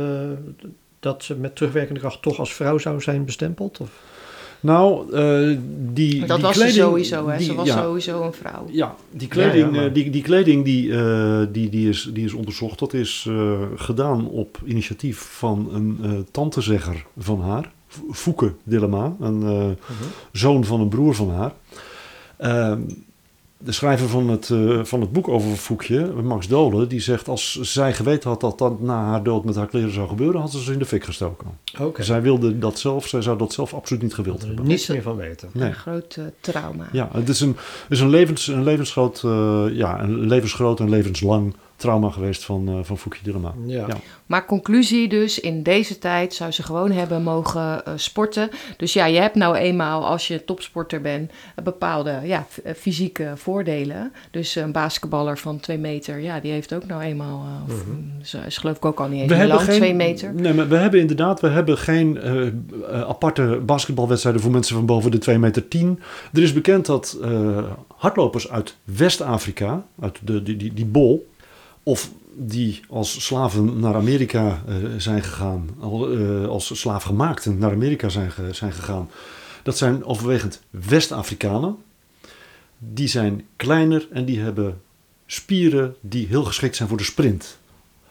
dat 1.00 1.24
ze 1.24 1.34
met 1.34 1.56
terugwerkende 1.56 2.00
kracht 2.00 2.22
toch 2.22 2.38
als 2.38 2.54
vrouw 2.54 2.78
zou 2.78 3.00
zijn 3.00 3.24
bestempeld? 3.24 3.80
Of? 3.80 3.88
Nou, 4.60 5.12
eh, 5.14 5.58
die 5.92 6.26
dat 6.26 6.36
die 6.36 6.46
was 6.46 6.54
kleding, 6.54 6.74
ze 6.76 6.80
sowieso, 6.80 7.28
hè? 7.28 7.36
die- 7.36 7.46
ze 7.46 7.54
was 7.54 7.66
ja, 7.66 7.82
sowieso 7.82 8.22
een 8.22 8.32
vrouw. 8.32 8.66
Ja, 8.70 8.94
die 9.10 9.28
kleding, 9.28 9.54
Ja, 9.60 9.66
ja, 9.66 9.70
maar- 9.76 9.86
eh, 9.86 9.94
die, 9.94 10.10
die, 10.10 10.22
kleding 10.22 10.64
die, 10.64 10.92
eh, 10.98 11.40
die, 11.52 11.68
die, 11.68 11.88
is, 11.88 12.10
die 12.12 12.24
is 12.24 12.32
onderzocht. 12.32 12.78
Dat 12.78 12.92
is 12.92 13.24
eh, 13.28 13.52
gedaan 13.76 14.28
op 14.28 14.58
initiatief 14.64 15.18
van 15.18 15.68
een 15.72 15.98
eh 16.02 16.10
tantezegger 16.30 17.04
van 17.18 17.40
haar. 17.40 17.72
Fouke 18.12 18.52
Dillema, 18.62 19.16
een 19.20 19.42
eh, 19.42 19.64
zoon 20.32 20.64
van 20.64 20.80
een 20.80 20.88
broer 20.88 21.14
van 21.14 21.30
haar. 21.30 21.52
De 23.58 23.72
schrijver 23.72 24.08
van 24.08 24.28
het, 24.28 24.50
eh, 24.50 24.84
van 24.84 25.00
het 25.00 25.12
boek 25.12 25.28
over 25.28 25.56
Foekje, 25.56 26.12
Max 26.22 26.48
Dolen, 26.48 26.88
die 26.88 27.00
zegt... 27.00 27.28
als 27.28 27.60
zij 27.60 27.94
geweten 27.94 28.30
had 28.30 28.40
dat 28.40 28.58
dat 28.58 28.80
na 28.80 29.04
haar 29.04 29.22
dood 29.22 29.44
met 29.44 29.56
haar 29.56 29.66
kleren 29.66 29.92
zou 29.92 30.08
gebeuren... 30.08 30.40
had 30.40 30.50
ze 30.50 30.62
ze 30.62 30.72
in 30.72 30.78
de 30.78 30.84
fik 30.84 31.04
gestoken. 31.04 31.46
Oké. 31.80 32.02
Zij 32.02 32.22
wilde 32.22 32.58
dat 32.58 32.78
zelf, 32.78 33.06
zij 33.06 33.22
zou 33.22 33.38
dat 33.38 33.52
zelf 33.52 33.74
absoluut 33.74 34.02
niet 34.02 34.14
gewild 34.14 34.40
er 34.40 34.46
hebben. 34.46 34.66
niets 34.66 34.86
meer 34.86 35.02
van 35.02 35.16
weten. 35.16 35.48
Nee. 35.52 35.68
Een 35.68 35.74
groot 35.74 36.16
eh, 36.16 36.24
trauma. 36.40 36.88
Ja, 36.92 37.08
het 37.12 37.28
is 37.28 37.40
een, 37.40 37.56
het 37.56 37.90
is 37.90 38.00
een, 38.00 38.10
levens, 38.10 38.46
een, 38.46 38.62
levensgroot, 38.62 39.22
eh, 39.24 39.64
ja, 39.72 40.02
een 40.02 40.26
levensgroot 40.26 40.80
en 40.80 40.88
levenslang 40.88 41.54
trauma 41.76 42.10
geweest 42.10 42.44
van, 42.44 42.68
eh 42.68 42.74
van 42.82 42.98
Dillema. 43.22 43.54
Ja. 43.66 43.86
Ja. 43.88 43.96
Maar 44.26 44.46
conclusie 44.46 45.08
dus, 45.08 45.40
in 45.40 45.62
deze 45.62 45.98
tijd 45.98 46.34
zou 46.34 46.50
ze 46.50 46.62
gewoon 46.62 46.90
hebben 46.90 47.22
mogen 47.22 47.84
eh, 47.84 47.92
sporten. 47.96 48.50
Dus 48.76 48.92
ja, 48.92 49.06
je 49.06 49.18
hebt 49.18 49.34
nou 49.34 49.56
eenmaal, 49.56 50.06
als 50.06 50.28
je 50.28 50.44
topsporter 50.44 51.00
bent, 51.00 51.32
bepaalde 51.62 52.20
ja, 52.24 52.46
eh, 52.64 52.74
fysieke 52.74 53.32
voordelen. 53.34 54.12
Dus 54.30 54.54
een 54.54 54.72
basketballer 54.72 55.38
van 55.38 55.60
twee 55.60 55.78
meter, 55.78 56.20
ja, 56.20 56.40
die 56.40 56.52
heeft 56.52 56.74
ook 56.74 56.86
nou 56.86 57.02
eenmaal, 57.02 57.44
eh, 57.44 57.74
of, 57.74 57.86
mm, 57.86 58.12
ze 58.22 58.38
is 58.46 58.58
geloof 58.58 58.76
ik 58.76 58.84
ook 58.84 59.00
al 59.00 59.08
niet 59.08 59.30
eens 59.30 59.48
lang, 59.48 59.60
twee 59.60 59.94
meter. 59.94 60.34
Nee, 60.34 60.52
maar 60.52 60.68
we 60.68 60.76
hebben 60.76 61.00
inderdaad, 61.00 61.40
we 61.40 61.48
hebben 61.48 61.78
geen 61.78 62.20
aparte 62.90 63.60
basketbalwedstrijden 63.64 64.42
voor 64.42 64.50
mensen 64.50 64.76
van 64.76 64.86
boven 64.86 65.10
de 65.10 65.18
2 65.18 65.38
meter 65.38 65.68
10. 65.68 66.00
Er 66.32 66.42
is 66.42 66.52
bekend 66.52 66.86
dat 66.86 67.18
eh, 67.22 67.64
hardlopers 67.96 68.50
uit 68.50 68.76
West-Afrika, 68.84 69.86
uit 70.00 70.18
de, 70.22 70.42
die, 70.42 70.56
die, 70.56 70.74
die 70.74 70.86
bol, 70.86 71.28
of 71.88 72.10
die 72.32 72.80
als 72.88 73.24
slaven 73.24 73.78
naar 73.78 73.94
Amerika 73.94 74.62
eh, 74.68 74.74
zijn 74.96 75.22
gegaan, 75.22 75.68
eh, 75.80 76.46
als 76.46 76.80
slaafgemaakten 76.80 77.58
naar 77.58 77.70
Amerika 77.70 78.08
zijn, 78.08 78.32
zijn 78.50 78.72
gegaan. 78.72 79.10
Dat 79.62 79.76
zijn 79.78 80.04
overwegend 80.04 80.62
West-Afrikanen. 80.70 81.76
Die 82.78 83.08
zijn 83.08 83.46
kleiner 83.56 84.08
en 84.10 84.24
die 84.24 84.40
hebben 84.40 84.80
spieren 85.26 85.96
die 86.00 86.26
heel 86.26 86.44
geschikt 86.44 86.76
zijn 86.76 86.88
voor 86.88 86.98
de 86.98 87.04
sprint. 87.04 87.58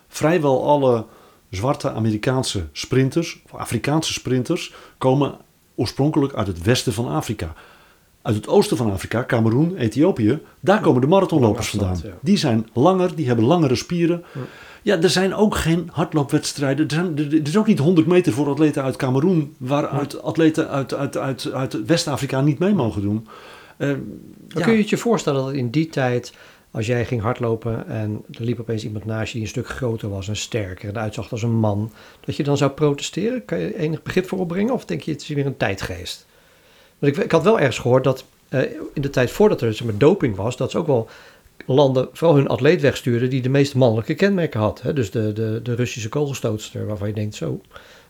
Vrijwel 0.08 0.68
alle 0.68 1.06
zwarte 1.50 1.92
Amerikaanse 1.92 2.68
sprinters, 2.72 3.42
of 3.46 3.60
Afrikaanse 3.60 4.14
sprinters, 4.14 4.74
komen 4.98 5.38
oorspronkelijk 5.76 6.34
uit 6.34 6.48
het 6.48 6.62
westen 6.62 6.94
van 6.94 7.08
Afrika. 7.08 7.54
Uit 8.26 8.36
het 8.36 8.48
oosten 8.48 8.78
van 8.78 8.92
Afrika, 8.92 9.24
Cameroen, 9.26 9.76
Ethiopië, 9.78 10.40
daar 10.60 10.82
komen 10.82 11.02
de 11.02 11.08
marathonlopers 11.08 11.70
vandaan. 11.70 12.02
Die 12.22 12.38
zijn 12.38 12.68
langer, 12.74 13.16
die 13.16 13.28
hebben 13.28 13.46
langere 13.46 13.76
spieren. 13.76 14.24
Ja. 14.82 15.02
Er 15.02 15.10
zijn 15.10 15.36
ook 15.36 15.56
geen 15.56 15.90
hardloopwedstrijden. 15.92 16.86
Er, 16.86 16.92
zijn, 16.94 17.18
er 17.18 17.34
er 17.34 17.48
is 17.48 17.58
ook 17.58 17.68
niet 17.68 17.80
100 17.80 18.08
meter 18.08 18.34
voor 18.34 18.50
atleten 18.50 18.84
uit 18.84 18.96
Cameroen, 18.96 19.56
waaruit 19.58 20.22
atleten 20.22 20.70
uit, 20.70 20.94
uit, 20.94 21.18
uit, 21.18 21.52
uit 21.52 21.86
West-Afrika 21.86 22.42
niet 22.42 22.60
mee 22.60 22.74
mogen 22.74 23.02
doen. 23.02 23.28
Ja. 23.78 23.96
kun 24.48 24.72
je 24.72 24.80
het 24.80 24.90
je 24.90 24.98
voorstellen 24.98 25.46
dat 25.46 25.54
in 25.54 25.70
die 25.70 25.88
tijd, 25.88 26.34
als 26.72 26.86
jij 26.86 27.06
ging 27.06 27.22
hardlopen 27.22 27.88
en 27.88 28.24
er 28.32 28.44
liep 28.44 28.60
opeens 28.60 28.84
iemand 28.84 29.06
naast 29.06 29.28
je 29.28 29.34
die 29.34 29.42
een 29.42 29.48
stuk 29.48 29.68
groter 29.68 30.10
was 30.10 30.28
en 30.28 30.36
sterker 30.36 30.90
en 30.90 30.98
uitzag 30.98 31.32
als 31.32 31.44
een 31.44 31.56
man, 31.56 31.92
dat 32.26 32.36
je 32.36 32.44
dan 32.44 32.58
zou 32.58 32.72
protesteren? 32.72 33.46
Kan 33.46 33.60
je 33.60 33.78
enig 33.78 34.02
begrip 34.02 34.28
voor 34.28 34.40
opbrengen 34.40 34.74
of 34.74 34.86
denk 34.86 35.02
je 35.02 35.12
het 35.12 35.22
is 35.22 35.28
weer 35.28 35.46
een 35.46 35.58
tijdgeest? 35.58 36.26
Want 37.00 37.18
ik, 37.18 37.24
ik 37.24 37.32
had 37.32 37.44
wel 37.44 37.60
ergens 37.60 37.80
gehoord 37.80 38.04
dat 38.04 38.26
eh, 38.50 38.62
in 38.94 39.02
de 39.02 39.10
tijd 39.10 39.32
voordat 39.32 39.62
er 39.62 39.74
zeg 39.74 39.88
maar, 39.88 39.98
doping 39.98 40.36
was, 40.36 40.58
dat 40.58 40.72
ze 40.72 40.78
ook 40.78 40.88
wel 40.88 41.08
landen 41.66 42.08
vooral 42.14 42.38
hun 42.38 42.48
atleet 42.48 42.82
wegstuurden 42.82 43.30
die 43.30 43.42
de 43.42 43.50
meest 43.50 43.76
mannelijke 43.76 44.14
kenmerken 44.14 44.60
had. 44.60 44.82
Hè? 44.82 44.94
Dus 44.94 45.12
de, 45.12 45.34
de, 45.34 45.60
de 45.64 45.76
Russische 45.76 46.10
kogelstootster 46.10 46.86
waarvan 46.88 47.08
je 47.08 47.14
denkt 47.14 47.36
zo, 47.36 47.62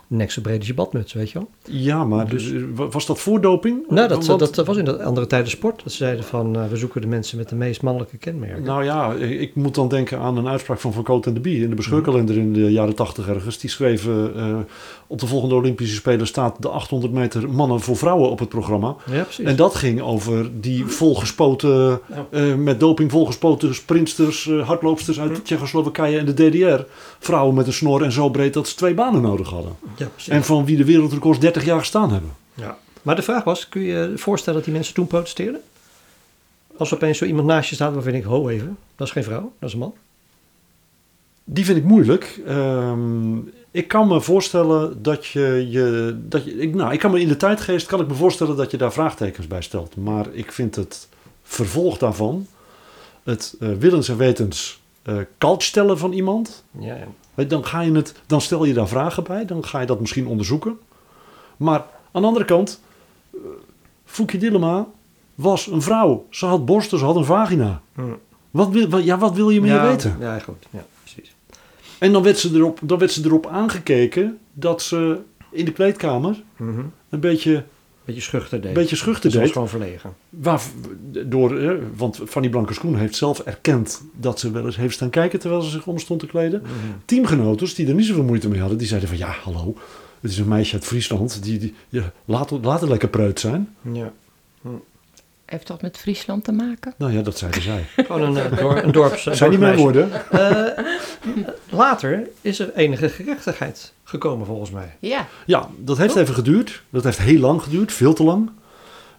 nek 0.08 0.32
zo 0.32 0.41
breed 0.41 0.58
als 0.58 0.67
je 0.67 0.74
badmuts, 0.74 1.13
weet 1.13 1.32
je 1.32 1.39
wel? 1.39 1.50
Ja, 1.63 2.04
maar 2.04 2.30
Dus- 2.30 2.50
dus, 2.52 2.62
was 2.76 3.06
dat 3.06 3.19
voor 3.19 3.41
doping? 3.41 3.84
Nou, 3.89 4.08
dat, 4.08 4.26
Want- 4.26 4.56
dat 4.56 4.65
was 4.65 4.78
in 4.78 4.86
de 4.86 5.04
andere 5.04 5.28
tijden 5.28 5.50
sport. 5.50 5.84
Dat 5.84 5.91
ze 5.91 5.98
zeiden 5.98 6.26
van, 6.26 6.56
eh, 6.56 6.67
we 6.67 6.76
zoeken 6.76 7.02
de 7.02 7.08
mensen 7.08 7.38
met 7.38 7.50
de 7.50 7.56
meest 7.56 7.82
mannelijke 7.82 8.17
kenmerken. 8.17 8.63
Nou 8.63 8.84
ja, 8.84 9.13
ik 9.13 9.56
moet 9.56 9.76
dan 9.76 9.88
denken 9.88 10.19
aan 10.19 10.38
een 10.38 10.48
uitspraak 10.48 10.80
van 10.80 10.93
Van 10.93 11.04
Cote 11.04 11.28
en 11.28 11.34
de 11.34 11.39
Bie 11.39 11.63
in 11.63 11.69
de 11.69 11.76
bescheurkalender 11.76 12.38
in 12.38 12.54
de 12.54 12.71
jaren 12.71 12.95
tachtig 12.95 13.28
ergens. 13.28 13.60
Die 13.60 13.69
schreven, 13.69 14.36
eh, 14.36 14.58
op 15.08 15.20
de 15.20 15.28
volgende 15.28 15.56
Olympische 15.56 15.96
Spelen 15.96 16.28
staat 16.28 16.56
de 16.62 16.70
800 16.70 17.13
meter 17.13 17.50
mannen 17.50 17.80
voor 17.82 17.98
vrouwen 17.98 18.30
op 18.30 18.39
het 18.39 18.50
programma. 18.50 18.96
ja, 19.12 19.24
precies. 19.24 19.46
En 19.46 19.56
dat 19.56 19.76
ging 19.76 20.02
over 20.02 20.62
die 20.62 20.86
volgespoten, 20.86 22.00
Ja. 22.10 22.26
eh, 22.30 22.54
met 22.56 22.80
doping 22.80 23.12
volgespoten 23.12 23.76
sprintsters, 23.76 24.48
eh, 24.48 24.68
hardloopsters 24.68 25.20
uit 25.20 25.46
Tsjechoslowakije 25.46 26.18
en 26.18 26.26
de 26.26 26.34
DDR. 26.34 26.84
Vrouwen 27.20 27.56
met 27.56 27.68
een 27.68 27.74
snor 27.74 28.04
en 28.04 28.12
zo 28.12 28.30
breed 28.30 28.54
dat 28.54 28.68
ze 28.68 28.76
twee 28.76 28.94
banen 28.94 29.22
nodig 29.22 29.50
hadden. 29.50 29.76
ja, 29.98 30.06
precies. 30.08 30.34
En 30.34 30.44
van 30.44 30.65
wie 30.65 30.78
de 30.78 30.86
wereldrecords 30.86 31.39
30 31.39 31.65
jaar 31.65 31.80
gestaan 31.80 32.12
hebben. 32.12 32.30
ja. 32.54 32.78
Maar 33.02 33.15
de 33.15 33.22
vraag 33.22 33.44
was, 33.44 33.70
kun 33.70 33.82
je 33.82 33.88
je 33.94 34.12
voorstellen 34.18 34.56
dat 34.56 34.65
die 34.68 34.74
mensen 34.78 34.94
toen 34.94 35.08
protesteerden? 35.08 35.62
Als 36.78 36.94
opeens 36.94 37.18
zo 37.18 37.26
iemand 37.26 37.48
naast 37.48 37.70
je 37.70 37.76
staat 37.76 37.94
waarvan 37.94 38.12
denkt, 38.12 38.28
ho 38.28 38.50
even, 38.50 38.78
dat 38.96 39.08
is 39.08 39.13
geen 39.13 39.24
vrouw, 39.24 39.52
dat 39.60 39.68
is 39.70 39.74
een 39.74 39.80
man. 39.80 39.94
Die 41.44 41.65
vind 41.65 41.78
ik 41.78 41.84
moeilijk. 41.84 42.39
Ehm, 42.48 43.38
ik 43.76 43.88
kan 43.88 44.08
me 44.08 44.22
voorstellen 44.22 45.02
dat 45.02 45.26
je 45.26 45.68
je. 45.70 46.16
Dat 46.22 46.46
je 46.46 46.52
ik, 46.58 46.76
nou, 46.76 46.94
ik 46.94 47.00
kan 47.00 47.12
me 47.12 47.20
in 47.20 47.28
de 47.28 47.38
tijdgeest 47.38 47.88
kan 47.88 48.00
ik 48.00 48.08
me 48.08 48.14
voorstellen 48.14 48.56
dat 48.56 48.72
je 48.72 48.78
daar 48.78 48.94
vraagtekens 48.94 49.48
bij 49.48 49.62
stelt. 49.62 49.96
Maar 49.96 50.26
ik 50.32 50.52
vind 50.52 50.76
het 50.76 51.08
vervolg 51.44 51.98
daarvan, 51.98 52.48
het 53.24 53.56
eh, 53.60 53.70
willens 53.80 54.10
en 54.10 54.18
wetens 54.18 54.82
eh 55.04 55.18
kalt 55.38 55.64
stellen 55.64 55.98
van 55.98 56.12
iemand. 56.12 56.64
Ja, 56.80 56.96
ja. 57.36 57.44
Dan, 57.44 57.66
ga 57.66 57.82
je 57.82 57.92
het, 57.92 58.14
dan 58.26 58.42
stel 58.42 58.66
je 58.66 58.74
daar 58.74 58.88
vragen 58.88 59.24
bij, 59.24 59.46
dan 59.46 59.66
ga 59.66 59.80
je 59.80 59.86
dat 59.86 60.00
misschien 60.00 60.28
onderzoeken. 60.28 60.78
Maar 61.58 61.86
aan 62.12 62.22
de 62.22 62.28
andere 62.28 62.46
kant, 62.46 62.82
eh, 63.34 63.40
Foekje 64.06 64.38
Dillema 64.38 64.88
was 65.36 65.68
een 65.68 65.82
vrouw. 65.82 66.26
Ze 66.30 66.46
had 66.46 66.66
borsten, 66.66 67.00
ze 67.00 67.06
had 67.06 67.16
een 67.16 67.26
vagina. 67.26 67.82
Hm. 67.96 68.02
Wat 68.52 68.70
wil, 68.70 68.88
wat- 68.90 69.04
ja, 69.04 69.18
wat 69.18 69.34
wil 69.36 69.50
je 69.50 69.62
meer 69.62 69.74
ja, 69.74 69.88
weten? 69.88 70.18
Ja, 70.20 70.40
goed. 70.40 70.66
Ja. 70.70 70.86
En 72.06 72.12
dan 72.12 72.24
werd, 72.24 72.38
ze 72.38 72.50
erop, 72.54 72.80
dan 72.84 72.98
werd 73.00 73.12
ze 73.12 73.22
erop 73.26 73.48
aangekeken 73.48 74.38
dat 74.54 74.82
ze 74.82 75.18
in 75.52 75.65
de 75.65 75.72
kleedkamer 75.72 76.44
Mhm. 76.58 76.80
een 77.10 77.20
beetje, 77.20 77.63
Beetje 78.06 78.22
schuchter 78.22 78.58
deed. 78.62 78.68
een 78.68 78.74
beetje 78.74 78.96
schuchter 78.96 79.32
Ze 79.32 79.36
was 79.38 79.46
deed. 79.46 79.54
gewoon 79.54 79.70
verlegen. 79.70 80.13
Waar, 80.30 80.62
door, 81.26 81.58
eh, 81.58 81.72
want 81.96 82.22
Fanny 82.28 82.50
Blankers-Koen 82.50 82.96
heeft 82.96 83.15
zelf 83.15 83.39
erkend 83.39 84.02
dat 84.13 84.39
ze 84.39 84.52
wel 84.52 84.65
eens 84.65 84.76
heeft 84.78 84.94
staan 84.96 85.10
kijken 85.10 85.39
terwijl 85.39 85.62
ze 85.62 85.70
zich 85.70 85.88
om 85.88 86.00
stond 86.00 86.20
te 86.20 86.26
kleden. 86.28 86.62
Teamgenoten 87.06 87.76
die 87.76 87.88
er 87.88 87.94
niet 87.94 88.06
zoveel 88.06 88.24
moeite 88.24 88.50
mee 88.50 88.60
hadden, 88.60 88.78
die 88.78 88.88
zeiden 88.88 89.10
van 89.10 89.18
ja, 89.18 89.36
hallo, 89.44 89.76
het 90.20 90.32
is 90.32 90.38
een 90.38 90.48
meisje 90.48 90.74
uit 90.74 90.86
Friesland, 90.86 91.44
die, 91.44 91.60
die, 91.60 91.74
ja, 91.89 92.12
laat, 92.26 92.52
laat 92.62 92.82
het 92.82 92.89
lekker 92.89 93.10
preut 93.10 93.39
zijn. 93.39 93.76
Ja. 93.91 94.12
Heeft 95.46 95.68
dat 95.68 95.82
met 95.82 95.98
Friesland 95.98 96.44
te 96.44 96.52
maken? 96.52 96.94
Nou 96.98 97.14
ja, 97.14 97.22
dat 97.22 97.38
zeiden 97.38 97.62
zij. 97.62 97.86
Gewoon 98.06 98.22
een, 98.22 98.38
eh, 98.38 98.58
dor 98.58 98.84
een 98.84 98.92
dorps... 98.92 99.24
Zijn 99.24 99.50
niet 99.50 99.60
mijn 99.60 99.78
woorden? 99.78 100.12
Eh, 100.32 100.84
later 101.70 102.28
is 102.42 102.60
er 102.60 102.74
enige 102.74 103.10
gerechtigheid 103.10 103.94
gekomen 104.04 104.46
volgens 104.46 104.72
mij. 104.72 104.96
Ja. 105.00 105.28
Ja, 105.46 105.70
dat 105.78 105.98
heeft 105.98 106.16
even 106.16 106.34
geduurd. 106.34 106.82
Dat 106.90 107.04
heeft 107.04 107.18
heel 107.18 107.40
lang 107.40 107.62
geduurd, 107.62 107.94
veel 107.94 108.14
te 108.14 108.24
lang. 108.24 108.50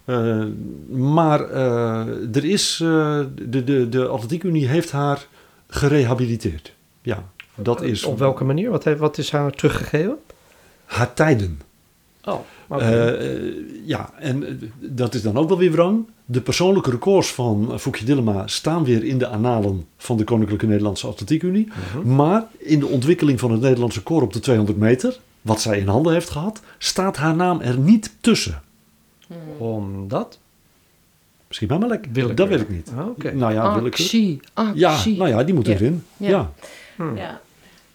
Eh, 0.06 0.44
maar 0.88 1.50
eh, 1.50 2.36
er 2.36 2.44
is, 2.44 2.80
eh, 2.82 3.20
de, 3.34 3.64
de, 3.64 3.88
de 3.88 4.06
Atletiekunie 4.06 4.66
heeft 4.66 4.90
haar 4.90 5.26
gerehabiliteerd. 5.68 6.72
Ja, 7.02 7.24
dat 7.54 7.82
is 7.82 8.04
Op 8.04 8.18
welke 8.18 8.44
manier? 8.44 8.70
Wat, 8.70 8.84
heeft, 8.84 8.98
wat 8.98 9.18
is 9.18 9.30
haar 9.30 9.50
teruggegeven? 9.50 10.18
haar 10.84 11.14
tijden. 11.14 11.60
Oh, 12.24 12.40
Eh, 12.70 13.08
eh, 13.36 13.52
ja, 13.84 14.10
en 14.18 14.46
eh, 14.46 14.54
dat 14.78 15.14
is 15.14 15.22
dan 15.22 15.36
ook 15.36 15.48
wel 15.48 15.58
weer 15.58 15.72
wrang. 15.72 16.06
De 16.24 16.40
persoonlijke 16.40 16.90
records 16.90 17.32
van 17.32 17.72
Foekje 17.78 18.04
Dillema 18.04 18.46
staan 18.46 18.84
weer 18.84 19.04
in 19.04 19.18
de 19.18 19.26
annalen 19.26 19.86
van 19.96 20.16
de 20.16 20.24
Koninklijke 20.24 20.66
Nederlandse 20.66 21.06
Atletiekunie. 21.06 21.68
Mhm. 21.96 22.14
Maar 22.14 22.44
in 22.58 22.78
de 22.78 22.86
ontwikkeling 22.86 23.40
van 23.40 23.50
het 23.50 23.60
Nederlandse 23.60 24.02
koor 24.02 24.22
op 24.22 24.32
de 24.32 24.40
200 24.40 24.78
meter, 24.78 25.18
wat 25.42 25.60
zij 25.60 25.78
in 25.78 25.88
handen 25.88 26.12
heeft 26.12 26.30
gehad, 26.30 26.60
staat 26.78 27.16
haar 27.16 27.36
naam 27.36 27.60
er 27.60 27.78
niet 27.78 28.12
tussen. 28.20 28.62
Omdat? 29.58 30.38
Misschien 31.46 31.68
maar 31.68 31.78
maar 31.78 31.88
lekker. 31.88 32.34
Dat 32.34 32.48
weet 32.48 32.60
ik 32.60 32.68
niet. 32.68 32.90
Ah, 32.96 33.06
Oké. 33.08 33.32
Nou 33.34 33.52
ja, 33.52 33.62
willekeur. 33.74 33.90
actie, 34.04 34.40
Ja, 34.74 34.92
actie. 34.92 35.16
nou 35.16 35.28
ja, 35.28 35.44
die 35.44 35.54
moet 35.54 35.66
Ja. 35.66 35.72
erin. 35.72 36.02
Ja. 36.16 36.28
Ja. 36.28 36.52
Hm. 36.96 37.16
Ja. 37.16 37.40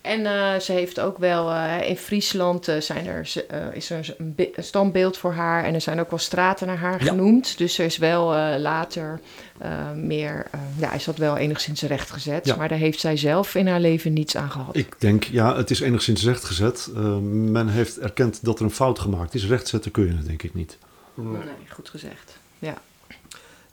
En 0.01 0.25
eh, 0.25 0.59
ze 0.59 0.71
heeft 0.71 0.99
ook 0.99 1.17
wel, 1.17 1.51
eh, 1.51 1.89
in 1.89 1.97
Friesland 1.97 2.67
eh, 2.67 2.81
zijn 2.81 3.05
er, 3.07 3.31
eh, 3.47 3.65
is 3.73 3.89
er 3.89 4.15
een, 4.17 4.35
be- 4.35 4.51
een 4.55 4.63
standbeeld 4.63 5.17
voor 5.17 5.33
haar 5.33 5.63
en 5.63 5.73
er 5.73 5.81
zijn 5.81 5.99
ook 5.99 6.09
wel 6.09 6.19
straten 6.19 6.67
naar 6.67 6.77
haar 6.77 7.03
Ja. 7.03 7.09
genoemd. 7.09 7.57
Dus 7.57 7.77
er 7.77 7.85
is 7.85 7.97
wel 7.97 8.35
eh, 8.35 8.59
later 8.59 9.19
eh, 9.57 9.91
meer, 9.91 10.47
eh, 10.51 10.59
ja, 10.77 10.91
is 10.91 11.03
dat 11.03 11.17
wel 11.17 11.37
enigszins 11.37 11.81
rechtgezet. 11.81 12.45
Ja. 12.45 12.55
Maar 12.55 12.69
daar 12.69 12.77
heeft 12.77 12.99
zij 12.99 13.17
zelf 13.17 13.55
in 13.55 13.67
haar 13.67 13.79
leven 13.79 14.13
niets 14.13 14.35
aan 14.37 14.51
gehad. 14.51 14.75
Ik 14.75 14.95
denk, 14.97 15.23
ja, 15.23 15.55
het 15.55 15.69
is 15.71 15.79
enigszins 15.79 16.23
rechtgezet. 16.23 16.89
Uh, 16.95 17.17
men 17.31 17.67
heeft 17.67 17.99
erkend 17.99 18.45
dat 18.45 18.59
er 18.59 18.65
een 18.65 18.71
fout 18.71 18.99
gemaakt 18.99 19.33
is. 19.33 19.45
Rechtzetten 19.47 19.91
kun 19.91 20.05
je 20.07 20.13
het 20.15 20.25
denk 20.25 20.43
ik 20.43 20.53
niet. 20.53 20.77
Nee. 21.13 21.25
Nee, 21.31 21.43
goed 21.69 21.89
gezegd. 21.89 22.37
Ja. 22.59 22.73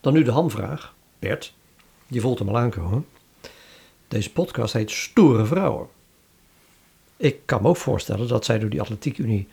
Dan 0.01 0.13
nu 0.13 0.23
de 0.23 0.31
hamvraag. 0.31 0.95
Bert, 1.19 1.55
je 2.07 2.21
voelt 2.21 2.39
hem 2.39 2.49
al 2.49 2.59
aankomen. 2.59 3.07
Deze 4.09 4.33
podcast 4.33 4.73
heet 4.73 4.91
Stoere 4.91 5.47
Vrouwen. 5.47 5.87
Ik 7.19 7.37
kan 7.45 7.63
me 7.63 7.69
ook 7.69 7.77
voorstellen 7.77 8.29
dat 8.29 8.45
zij 8.45 8.59
door 8.59 8.71
die 8.71 8.81
atletiekunie 8.81 9.49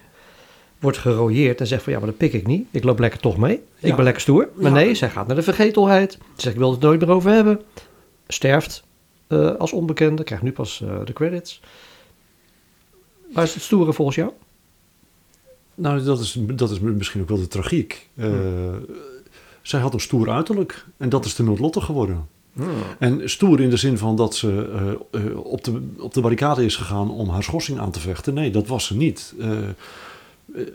wordt 0.80 0.97
gerooieerd 0.97 1.60
en 1.60 1.67
zegt 1.67 1.84
van 1.84 1.93
ja, 1.93 1.97
maar 1.99 2.08
dat 2.08 2.17
pik 2.17 2.34
ik 2.34 2.47
niet. 2.47 2.67
Ik 2.71 2.84
loop 2.84 2.99
lekker 2.99 3.19
toch 3.19 3.38
mee. 3.38 3.62
Ik 3.80 3.95
ben 3.95 4.04
lekker 4.04 4.21
stoer. 4.21 4.49
Maar 4.56 4.71
Ja. 4.71 4.78
nee, 4.78 4.95
zij 4.95 5.10
gaat 5.10 5.28
naar 5.28 5.36
de 5.36 5.41
vergetelheid. 5.41 6.12
Ze 6.12 6.17
zegt 6.36 6.56
ik 6.56 6.62
wil 6.62 6.71
het 6.71 6.80
nooit 6.80 6.99
meer 6.99 7.10
over 7.10 7.32
hebben. 7.32 7.62
Sterft 8.28 8.84
eh, 9.28 9.56
als 9.56 9.71
onbekende, 9.71 10.23
krijgt 10.23 10.43
nu 10.43 10.51
pas 10.51 10.82
eh, 10.82 11.06
de 11.06 11.13
credits. 11.13 11.62
Waar 13.34 13.43
is 13.43 13.54
het 13.54 13.63
stoere 13.63 13.93
volgens 13.93 14.17
jou? 14.17 14.32
Nou, 15.75 16.04
dat 16.04 16.19
is, 16.19 16.38
dat 16.56 16.69
is 16.71 16.80
misschien 16.80 17.21
ook 17.21 17.28
wel 17.30 17.38
de 17.38 17.47
tragiek. 17.47 18.10
Uh, 18.15 18.34
Zij 19.62 19.80
had 19.80 19.93
een 19.93 19.99
stoer 19.99 20.30
uiterlijk 20.30 20.86
en 20.97 21.10
dat 21.10 21.25
is 21.25 21.34
te 21.34 21.43
noodlottig 21.43 21.86
geworden. 21.86 22.28
En 23.00 23.30
stoer 23.30 23.62
in 23.62 23.70
de 23.70 23.78
zin 23.78 23.98
van 23.98 24.15
dat 24.15 24.36
ze 24.36 24.70
uh, 25.13 25.22
uh, 25.26 25.38
op, 25.38 25.63
de, 25.63 25.82
op 26.00 26.13
de 26.13 26.22
barricade 26.22 26.65
is 26.65 26.76
gegaan 26.76 27.12
om 27.12 27.30
haar 27.30 27.44
schorsing 27.44 27.80
aan 27.80 27.91
te 27.91 28.00
vechten. 28.00 28.34
Nee, 28.34 28.52
dat 28.52 28.68
was 28.68 28.86
ze 28.86 28.96
niet. 28.96 29.34
Uh, 29.39 29.48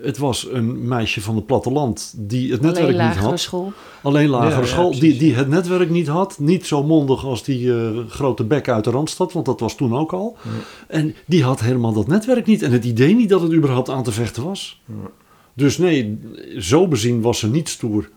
het 0.03 0.19
was 0.19 0.47
een 0.51 0.89
meisje 0.89 1.21
van 1.21 1.37
het 1.37 1.47
platteland 1.47 2.15
die 2.17 2.53
het 2.53 2.61
netwerk 2.61 2.93
Alleen 2.93 3.09
niet 3.09 3.17
had. 3.17 3.41
School. 3.41 3.73
Alleen 4.03 4.29
lagere 4.29 4.61
Ja, 4.61 4.67
school. 4.67 4.93
ja, 4.93 5.01
die, 5.01 5.19
die 5.19 5.35
het 5.35 5.49
netwerk 5.49 5.91
niet 5.91 6.07
had. 6.07 6.39
Niet 6.39 6.67
zo 6.67 6.83
mondig 6.85 7.25
als 7.25 7.45
die 7.45 7.67
uh, 7.67 7.99
grote 8.09 8.45
bek 8.45 8.69
uit 8.69 8.85
de 8.85 8.91
Randstad, 8.91 9.33
want 9.33 9.47
dat 9.47 9.61
was 9.61 9.77
toen 9.77 9.97
ook 9.97 10.13
al. 10.13 10.37
Ja. 10.43 10.51
En 10.87 11.15
die 11.27 11.45
had 11.45 11.61
helemaal 11.61 11.93
dat 11.93 12.07
netwerk 12.07 12.47
niet. 12.47 12.63
En 12.63 12.73
het 12.73 12.85
idee 12.85 13.15
niet 13.15 13.29
dat 13.29 13.41
het 13.41 13.53
überhaupt 13.53 13.89
aan 13.89 14.03
te 14.03 14.13
vechten 14.13 14.45
was. 14.45 14.81
Ja. 14.87 15.11
Dus 15.55 15.79
nee, 15.79 16.19
zo 16.59 16.89
bezien 16.89 17.21
was 17.21 17.39
ze 17.39 17.49
niet 17.51 17.69
stoer. 17.69 18.11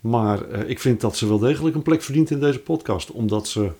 Maar 0.00 0.48
uh, 0.48 0.68
ik 0.68 0.80
vind 0.80 1.00
dat 1.00 1.16
ze 1.16 1.28
wel 1.28 1.38
degelijk 1.38 1.74
een 1.74 1.82
plek 1.82 2.02
verdient 2.02 2.30
in 2.30 2.40
deze 2.40 2.58
podcast. 2.58 3.10
Omdat 3.10 3.48
ze 3.48 3.70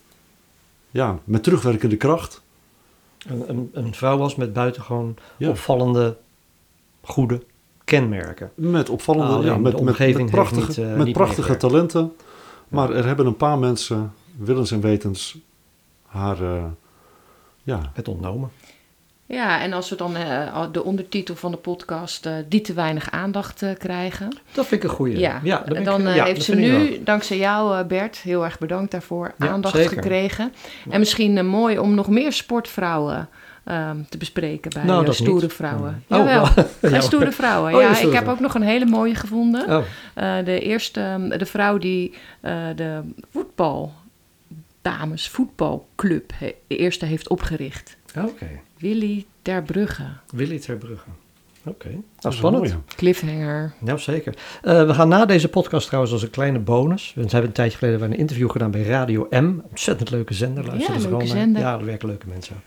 ja, 0.90 1.18
met 1.24 1.42
terugwerkende 1.42 1.96
kracht. 1.96 2.42
Een, 3.26 3.48
een, 3.48 3.70
een 3.72 3.94
vrouw 3.94 4.18
was 4.18 4.34
met 4.34 4.52
buitengewoon 4.52 5.16
ja. 5.36 5.48
opvallende, 5.48 6.16
goede 7.00 7.42
kenmerken. 7.84 8.50
Met 8.54 8.88
opvallende, 8.88 9.46
ja, 9.46 9.56
met, 9.56 9.82
met, 9.82 9.98
met, 9.98 10.30
prachtige, 10.30 10.66
niet, 10.66 10.76
uh, 10.76 10.96
met 10.96 11.12
prachtige 11.12 11.56
talenten. 11.56 12.12
Maar 12.68 12.90
er 12.90 13.06
hebben 13.06 13.26
een 13.26 13.36
paar 13.36 13.58
mensen, 13.58 14.12
willens 14.36 14.70
en 14.70 14.80
wetens, 14.80 15.38
haar 16.06 16.42
uh, 16.42 16.64
ja. 17.62 17.90
het 17.94 18.08
ontnomen. 18.08 18.50
Ja, 19.30 19.60
en 19.60 19.72
als 19.72 19.90
we 19.90 19.96
dan 19.96 20.16
uh, 20.16 20.62
de 20.72 20.84
ondertitel 20.84 21.36
van 21.36 21.50
de 21.50 21.56
podcast 21.56 22.26
uh, 22.26 22.32
die 22.48 22.60
te 22.60 22.72
weinig 22.72 23.10
aandacht 23.10 23.62
uh, 23.62 23.70
krijgen. 23.78 24.28
Dat 24.52 24.66
vind 24.66 24.82
ik 24.82 24.90
een 24.90 24.96
goede. 24.96 25.18
Ja, 25.18 25.40
ja 25.42 25.62
dan, 25.66 25.84
dan 25.84 26.08
ik, 26.08 26.14
ja, 26.14 26.24
heeft 26.24 26.42
ze 26.42 26.54
nu, 26.54 27.00
dankzij 27.04 27.38
jou 27.38 27.84
Bert, 27.84 28.16
heel 28.16 28.44
erg 28.44 28.58
bedankt 28.58 28.90
daarvoor, 28.90 29.32
ja, 29.38 29.48
aandacht 29.48 29.76
zeker. 29.76 29.90
gekregen. 29.90 30.52
En 30.90 30.98
misschien 30.98 31.46
mooi 31.46 31.78
om 31.78 31.94
nog 31.94 32.08
meer 32.08 32.32
sportvrouwen 32.32 33.28
um, 33.64 34.06
te 34.08 34.18
bespreken 34.18 34.70
bij 34.74 34.84
nou, 34.84 35.12
stoere 35.12 35.40
niet. 35.40 35.52
vrouwen. 35.52 36.04
Oh, 36.08 36.18
Jawel, 36.18 36.44
ja. 36.56 36.66
en 36.80 37.02
stoere 37.02 37.32
vrouwen. 37.32 37.74
Oh, 37.74 37.80
ja, 37.80 37.94
stoere 37.94 38.16
ik 38.16 38.18
heb 38.18 38.28
ook 38.28 38.40
nog 38.40 38.54
een 38.54 38.62
hele 38.62 38.86
mooie 38.86 39.14
gevonden. 39.14 39.68
Oh. 39.68 39.84
de 40.44 40.60
eerste, 40.60 41.34
de 41.38 41.46
vrouw 41.46 41.78
die 41.78 42.14
de 42.74 43.00
voetbal 43.32 43.92
dames 44.82 45.28
voetbalclub 45.28 46.32
he, 46.34 46.54
de 46.66 46.76
eerste 46.76 47.06
heeft 47.06 47.28
opgericht. 47.28 47.96
Oké. 48.16 48.28
Okay. 48.28 48.60
Willy 48.78 49.26
ter 49.42 49.62
Brugge. 49.62 50.06
Willy 50.34 50.58
ter 50.58 50.76
Brugge. 50.76 51.08
Oké. 51.64 52.02
Okay. 52.18 52.32
Spannend. 52.32 52.76
Cliffhanger. 52.96 53.72
Ja, 53.84 53.96
zeker. 53.96 54.34
Uh, 54.62 54.86
we 54.86 54.94
gaan 54.94 55.08
na 55.08 55.26
deze 55.26 55.48
podcast 55.48 55.86
trouwens 55.86 56.12
als 56.12 56.22
een 56.22 56.30
kleine 56.30 56.58
bonus. 56.58 57.12
We 57.14 57.20
hebben 57.20 57.42
een 57.42 57.52
tijdje 57.52 57.78
geleden 57.78 58.02
een 58.02 58.16
interview 58.16 58.50
gedaan 58.50 58.70
bij 58.70 58.82
Radio 58.82 59.26
M. 59.30 59.54
Ontzettend 59.68 60.10
leuke 60.10 60.34
zender. 60.34 60.66
Luister 60.66 61.00
ja, 61.00 61.08
leuke 61.08 61.26
zender. 61.26 61.62
Ja, 61.62 61.78
er 61.78 61.84
werken 61.84 62.08
leuke 62.08 62.26
mensen. 62.28 62.62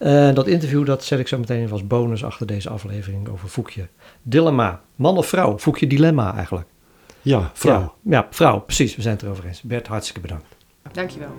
Uh, 0.00 0.34
dat 0.34 0.46
interview 0.46 0.86
dat 0.86 1.04
zet 1.04 1.18
ik 1.18 1.28
zo 1.28 1.38
meteen 1.38 1.60
even 1.60 1.72
als 1.72 1.86
bonus 1.86 2.24
achter 2.24 2.46
deze 2.46 2.68
aflevering 2.68 3.28
over 3.28 3.48
Foekje. 3.48 3.88
Dilemma. 4.22 4.82
Man 4.96 5.16
of 5.16 5.26
vrouw? 5.26 5.58
Foekje 5.58 5.86
dilemma 5.86 6.34
eigenlijk. 6.34 6.66
Ja, 7.22 7.50
vrouw. 7.52 7.80
Ja, 7.80 7.92
ja, 8.10 8.26
vrouw. 8.30 8.60
Precies. 8.60 8.96
We 8.96 9.02
zijn 9.02 9.14
het 9.14 9.22
erover 9.22 9.44
eens. 9.46 9.62
Bert, 9.62 9.86
hartstikke 9.86 10.20
bedankt. 10.20 10.56
Dankjewel. 10.92 11.32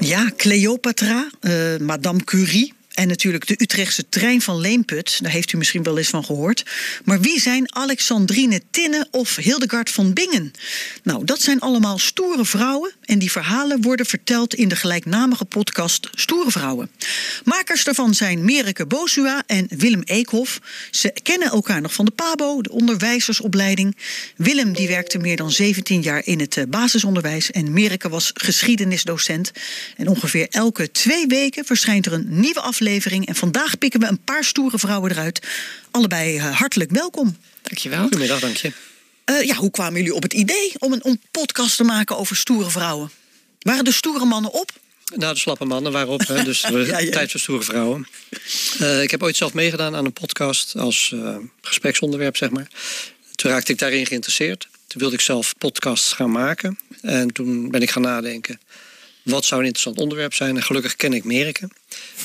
Ja, 0.00 0.28
Cleopatra, 0.36 1.24
uh, 1.44 1.78
Madame 1.78 2.24
Curie. 2.24 2.74
En 2.92 3.08
natuurlijk 3.08 3.46
de 3.46 3.54
Utrechtse 3.58 4.08
trein 4.08 4.40
van 4.40 4.60
Leemput, 4.60 5.18
daar 5.22 5.32
heeft 5.32 5.52
u 5.52 5.56
misschien 5.56 5.82
wel 5.82 5.98
eens 5.98 6.08
van 6.08 6.24
gehoord. 6.24 6.64
Maar 7.04 7.20
wie 7.20 7.40
zijn 7.40 7.74
Alexandrine 7.74 8.62
Tinne 8.70 9.06
of 9.10 9.36
Hildegard 9.36 9.90
van 9.90 10.12
Bingen? 10.12 10.52
Nou, 11.02 11.24
dat 11.24 11.40
zijn 11.40 11.60
allemaal 11.60 11.98
stoere 11.98 12.44
vrouwen 12.44 12.92
en 13.04 13.18
die 13.18 13.30
verhalen 13.30 13.82
worden 13.82 14.06
verteld 14.06 14.54
in 14.54 14.68
de 14.68 14.76
gelijknamige 14.76 15.44
podcast 15.44 16.08
Stoere 16.14 16.50
Vrouwen. 16.50 16.90
Makers 17.44 17.84
daarvan 17.84 18.14
zijn 18.14 18.44
Merike 18.44 18.86
Bosua 18.86 19.42
en 19.46 19.66
Willem 19.76 20.02
Eekhoff. 20.04 20.60
Ze 20.90 21.14
kennen 21.22 21.50
elkaar 21.50 21.80
nog 21.80 21.94
van 21.94 22.04
de 22.04 22.10
PABO, 22.10 22.62
de 22.62 22.70
onderwijzersopleiding. 22.70 23.96
Willem 24.36 24.72
die 24.72 24.88
werkte 24.88 25.18
meer 25.18 25.36
dan 25.36 25.50
17 25.50 26.02
jaar 26.02 26.26
in 26.26 26.40
het 26.40 26.56
eh, 26.56 26.64
basisonderwijs 26.68 27.50
en 27.50 27.72
Merike 27.72 28.08
was 28.08 28.30
geschiedenisdocent. 28.34 29.52
En 29.96 30.08
ongeveer 30.08 30.46
elke 30.50 30.90
twee 30.90 31.26
weken 31.26 31.64
verschijnt 31.64 32.06
er 32.06 32.12
een 32.12 32.26
nieuwe 32.28 32.60
aflevering 32.60 32.80
aflevering. 32.82 33.26
En 33.26 33.34
vandaag 33.34 33.78
pikken 33.78 34.00
we 34.00 34.06
een 34.06 34.24
paar 34.24 34.44
stoere 34.44 34.78
vrouwen 34.78 35.10
eruit. 35.10 35.46
Allebei 35.90 36.36
uh, 36.36 36.58
hartelijk 36.58 36.90
welkom. 36.90 37.36
Dankjewel. 37.62 38.00
Goedemiddag, 38.00 38.40
dank 38.40 38.56
je. 38.56 38.72
Uh, 39.26 39.42
ja, 39.42 39.54
hoe 39.54 39.70
kwamen 39.70 39.94
jullie 39.94 40.14
op 40.14 40.22
het 40.22 40.32
idee 40.32 40.72
om 40.78 40.92
een, 40.92 41.04
om 41.04 41.20
podcast 41.30 41.76
te 41.76 41.84
maken 41.84 42.16
over 42.16 42.36
stoere 42.36 42.70
vrouwen? 42.70 43.10
Waren 43.58 43.84
de 43.84 43.92
stoere 43.92 44.24
mannen 44.24 44.52
op? 44.52 44.70
Nou, 45.14 45.34
de 45.34 45.40
slappe 45.40 45.64
mannen 45.64 45.92
waren 45.92 46.08
op, 46.08 46.26
hè, 46.26 46.44
dus 46.44 46.60
ja, 46.70 46.98
ja. 46.98 47.10
tijd 47.10 47.30
voor 47.30 47.40
stoere 47.40 47.64
vrouwen. 47.64 48.06
Uh, 48.80 49.02
ik 49.02 49.10
heb 49.10 49.22
ooit 49.22 49.36
zelf 49.36 49.54
meegedaan 49.54 49.96
aan 49.96 50.04
een 50.04 50.12
podcast 50.12 50.76
als 50.76 51.14
gespreksonderwerp, 51.60 52.36
zeg 52.36 52.50
maar. 52.50 52.68
Toen 53.34 53.50
raakte 53.50 53.72
ik 53.72 53.78
daarin 53.78 54.06
geïnteresseerd. 54.06 54.68
Toen 54.86 55.00
wilde 55.00 55.14
ik 55.14 55.20
zelf 55.20 55.54
podcasts 55.58 56.12
gaan 56.12 56.30
maken. 56.30 56.78
En 57.00 57.32
toen 57.32 57.70
ben 57.70 57.82
ik 57.82 57.90
gaan 57.90 58.02
nadenken 58.02 58.60
wat 59.22 59.44
zou 59.44 59.60
een 59.60 59.66
interessant 59.66 59.98
onderwerp 59.98 60.34
zijn? 60.34 60.56
En 60.56 60.62
gelukkig 60.62 60.96
ken 60.96 61.12
ik 61.12 61.24
Merike. 61.24 61.68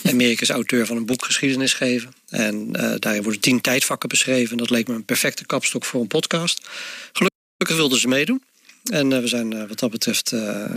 En 0.03 0.15
Merike 0.15 0.41
is 0.41 0.49
auteur 0.49 0.85
van 0.85 0.97
een 0.97 1.05
boek 1.05 1.25
Geschiedenis 1.25 1.73
geven. 1.73 2.13
En 2.29 2.69
uh, 2.71 2.93
daarin 2.99 3.23
worden 3.23 3.41
tien 3.41 3.61
tijdvakken 3.61 4.09
beschreven. 4.09 4.57
Dat 4.57 4.69
leek 4.69 4.87
me 4.87 4.93
een 4.93 5.05
perfecte 5.05 5.45
kapstok 5.45 5.85
voor 5.85 6.01
een 6.01 6.07
podcast. 6.07 6.67
Gelukkig 7.11 7.77
wilden 7.77 7.99
ze 7.99 8.07
meedoen. 8.07 8.43
En 8.83 9.11
uh, 9.11 9.19
we 9.19 9.27
zijn 9.27 9.51
uh, 9.51 9.63
wat 9.67 9.79
dat 9.79 9.91
betreft 9.91 10.33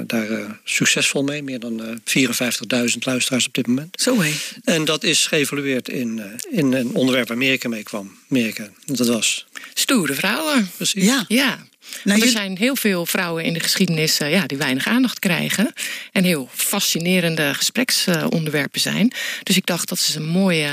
daar 0.06 0.60
succesvol 0.64 1.22
mee. 1.22 1.42
Meer 1.42 1.60
dan 1.60 2.00
54.000 2.00 2.98
luisteraars 2.98 3.46
op 3.46 3.54
dit 3.54 3.66
moment. 3.66 4.00
Zo 4.00 4.20
hé. 4.20 4.32
En 4.64 4.84
dat 4.84 5.04
is 5.04 5.26
geëvolueerd 5.26 5.88
in, 5.88 6.22
in 6.50 6.72
een 6.72 6.94
onderwerp 6.94 7.28
waar 7.28 7.38
Merike 7.38 7.68
mee 7.68 7.82
kwam. 7.82 8.18
Merike, 8.28 8.70
dat 8.84 9.06
was... 9.06 9.46
Stoere 9.74 10.14
vrouwen. 10.14 10.70
Precies. 10.76 11.04
Ja. 11.04 11.24
ja. 11.28 11.68
Nou, 12.04 12.20
er 12.20 12.28
zijn 12.28 12.56
heel 12.56 12.76
veel 12.76 13.06
vrouwen 13.06 13.44
in 13.44 13.52
de 13.52 13.60
geschiedenis 13.60 14.20
uh, 14.20 14.32
ja, 14.32 14.46
die 14.46 14.58
weinig 14.58 14.86
aandacht 14.86 15.18
krijgen. 15.18 15.72
En 16.12 16.24
heel 16.24 16.48
fascinerende 16.52 17.54
gespreksonderwerpen 17.54 18.80
zijn. 18.80 19.12
Dus 19.42 19.56
ik 19.56 19.66
dacht 19.66 19.88
dat 19.88 19.98
is 19.98 20.14
een 20.14 20.28
mooie 20.28 20.70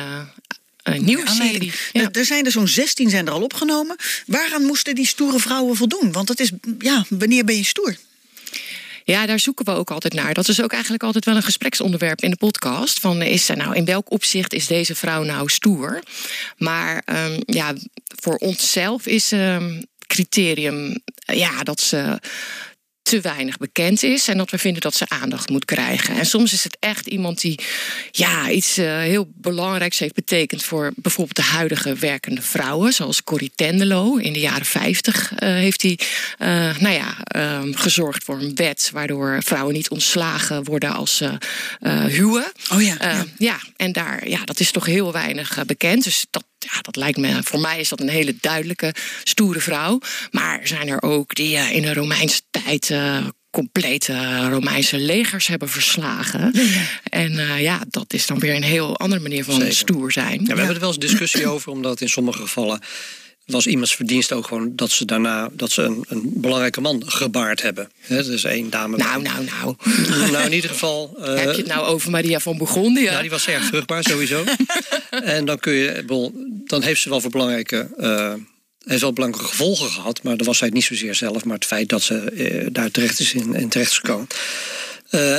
uh, 0.84 1.00
nieuwe 1.00 1.26
ja, 1.26 1.34
serie. 1.34 1.72
Ja. 1.92 2.10
Er 2.12 2.26
zijn 2.26 2.46
er 2.46 2.52
zo'n 2.52 2.68
16 2.68 3.10
zijn 3.10 3.28
er 3.28 3.34
al 3.34 3.42
opgenomen. 3.42 3.96
Waaraan 4.26 4.64
moesten 4.64 4.96
die 4.96 5.08
stoere 5.08 5.40
vrouwen 5.40 5.76
voldoen? 5.76 6.12
Want 6.12 6.28
dat 6.28 6.40
is, 6.40 6.52
ja, 6.80 7.06
wanneer 7.10 7.44
ben 7.44 7.56
je 7.56 7.66
stoer? 7.66 7.96
Ja, 9.04 9.26
daar 9.26 9.40
zoeken 9.40 9.66
we 9.66 9.72
ook 9.72 9.92
altijd 9.92 10.14
naar. 10.14 10.34
Dat 10.34 10.48
is 10.48 10.62
ook 10.62 10.72
eigenlijk 10.72 11.04
altijd 11.04 11.26
wel 11.26 11.36
een 11.36 11.44
gespreksonderwerp 11.44 12.22
in 12.22 12.30
de 12.30 12.36
podcast. 12.36 13.00
Van 13.00 13.22
is 13.22 13.50
er 13.50 13.58
nou 13.58 13.76
in 13.76 13.86
welk 13.86 14.12
opzicht 14.12 14.54
is 14.54 14.68
deze 14.68 14.96
vrouw 14.96 15.24
nou 15.24 15.50
stoer? 15.50 16.04
Maar 16.58 17.04
um, 17.06 17.42
ja, 17.46 17.74
voor 18.06 18.36
onszelf 18.36 19.06
is 19.06 19.32
um, 19.32 19.86
criterium 20.08 21.02
ja, 21.26 21.63
dat 21.63 21.82
ze 21.82 22.20
te 23.08 23.22
weinig 23.22 23.58
bekend 23.58 24.04
is 24.04 24.28
en 24.28 24.38
dat 24.38 24.52
we 24.52 24.58
vinden 24.58 24.82
dat 24.82 24.96
ze 24.96 25.06
aandacht 25.08 25.50
moet 25.50 25.65
krijgen. 25.65 26.15
En 26.15 26.26
soms 26.26 26.54
is 26.54 26.63
het 26.63 26.78
echt 26.80 27.08
iemand 27.08 27.41
die 27.41 27.60
ja, 28.12 28.50
iets 28.50 28.78
uh, 28.78 28.98
heel 28.98 29.32
belangrijks 29.36 30.00
heeft 30.00 30.13
betekend 30.13 30.63
voor 30.63 30.91
bijvoorbeeld 30.96 31.36
de 31.36 31.41
huidige 31.41 31.93
werkende 31.93 32.41
vrouwen, 32.41 32.93
zoals 32.93 33.24
Corrie 33.24 33.52
Tendelo. 33.56 34.15
In 34.15 34.34
de 34.34 34.39
jaren 34.39 34.65
50 34.65 35.32
uh, 35.32 35.38
heeft 35.39 35.82
hij 35.82 36.00
uh, 36.39 36.78
nou 36.78 36.96
ja, 36.96 37.17
gezorgd 37.72 38.24
voor 38.24 38.39
een 38.39 38.56
wet 38.56 38.89
waardoor 38.93 39.43
vrouwen 39.43 39.74
niet 39.74 39.89
ontslagen 39.89 40.63
worden 40.63 40.93
als 40.93 41.17
ze 41.17 41.38
huwen. 42.08 42.52
Oh 42.74 42.82
ja, 42.82 42.96
ja. 43.00 43.26
ja. 43.38 43.60
en 43.76 43.91
daar, 43.91 44.30
ja, 44.30 44.43
dat 44.46 44.60
is 44.60 44.72
toch 44.72 44.86
heel 44.86 45.12
weinig 45.12 45.65
bekend. 45.65 46.04
Dus 46.04 46.26
dat 46.30 46.43
ja, 46.60 46.82
dat 46.82 46.96
lijkt 46.96 47.17
me, 47.17 47.43
voor 47.43 47.60
mij 47.60 47.80
is 47.80 47.89
dat 47.89 48.00
een 48.00 48.10
hele 48.10 48.36
duidelijke, 48.41 48.93
stoere 49.24 49.60
vrouw. 49.60 50.00
Maar 50.32 50.60
zijn 50.63 50.88
er 50.88 51.02
ook 51.02 51.36
die 51.36 51.56
uh, 51.56 51.72
in 51.72 51.82
de 51.82 51.93
Romeinse 51.93 52.41
tijd 52.52 52.89
uh, 52.89 53.28
complete 53.50 54.48
Romeinse 54.50 54.98
legers 54.98 55.48
hebben 55.48 55.70
verslagen. 55.70 56.52
Ja. 56.54 56.82
En 57.04 57.32
uh, 57.32 57.62
ja, 57.62 57.82
dat 57.89 58.13
is 58.13 58.26
dan 58.26 58.39
weer 58.39 58.56
een 58.56 58.63
heel 58.63 58.98
andere 58.98 59.22
manier 59.22 59.43
van 59.43 59.54
Zeker. 59.54 59.74
stoer 59.76 60.12
zijn. 60.12 60.39
Ja, 60.39 60.54
we 60.54 60.58
hebben 60.58 60.76
er 60.76 60.80
wel 60.80 60.89
eens 60.89 61.00
discussie 61.00 61.48
over, 61.48 61.72
omdat 61.72 62.02
in 62.02 62.10
sommige 62.10 62.41
gevallen 62.41 62.82
was 63.56 63.68
iemands 63.68 63.96
verdienst 63.96 64.32
ook 64.32 64.48
gewoon 64.48 64.76
dat 64.76 64.92
ze 64.92 65.06
daarna 65.06 65.50
dat 65.52 65.72
ze 65.72 65.82
een, 65.82 66.06
een 66.08 66.32
belangrijke 66.34 66.82
man 66.82 67.04
gebaard 67.06 67.62
hebben. 67.62 67.92
He, 68.00 68.34
is 68.34 68.44
één 68.44 68.70
dame. 68.70 68.98
Nou, 68.98 69.22
nou, 69.22 69.44
nou. 69.44 69.76
Nou, 70.32 70.46
in 70.46 70.54
ieder 70.54 70.70
geval. 70.70 71.16
Uh, 71.20 71.26
Heb 71.36 71.52
je 71.52 71.58
het 71.58 71.68
nou 71.68 71.86
over 71.86 72.12
Maria 72.12 72.40
van 72.40 72.58
Bourgondië? 72.58 73.02
Ja, 73.02 73.22
die 73.22 73.30
was 73.30 73.48
erg 73.48 73.64
vruchtbaar 73.64 74.04
sowieso. 74.04 74.44
en 75.10 75.46
dan 75.46 75.60
kun 75.60 75.74
je, 75.74 76.04
dan 76.66 76.82
heeft 76.82 77.02
ze 77.02 77.10
wel 77.10 77.22
voor 77.22 77.32
belangrijke. 77.32 77.90
Uh, 77.98 78.34
heeft 78.86 79.02
wel 79.02 79.14
belangrijke 79.14 79.50
gevolgen 79.50 79.90
gehad, 79.90 80.24
maar 80.24 80.38
dat 80.38 80.48
was 80.48 80.58
zij 80.58 80.70
niet 80.70 80.84
zozeer 80.84 81.16
zelf, 81.16 81.46
maar 81.46 81.56
het 81.56 81.66
feit 81.66 81.90
dat 81.90 82.02
ze 82.02 82.32
uh, 82.34 82.68
daar 82.72 82.92
terecht 82.92 83.20
is 83.20 83.34
in, 83.34 83.56
in 83.56 83.70
terecht 83.70 83.92
is 83.92 83.98
gekomen. 83.98 84.28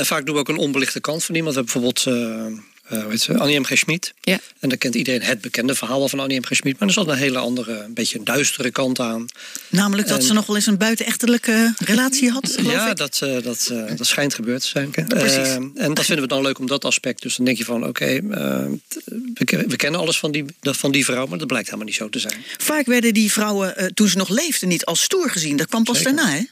Vaak 0.05 0.25
doen 0.25 0.35
we 0.35 0.41
ook 0.41 0.49
een 0.49 0.57
onbelichte 0.57 0.99
kant 0.99 1.23
van 1.23 1.35
iemand. 1.35 1.55
We 1.55 1.61
hebben 1.61 1.81
bijvoorbeeld 1.81 2.57
uh, 2.91 3.39
Annie 3.39 3.59
M. 3.59 3.63
G. 3.63 3.77
Schmid. 3.77 4.13
Ja. 4.21 4.39
En 4.59 4.69
dan 4.69 4.77
kent 4.77 4.95
iedereen 4.95 5.21
het 5.21 5.41
bekende 5.41 5.75
verhaal 5.75 6.09
van 6.09 6.19
Annie 6.19 6.39
M. 6.39 6.43
G. 6.43 6.55
Schmid. 6.55 6.79
Maar 6.79 6.87
er 6.87 6.93
zat 6.93 7.07
een 7.07 7.17
hele 7.17 7.37
andere, 7.37 7.83
een 7.83 7.93
beetje 7.93 8.17
een 8.17 8.23
duistere 8.23 8.71
kant 8.71 8.99
aan. 8.99 9.25
Namelijk 9.69 10.07
dat 10.07 10.23
ze 10.23 10.33
nog 10.33 10.45
wel 10.45 10.55
eens 10.55 10.65
een 10.65 10.77
buitenechtelijke 10.77 11.73
relatie 11.77 12.31
had, 12.31 12.57
Ja, 12.63 12.89
ik. 12.89 12.97
dat, 12.97 13.21
uh, 13.23 13.43
dat, 13.43 13.69
uh, 13.71 13.97
dat 13.97 14.07
schijnt 14.07 14.33
gebeurd 14.33 14.61
te 14.61 14.67
zijn. 14.67 14.89
Precies. 15.07 15.57
en 15.75 15.93
dat 15.93 16.05
vinden 16.05 16.23
we 16.23 16.27
dan 16.27 16.41
leuk 16.41 16.59
om 16.59 16.67
dat 16.67 16.85
aspect. 16.85 17.21
Dus 17.21 17.35
dan 17.35 17.45
denk 17.45 17.57
je 17.57 17.65
van, 17.65 17.87
oké, 17.87 17.89
okay, 17.89 18.23
we, 19.33 19.65
we, 19.67 19.75
kennen 19.75 19.99
alles 19.99 20.19
van 20.19 20.31
die, 20.31 20.45
van 20.61 20.91
die 20.91 21.05
vrouw... 21.05 21.25
maar 21.25 21.37
dat 21.37 21.47
blijkt 21.47 21.65
helemaal 21.65 21.87
niet 21.87 21.95
zo 21.95 22.09
te 22.09 22.19
zijn. 22.19 22.43
Vaak 22.57 22.85
werden 22.85 23.13
die 23.13 23.31
vrouwen, 23.31 23.93
toen 23.93 24.07
ze 24.07 24.17
nog 24.17 24.29
leefden, 24.29 24.67
niet 24.69 24.85
als 24.85 25.01
stoer 25.01 25.29
gezien. 25.29 25.57
Dat 25.57 25.67
kwam 25.67 25.83
pas 25.83 25.97
Zeker. 25.97 26.15
daarna, 26.15 26.31
hè? 26.31 26.43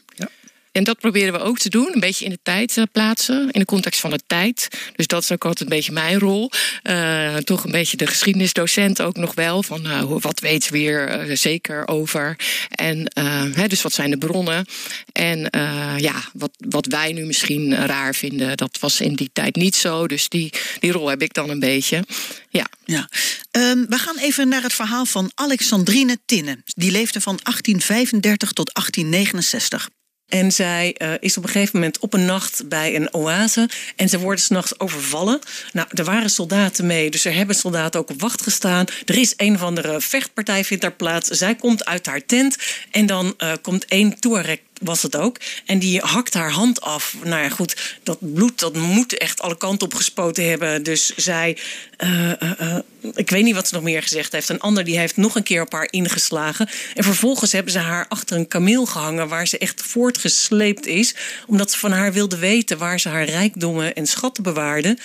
En 0.71 0.83
dat 0.83 0.99
proberen 0.99 1.33
we 1.33 1.39
ook 1.39 1.57
te 1.57 1.69
doen, 1.69 1.89
een 1.93 1.99
beetje 1.99 2.25
in 2.25 2.31
de 2.31 2.39
tijd 2.43 2.77
uh, 2.77 2.83
plaatsen, 2.91 3.51
in 3.51 3.59
de 3.59 3.65
context 3.65 3.99
van 3.99 4.09
de 4.09 4.19
tijd. 4.27 4.67
Dus 4.95 5.07
dat 5.07 5.21
is 5.21 5.31
ook 5.31 5.45
altijd 5.45 5.69
een 5.69 5.75
beetje 5.75 5.91
mijn 5.91 6.19
rol. 6.19 6.51
Uh, 6.83 7.35
toch 7.35 7.63
een 7.63 7.71
beetje 7.71 7.97
de 7.97 8.07
geschiedenisdocent 8.07 9.01
ook 9.01 9.17
nog 9.17 9.33
wel, 9.33 9.63
van 9.63 9.85
uh, 9.85 10.03
wat 10.19 10.39
weten 10.39 10.71
we 10.71 10.77
hier 10.77 11.29
zeker 11.33 11.87
over. 11.87 12.39
En 12.69 13.11
hè, 13.53 13.67
dus 13.67 13.81
wat 13.81 13.93
zijn 13.93 14.09
de 14.09 14.17
bronnen? 14.17 14.65
En 15.11 15.49
ja, 15.97 16.23
wat, 16.33 16.51
wat 16.57 16.85
wij 16.85 17.11
nu 17.11 17.25
misschien 17.25 17.75
raar 17.75 18.15
vinden, 18.15 18.57
dat 18.57 18.77
was 18.79 19.01
in 19.01 19.15
die 19.15 19.29
tijd 19.33 19.55
niet 19.55 19.75
zo. 19.75 20.07
Dus 20.07 20.29
die, 20.29 20.53
die 20.79 20.91
rol 20.91 21.07
heb 21.07 21.21
ik 21.21 21.33
dan 21.33 21.49
een 21.49 21.59
beetje. 21.59 22.03
Ja. 22.49 22.67
ja. 22.85 23.09
Um, 23.51 23.85
we 23.89 23.97
gaan 23.97 24.17
even 24.17 24.47
naar 24.47 24.63
het 24.63 24.73
verhaal 24.73 25.05
van 25.05 25.31
Alexandrine 25.35 26.17
Tinne. 26.25 26.61
Die 26.65 26.91
leefde 26.91 27.21
van 27.21 27.39
1835 27.43 28.51
tot 28.51 28.73
1869. 28.73 29.89
En 30.27 30.51
zij 30.51 30.95
uh, 30.97 31.11
is 31.19 31.37
op 31.37 31.43
een 31.43 31.49
gegeven 31.49 31.79
moment 31.79 31.99
op 31.99 32.13
een 32.13 32.25
nacht 32.25 32.67
bij 32.67 32.95
een 32.95 33.13
oase. 33.13 33.69
En 33.95 34.09
ze 34.09 34.19
worden 34.19 34.43
s'nachts 34.43 34.79
overvallen. 34.79 35.39
Nou, 35.73 35.87
er 35.93 36.03
waren 36.03 36.29
soldaten 36.29 36.85
mee, 36.85 37.09
dus 37.09 37.25
er 37.25 37.33
hebben 37.33 37.55
soldaten 37.55 37.99
ook 37.99 38.09
op 38.09 38.21
wacht 38.21 38.41
gestaan. 38.41 38.85
Er 39.05 39.17
is 39.17 39.33
een 39.37 39.55
of 39.55 39.61
andere 39.61 40.01
vechtpartij 40.01 40.63
vindt 40.63 40.83
daar 40.83 40.91
plaats. 40.91 41.27
Zij 41.27 41.55
komt 41.55 41.85
uit 41.85 42.05
haar 42.05 42.25
tent. 42.25 42.57
En 42.91 43.05
dan 43.05 43.33
uh, 43.37 43.51
komt 43.61 43.85
één 43.85 44.19
Touareg 44.19 44.59
was 44.81 45.01
het 45.01 45.15
ook. 45.15 45.37
En 45.65 45.79
die 45.79 45.99
hakt 45.99 46.33
haar 46.33 46.51
hand 46.51 46.81
af. 46.81 47.15
Nou 47.23 47.41
ja, 47.41 47.49
goed, 47.49 47.97
dat 48.03 48.33
bloed 48.33 48.59
dat 48.59 48.75
moet 48.75 49.17
echt 49.17 49.41
alle 49.41 49.57
kanten 49.57 49.87
op 49.87 49.93
gespoten 49.93 50.49
hebben. 50.49 50.83
Dus 50.83 51.15
zij, 51.15 51.57
uh, 52.03 52.31
uh, 52.39 52.51
uh, 52.61 52.77
ik 53.15 53.29
weet 53.29 53.43
niet 53.43 53.55
wat 53.55 53.67
ze 53.67 53.73
nog 53.73 53.83
meer 53.83 54.01
gezegd 54.01 54.31
heeft. 54.31 54.49
Een 54.49 54.59
ander 54.59 54.83
die 54.83 54.97
heeft 54.97 55.17
nog 55.17 55.35
een 55.35 55.43
keer 55.43 55.61
op 55.61 55.71
haar 55.71 55.87
ingeslagen. 55.89 56.69
En 56.95 57.03
vervolgens 57.03 57.51
hebben 57.51 57.71
ze 57.71 57.79
haar 57.79 58.05
achter 58.07 58.37
een 58.37 58.47
kameel 58.47 58.85
gehangen... 58.85 59.27
waar 59.27 59.47
ze 59.47 59.57
echt 59.57 59.81
voortgesleept 59.81 60.85
is. 60.85 61.15
Omdat 61.47 61.71
ze 61.71 61.77
van 61.77 61.91
haar 61.91 62.13
wilde 62.13 62.37
weten 62.37 62.77
waar 62.77 62.99
ze 62.99 63.09
haar 63.09 63.25
rijkdommen 63.25 63.95
en 63.95 64.07
schatten 64.07 64.43
bewaarde. 64.43 64.97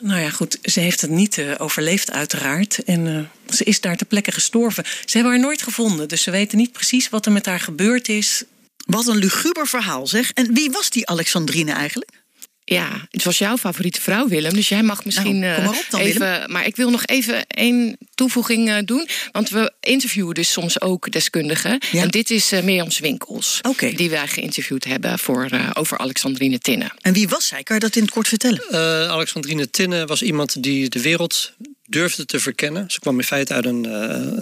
Nou 0.00 0.20
ja, 0.20 0.30
goed, 0.30 0.58
ze 0.62 0.80
heeft 0.80 1.00
het 1.00 1.10
niet 1.10 1.42
overleefd 1.58 2.10
uiteraard. 2.10 2.84
En 2.84 3.30
ze 3.48 3.64
is 3.64 3.80
daar 3.80 3.96
ter 3.96 4.06
plekke 4.06 4.32
gestorven. 4.32 4.84
Ze 4.84 5.16
hebben 5.16 5.32
haar 5.32 5.40
nooit 5.42 5.62
gevonden, 5.62 6.08
dus 6.08 6.22
ze 6.22 6.30
weten 6.30 6.58
niet 6.58 6.72
precies 6.72 7.08
wat 7.08 7.26
er 7.26 7.32
met 7.32 7.46
haar 7.46 7.60
gebeurd 7.60 8.08
is. 8.08 8.44
Wat 8.84 9.06
een 9.06 9.16
luguber 9.16 9.66
verhaal 9.66 10.06
zeg. 10.06 10.30
En 10.32 10.54
wie 10.54 10.70
was 10.70 10.90
die 10.90 11.06
Alexandrine 11.06 11.72
eigenlijk? 11.72 12.24
ja, 12.64 13.06
het 13.10 13.24
was 13.24 13.38
jouw 13.38 13.56
favoriete 13.56 14.00
vrouw, 14.00 14.28
Willem. 14.28 14.54
Dus 14.54 14.68
jij 14.68 14.82
mag 14.82 15.04
misschien 15.04 15.38
Nou, 15.38 15.54
kom 15.54 15.64
maar 15.64 15.78
op 15.78 15.86
dan, 15.90 16.00
even. 16.00 16.20
Willem. 16.20 16.52
Maar 16.52 16.66
ik 16.66 16.76
wil 16.76 16.90
nog 16.90 17.06
even 17.06 17.46
één 17.46 17.98
toevoeging 18.14 18.70
eh, 18.70 18.76
doen. 18.84 19.08
Want 19.32 19.48
we 19.48 19.72
interviewen 19.80 20.34
dus 20.34 20.52
soms 20.52 20.80
ook 20.80 21.12
deskundigen. 21.12 21.80
Ja. 21.90 22.02
En 22.02 22.08
dit 22.08 22.30
is 22.30 22.52
uh, 22.52 22.62
Mirjam 22.62 22.88
Winkels. 23.00 23.60
Die 23.94 24.10
wij 24.10 24.28
geïnterviewd 24.28 24.84
hebben 24.84 25.18
voor, 25.18 25.46
eh, 25.50 25.70
over 25.72 25.98
Alexandrine 25.98 26.58
Tinnen. 26.58 26.92
En 27.00 27.12
wie 27.12 27.28
was 27.28 27.46
zij? 27.46 27.62
Kan 27.62 27.76
je 27.76 27.82
dat 27.82 27.96
in 27.96 28.02
het 28.02 28.10
kort 28.10 28.28
vertellen? 28.28 28.62
Eh, 28.70 29.10
Alexandrine 29.10 29.70
Tinnen 29.70 30.06
was 30.06 30.22
iemand 30.22 30.62
die 30.62 30.88
de 30.88 31.00
wereld 31.00 31.52
durfde 31.86 32.26
te 32.26 32.40
verkennen. 32.40 32.90
Ze 32.90 33.00
kwam 33.00 33.18
in 33.18 33.24
feite 33.24 33.54
uit 33.54 33.64
een, 33.64 33.86
eh, 33.86 33.92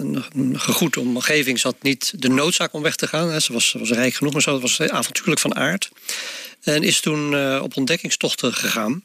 een, 0.01 0.23
een 0.35 0.59
gegoede 0.59 0.99
omgeving. 0.99 1.59
Ze 1.59 1.67
had 1.67 1.81
niet 1.81 2.13
de 2.15 2.29
noodzaak 2.29 2.73
om 2.73 2.81
weg 2.81 2.95
te 2.95 3.07
gaan. 3.07 3.41
Ze 3.41 3.53
was, 3.53 3.75
was 3.79 3.89
rijk 3.89 4.13
genoeg, 4.13 4.33
maar 4.33 4.41
zo 4.41 4.59
was 4.59 4.81
avontuurlijk 4.81 5.39
van 5.39 5.55
aard. 5.55 5.89
En 6.61 6.83
is 6.83 6.99
toen 6.99 7.35
eh, 7.35 7.59
op 7.63 7.77
ontdekkingstochten 7.77 8.53
gegaan. 8.53 9.03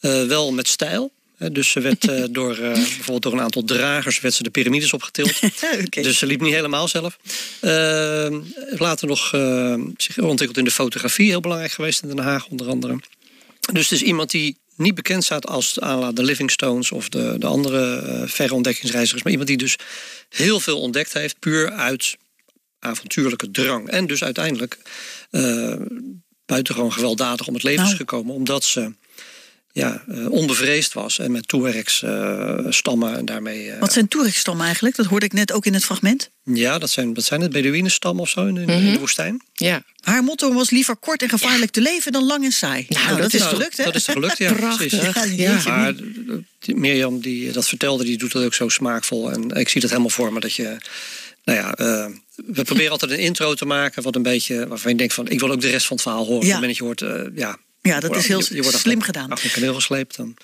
Eh, 0.00 0.24
wel 0.24 0.52
met 0.52 0.68
stijl. 0.68 1.12
Dus 1.52 1.70
ze 1.70 1.80
werd 1.80 2.08
door, 2.34 2.56
bijvoorbeeld 2.56 3.22
door 3.22 3.32
een 3.32 3.40
aantal 3.40 3.64
dragers 3.64 4.20
werd 4.20 4.34
ze 4.34 4.42
de 4.42 4.50
piramides 4.50 4.92
opgetild. 4.92 5.40
Dus 5.90 6.18
ze 6.18 6.26
liep 6.26 6.40
niet 6.40 6.54
helemaal 6.54 6.88
zelf. 6.88 7.18
Uh, 7.60 8.38
later 8.78 9.08
nog 9.08 9.28
zich 9.96 10.18
ontwikkeld 10.18 10.58
in 10.58 10.64
de 10.64 10.70
fotografie, 10.70 11.28
heel 11.28 11.40
belangrijk 11.40 11.72
geweest 11.72 12.02
in 12.02 12.08
Den 12.08 12.18
Haag 12.18 12.46
onder 12.46 12.68
andere. 12.68 13.00
Dus 13.72 13.90
het 13.90 14.00
is 14.00 14.06
iemand 14.06 14.30
die 14.30 14.56
niet 14.80 14.94
bekend 14.94 15.24
staat 15.24 15.46
als 15.46 15.74
de 16.14 16.22
Livingstones 16.22 16.92
of 16.92 17.08
de, 17.08 17.36
de 17.38 17.46
andere 17.46 18.02
uh, 18.06 18.28
verre 18.28 18.54
ontdekkingsreizigers, 18.54 19.22
maar 19.22 19.32
iemand 19.32 19.48
die 19.48 19.58
dus 19.58 19.76
heel 20.28 20.60
veel 20.60 20.80
ontdekt 20.80 21.12
heeft, 21.12 21.38
puur 21.38 21.70
uit 21.70 22.16
avontuurlijke 22.78 23.50
drang. 23.50 23.88
En 23.88 24.06
dus 24.06 24.24
uiteindelijk 24.24 24.78
uh, 25.30 25.74
buitengewoon 26.46 26.92
gewelddadig 26.92 27.46
om 27.46 27.54
het 27.54 27.62
leven 27.62 27.80
Nou. 27.80 27.92
is 27.92 27.98
gekomen, 27.98 28.34
omdat 28.34 28.64
ze 28.64 28.92
ja, 29.72 30.02
uh, 30.08 30.30
onbevreesd 30.30 30.92
was 30.92 31.18
en 31.18 31.32
met 31.32 31.48
Tuaregs 31.48 32.02
uh, 32.02 32.58
stammen 32.68 33.16
en 33.16 33.24
daarmee. 33.24 33.66
Uh, 33.66 33.78
Wat 33.78 33.92
zijn 33.92 34.08
Tuareg-stammen 34.08 34.64
eigenlijk? 34.64 34.96
Dat 34.96 35.06
hoorde 35.06 35.26
ik 35.26 35.32
net 35.32 35.52
ook 35.52 35.66
in 35.66 35.74
het 35.74 35.84
fragment. 35.84 36.30
Ja, 36.44 36.78
dat 36.78 36.90
zijn, 36.90 37.14
dat 37.14 37.24
zijn 37.24 37.40
het 37.40 37.52
Beduïnenstammen 37.52 38.22
of 38.22 38.28
zo 38.28 38.46
in, 38.46 38.56
in, 38.56 38.62
Mhm. 38.62 38.86
in 38.86 38.92
de 38.92 38.98
woestijn. 38.98 39.40
Ja, 39.52 39.82
Haar 40.00 40.22
motto 40.24 40.52
was 40.52 40.70
liever 40.70 40.96
kort 40.96 41.22
en 41.22 41.28
gevaarlijk 41.28 41.70
te 41.70 41.80
leven 41.80 42.12
dan 42.12 42.24
lang 42.24 42.44
en 42.44 42.52
saai. 42.52 42.86
Nou, 42.88 43.04
Nou, 43.04 43.20
dat, 43.20 43.30
dat 43.30 43.40
is 43.40 43.46
is- 43.46 43.52
gelukt, 43.52 43.76
hè? 43.76 43.84
Dat 43.84 43.94
is 43.94 44.06
gelukt, 44.06 44.38
ja. 44.38 44.52
Prachtig. 44.54 45.12
precies. 45.12 45.36
Ja. 45.36 45.76
Maar 45.76 45.94
die 46.58 46.76
Mirjam 46.76 47.20
die 47.20 47.52
dat 47.52 47.68
vertelde, 47.68 48.04
die 48.04 48.18
doet 48.18 48.32
dat 48.32 48.44
ook 48.44 48.54
zo 48.54 48.68
smaakvol. 48.68 49.30
En 49.32 49.50
ik 49.50 49.68
zie 49.68 49.80
dat 49.80 49.90
helemaal 49.90 50.10
voor 50.10 50.32
me 50.32 50.40
dat 50.40 50.54
je. 50.54 50.76
Nou 51.44 51.58
ja, 51.58 51.78
uh, 51.80 52.06
we 52.46 52.64
proberen 52.64 52.90
altijd 52.90 53.10
een 53.10 53.18
intro 53.18 53.54
te 53.54 53.64
maken. 53.64 54.02
Wat 54.02 54.16
een 54.16 54.22
beetje 54.22 54.66
waarvan 54.68 54.90
je 54.90 54.96
denkt 54.96 55.14
van 55.14 55.28
ik 55.28 55.40
wil 55.40 55.50
ook 55.50 55.60
de 55.60 55.70
rest 55.70 55.86
van 55.86 55.96
het 55.96 56.04
verhaal 56.04 56.26
horen. 56.26 56.46
Ja. 56.46 56.56
Op 56.56 56.62
het 56.62 56.78
moment 56.78 56.78
dat 56.98 56.98
je 57.00 57.06
hoort, 57.12 57.28
uh, 57.30 57.38
ja. 57.38 57.58
Ja, 57.82 58.00
dat 58.00 58.16
is 58.16 58.26
heel 58.26 58.38
je- 58.48 58.54
je 58.54 58.62
wordt 58.62 58.78
slim 58.78 59.02
gedaan. 59.02 59.30
Achter 59.30 59.46
een 59.46 59.52
kaneel 59.52 59.74
gesleept. 59.74 60.16
Dan. 60.16 60.36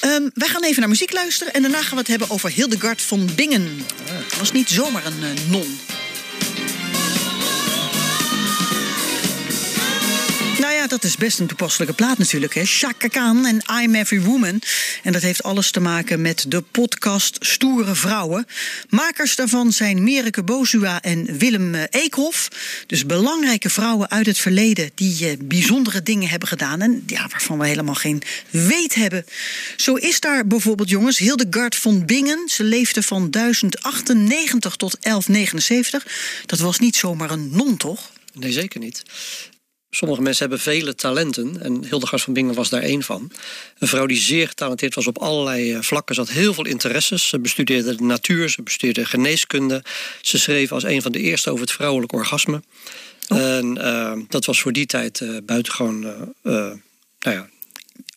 Ehm, 0.00 0.22
wij 0.34 0.48
gaan 0.48 0.64
even 0.64 0.80
naar 0.80 0.88
muziek 0.88 1.12
luisteren 1.12 1.52
en 1.52 1.62
daarna 1.62 1.82
gaan 1.82 1.90
we 1.92 1.98
het 1.98 2.06
hebben 2.06 2.30
over 2.30 2.50
Hildegard 2.50 3.02
von 3.02 3.28
Bingen. 3.34 3.86
Was 4.38 4.52
niet 4.52 4.68
zomaar 4.68 5.06
een 5.06 5.22
eh, 5.22 5.28
non. 5.50 5.78
Ja, 10.78 10.86
dat 10.86 11.04
is 11.04 11.16
best 11.16 11.38
een 11.38 11.46
toepasselijke 11.46 11.94
plaat 11.94 12.18
natuurlijk. 12.18 12.54
Hè? 12.54 12.62
Chaka 12.64 13.08
Khan 13.08 13.46
en 13.46 13.82
I'm 13.82 13.94
Every 13.94 14.20
Woman. 14.20 14.62
En 15.02 15.12
dat 15.12 15.22
heeft 15.22 15.42
alles 15.42 15.70
te 15.70 15.80
maken 15.80 16.20
met 16.20 16.44
de 16.48 16.60
podcast 16.60 17.36
Stoere 17.40 17.94
Vrouwen. 17.94 18.46
Makers 18.88 19.36
daarvan 19.36 19.72
zijn 19.72 20.04
Merike 20.04 20.42
Bozua 20.42 21.02
en 21.02 21.38
Willem 21.38 21.74
eh, 21.74 21.82
Eekhoff. 21.90 22.48
Dus 22.86 23.06
belangrijke 23.06 23.70
vrouwen 23.70 24.10
uit 24.10 24.26
het 24.26 24.38
verleden 24.38 24.90
die 24.94 25.28
eh, 25.28 25.36
bijzondere 25.44 26.02
dingen 26.02 26.28
hebben 26.28 26.48
gedaan. 26.48 26.80
En 26.80 27.02
ja, 27.06 27.28
waarvan 27.28 27.58
we 27.58 27.66
helemaal 27.66 27.94
geen 27.94 28.22
weet 28.50 28.94
hebben. 28.94 29.24
Zo 29.76 29.94
is 29.94 30.20
daar 30.20 30.46
bijvoorbeeld, 30.46 30.88
jongens, 30.88 31.18
Hildegard 31.18 31.76
von 31.76 32.06
Bingen. 32.06 32.48
Ze 32.48 32.64
leefde 32.64 33.02
van 33.02 33.30
1098 33.30 34.76
tot 34.76 34.96
1179. 35.00 36.06
Dat 36.46 36.58
was 36.58 36.78
niet 36.78 36.96
zomaar 36.96 37.30
een 37.30 37.48
non, 37.52 37.76
toch? 37.76 38.10
Nee, 38.38 38.52
zeker 38.52 38.80
niet. 38.80 39.02
Sommige 39.90 40.22
mensen 40.22 40.40
hebben 40.48 40.60
vele 40.64 40.94
talenten 40.94 41.62
en 41.62 41.84
Hildegard 41.84 42.22
van 42.22 42.32
Bingen 42.32 42.54
was 42.54 42.68
daar 42.68 42.82
één 42.82 43.02
van. 43.02 43.30
Een 43.78 43.88
vrouw 43.88 44.06
die 44.06 44.16
zeer 44.20 44.48
getalenteerd 44.48 44.94
was 44.94 45.06
op 45.06 45.18
allerlei 45.18 45.72
eh, 45.72 45.82
vlakken. 45.82 46.14
Ze 46.14 46.20
had 46.20 46.30
heel 46.30 46.54
veel 46.54 46.66
interesses. 46.66 47.28
Ze 47.28 47.38
bestudeerde 47.38 47.94
de 47.96 48.02
natuur, 48.02 48.48
ze 48.48 48.62
bestudeerde 48.62 49.04
geneeskunde. 49.04 49.84
Ze 50.22 50.38
schreef 50.38 50.72
als 50.72 50.82
een 50.84 51.02
van 51.02 51.12
de 51.12 51.18
eerste 51.20 51.50
over 51.50 51.60
het 51.62 51.72
vrouwelijk 51.72 52.12
orgasme. 52.12 52.62
En 53.28 53.76
uh, 53.78 54.12
dat 54.28 54.44
was 54.44 54.60
voor 54.60 54.72
die 54.72 54.86
tijd 54.86 55.20
uh, 55.20 55.36
buitengewoon, 55.44 56.02
uh, 56.04 56.12
nou 56.42 56.76
ja, 57.20 57.48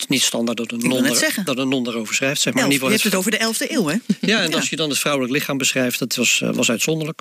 niet 0.07 0.22
standaard 0.22 0.57
dat 0.57 0.72
een, 0.72 0.80
non 0.80 1.05
er- 1.05 1.41
dat 1.43 1.57
een 1.57 1.69
non 1.69 1.88
erover 1.88 2.15
schrijft. 2.15 2.41
Zeg 2.41 2.53
maar. 2.53 2.63
Elf, 2.63 2.74
je 2.74 2.86
hebt 2.86 3.03
het 3.03 3.15
over 3.15 3.32
de 3.32 3.38
11e 3.38 3.72
eeuw, 3.72 3.88
hè? 3.88 3.95
ja, 4.22 4.41
en 4.41 4.49
Ja. 4.49 4.55
als 4.55 4.69
je 4.69 4.76
dan 4.76 4.89
het 4.89 4.99
vrouwelijk 4.99 5.34
lichaam 5.34 5.57
beschrijft, 5.57 5.99
dat 5.99 6.15
was, 6.15 6.41
eh, 6.41 6.53
was 6.53 6.69
uitzonderlijk. 6.69 7.19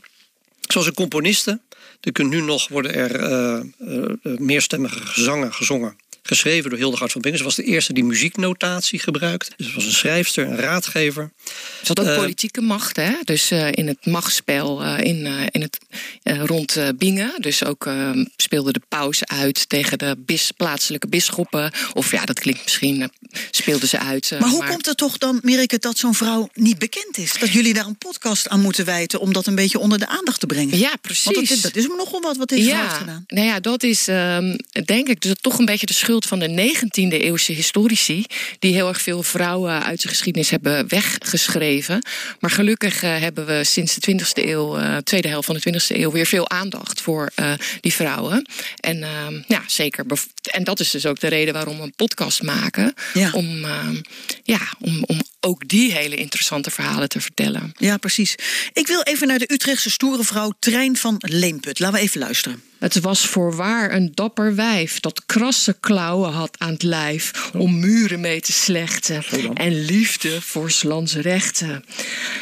Zoals 0.61 0.87
een 0.87 0.95
componiste. 0.95 1.61
Er 2.01 2.13
kunnen 2.13 2.39
nu 2.39 2.41
nog 2.41 2.69
worden 2.69 2.95
er 2.95 3.15
eh, 3.15 3.61
eh, 3.79 4.39
meerstemmige 4.39 5.07
gezangen 5.07 5.55
gezongen. 5.55 5.97
Geschreven 6.23 6.71
door 6.71 6.79
Hildegard 6.79 7.13
van 7.13 7.21
Bingen. 7.21 7.39
Ze 7.39 7.45
was 7.45 7.55
de 7.55 7.65
eerste 7.65 7.93
die 7.93 8.05
muzieknotatie 8.05 8.99
gebruikt. 8.99 9.51
Dus 9.57 9.67
ze 9.67 9.75
was 9.75 9.85
een 9.85 9.93
schrijfster, 9.93 10.47
een 10.47 10.57
raadgever. 10.57 11.31
Ze 11.45 11.53
had 11.87 12.01
ook 12.01 12.07
Eh, 12.07 12.17
politieke 12.17 12.61
macht, 12.61 12.97
hè? 12.97 13.13
Dus 13.25 13.51
eh, 13.51 13.69
in 13.73 13.87
het 13.87 14.07
machtsspel 14.07 14.83
eh, 14.83 15.05
in, 15.05 15.27
eh, 15.27 15.47
in 15.51 15.61
het, 15.63 15.79
eh, 16.23 16.45
rond 16.45 16.77
eh, 16.77 16.89
Bingen. 16.97 17.33
Dus 17.39 17.65
ook 17.65 17.87
eh, 17.87 18.11
speelde 18.37 18.73
de 18.73 18.81
paus 18.89 19.25
uit 19.25 19.69
tegen 19.69 19.99
de 19.99 20.17
bis, 20.19 20.51
plaatselijke 20.51 21.09
bisschoppen. 21.09 21.73
Of 21.95 22.11
ja, 22.11 22.25
dat 22.25 22.39
klinkt 22.41 22.63
misschien, 22.65 23.11
speelden 23.51 23.89
ze 23.89 23.99
uit. 23.99 24.31
eh, 24.33 24.41
Maar 24.41 24.49
hoe 24.49 24.65
komt 24.67 24.87
het 24.87 24.97
toch 24.97 25.19
dan, 25.19 25.39
Mirike, 25.43 25.79
dat 25.79 25.99
zo'n 25.99 26.15
vrouw 26.15 26.49
niet 26.55 26.79
bekend 26.79 27.19
is? 27.19 27.33
Dat 27.39 27.53
jullie 27.53 27.75
daar 27.75 27.87
een 27.87 27.99
podcast 27.99 28.49
aan 28.49 28.61
moeten 28.61 28.85
wijten 28.85 29.21
om 29.21 29.33
dat 29.33 29.47
een 29.47 29.55
beetje 29.55 29.79
onder 29.79 29.99
de 29.99 30.07
aandacht 30.07 30.41
te 30.41 30.47
brengen? 30.47 30.79
Ja, 30.79 30.97
precies. 31.01 31.25
Want 31.25 31.37
dat 31.37 31.57
is, 31.57 31.61
dat 31.63 31.77
is 31.77 31.87
nogal 31.87 32.21
wat 32.21 32.37
wat 32.37 32.49
deze 32.49 32.69
vrouw 32.69 32.83
heeft 32.83 32.95
gedaan. 32.95 33.25
Nou 33.27 33.47
ja, 33.47 33.61
dat 33.61 33.83
is 33.83 34.09
ehm, 34.09 34.57
denk 34.85 35.09
ik 35.09 35.21
dus 35.21 35.35
toch 35.41 35.59
een 35.59 35.65
beetje 35.65 35.87
de 35.87 35.93
schuld 35.93 36.09
van 36.19 36.39
de 36.39 36.73
19e 36.75 37.13
eeuwse 37.13 37.53
historici. 37.53 38.25
Die 38.59 38.75
heel 38.75 38.89
erg 38.89 39.01
veel 39.01 39.23
vrouwen 39.23 39.85
uit 39.85 40.03
de 40.03 40.09
geschiedenis 40.09 40.51
hebben 40.51 40.89
weggeschreven. 40.89 42.05
Maar 42.41 42.51
gelukkig 42.51 43.03
eh, 43.03 43.19
hebben 43.19 43.47
we 43.47 43.65
sinds 43.65 43.95
de 43.95 44.13
20e 44.13 44.49
eeuw, 44.49 44.77
eh, 44.77 44.97
tweede 44.97 45.29
helft 45.29 45.47
van 45.47 45.55
de 45.55 45.61
20e 45.61 45.97
eeuw, 45.97 46.11
weer 46.11 46.27
veel 46.27 46.49
aandacht 46.49 47.01
voor 47.01 47.31
eh, 47.35 47.53
die 47.81 47.93
vrouwen. 47.93 48.47
En 48.81 49.03
ehm, 49.03 49.43
ja, 49.47 49.63
zeker. 49.67 50.05
En 50.43 50.65
dat 50.65 50.81
is 50.81 50.91
dus 50.91 51.07
ook 51.07 51.21
de 51.21 51.29
reden 51.29 51.55
waarom 51.55 51.77
we 51.77 51.83
een 51.83 51.95
podcast 51.97 52.43
maken. 52.43 52.95
Ja. 53.15 53.31
Om, 53.33 53.65
ehm, 53.65 53.97
ja, 54.43 54.61
om, 54.81 55.05
om 55.07 55.21
ook 55.41 55.69
die 55.69 55.93
hele 55.93 56.17
interessante 56.17 56.71
verhalen 56.71 57.09
te 57.09 57.21
vertellen. 57.21 57.73
Ja, 57.77 57.97
precies. 57.97 58.35
Ik 58.73 58.87
wil 58.87 59.03
even 59.03 59.27
naar 59.27 59.39
de 59.39 59.53
Utrechtse 59.53 59.91
stoere 59.91 60.25
vrouw 60.25 60.53
Trein 60.59 60.97
van 60.97 61.17
Leemput. 61.19 61.79
Laten 61.79 61.97
we 61.97 62.03
even 62.03 62.21
luisteren. 62.21 62.63
Het 62.79 63.01
was 63.01 63.27
voorwaar 63.27 63.93
een 63.93 64.13
dapper 64.15 64.55
wijf 64.55 65.01
dat 65.01 65.27
krasse 65.27 65.77
klauwen 65.81 66.33
had 66.33 66.59
aan 66.59 66.73
het 66.73 66.83
lijf 66.83 67.51
om 67.53 67.79
muren 67.79 68.21
mee 68.21 68.41
te 68.41 68.53
slechten 68.53 69.25
en 69.55 69.85
liefde 69.85 70.43
voor 70.43 70.71
's 70.71 70.83
lands 70.83 71.15
rechten. 71.15 71.85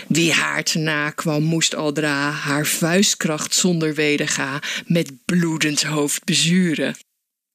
Wie 0.09 0.33
haar 0.33 0.65
te 0.65 0.79
na 0.79 1.11
kwam 1.11 1.43
moest 1.43 1.75
aldra 1.75 2.31
haar 2.31 2.67
vuistkracht 2.67 3.55
zonder 3.55 3.95
wederga 3.95 4.63
met 4.87 5.13
bloedend 5.25 5.83
hoofd 5.83 6.25
bezuren. 6.25 6.97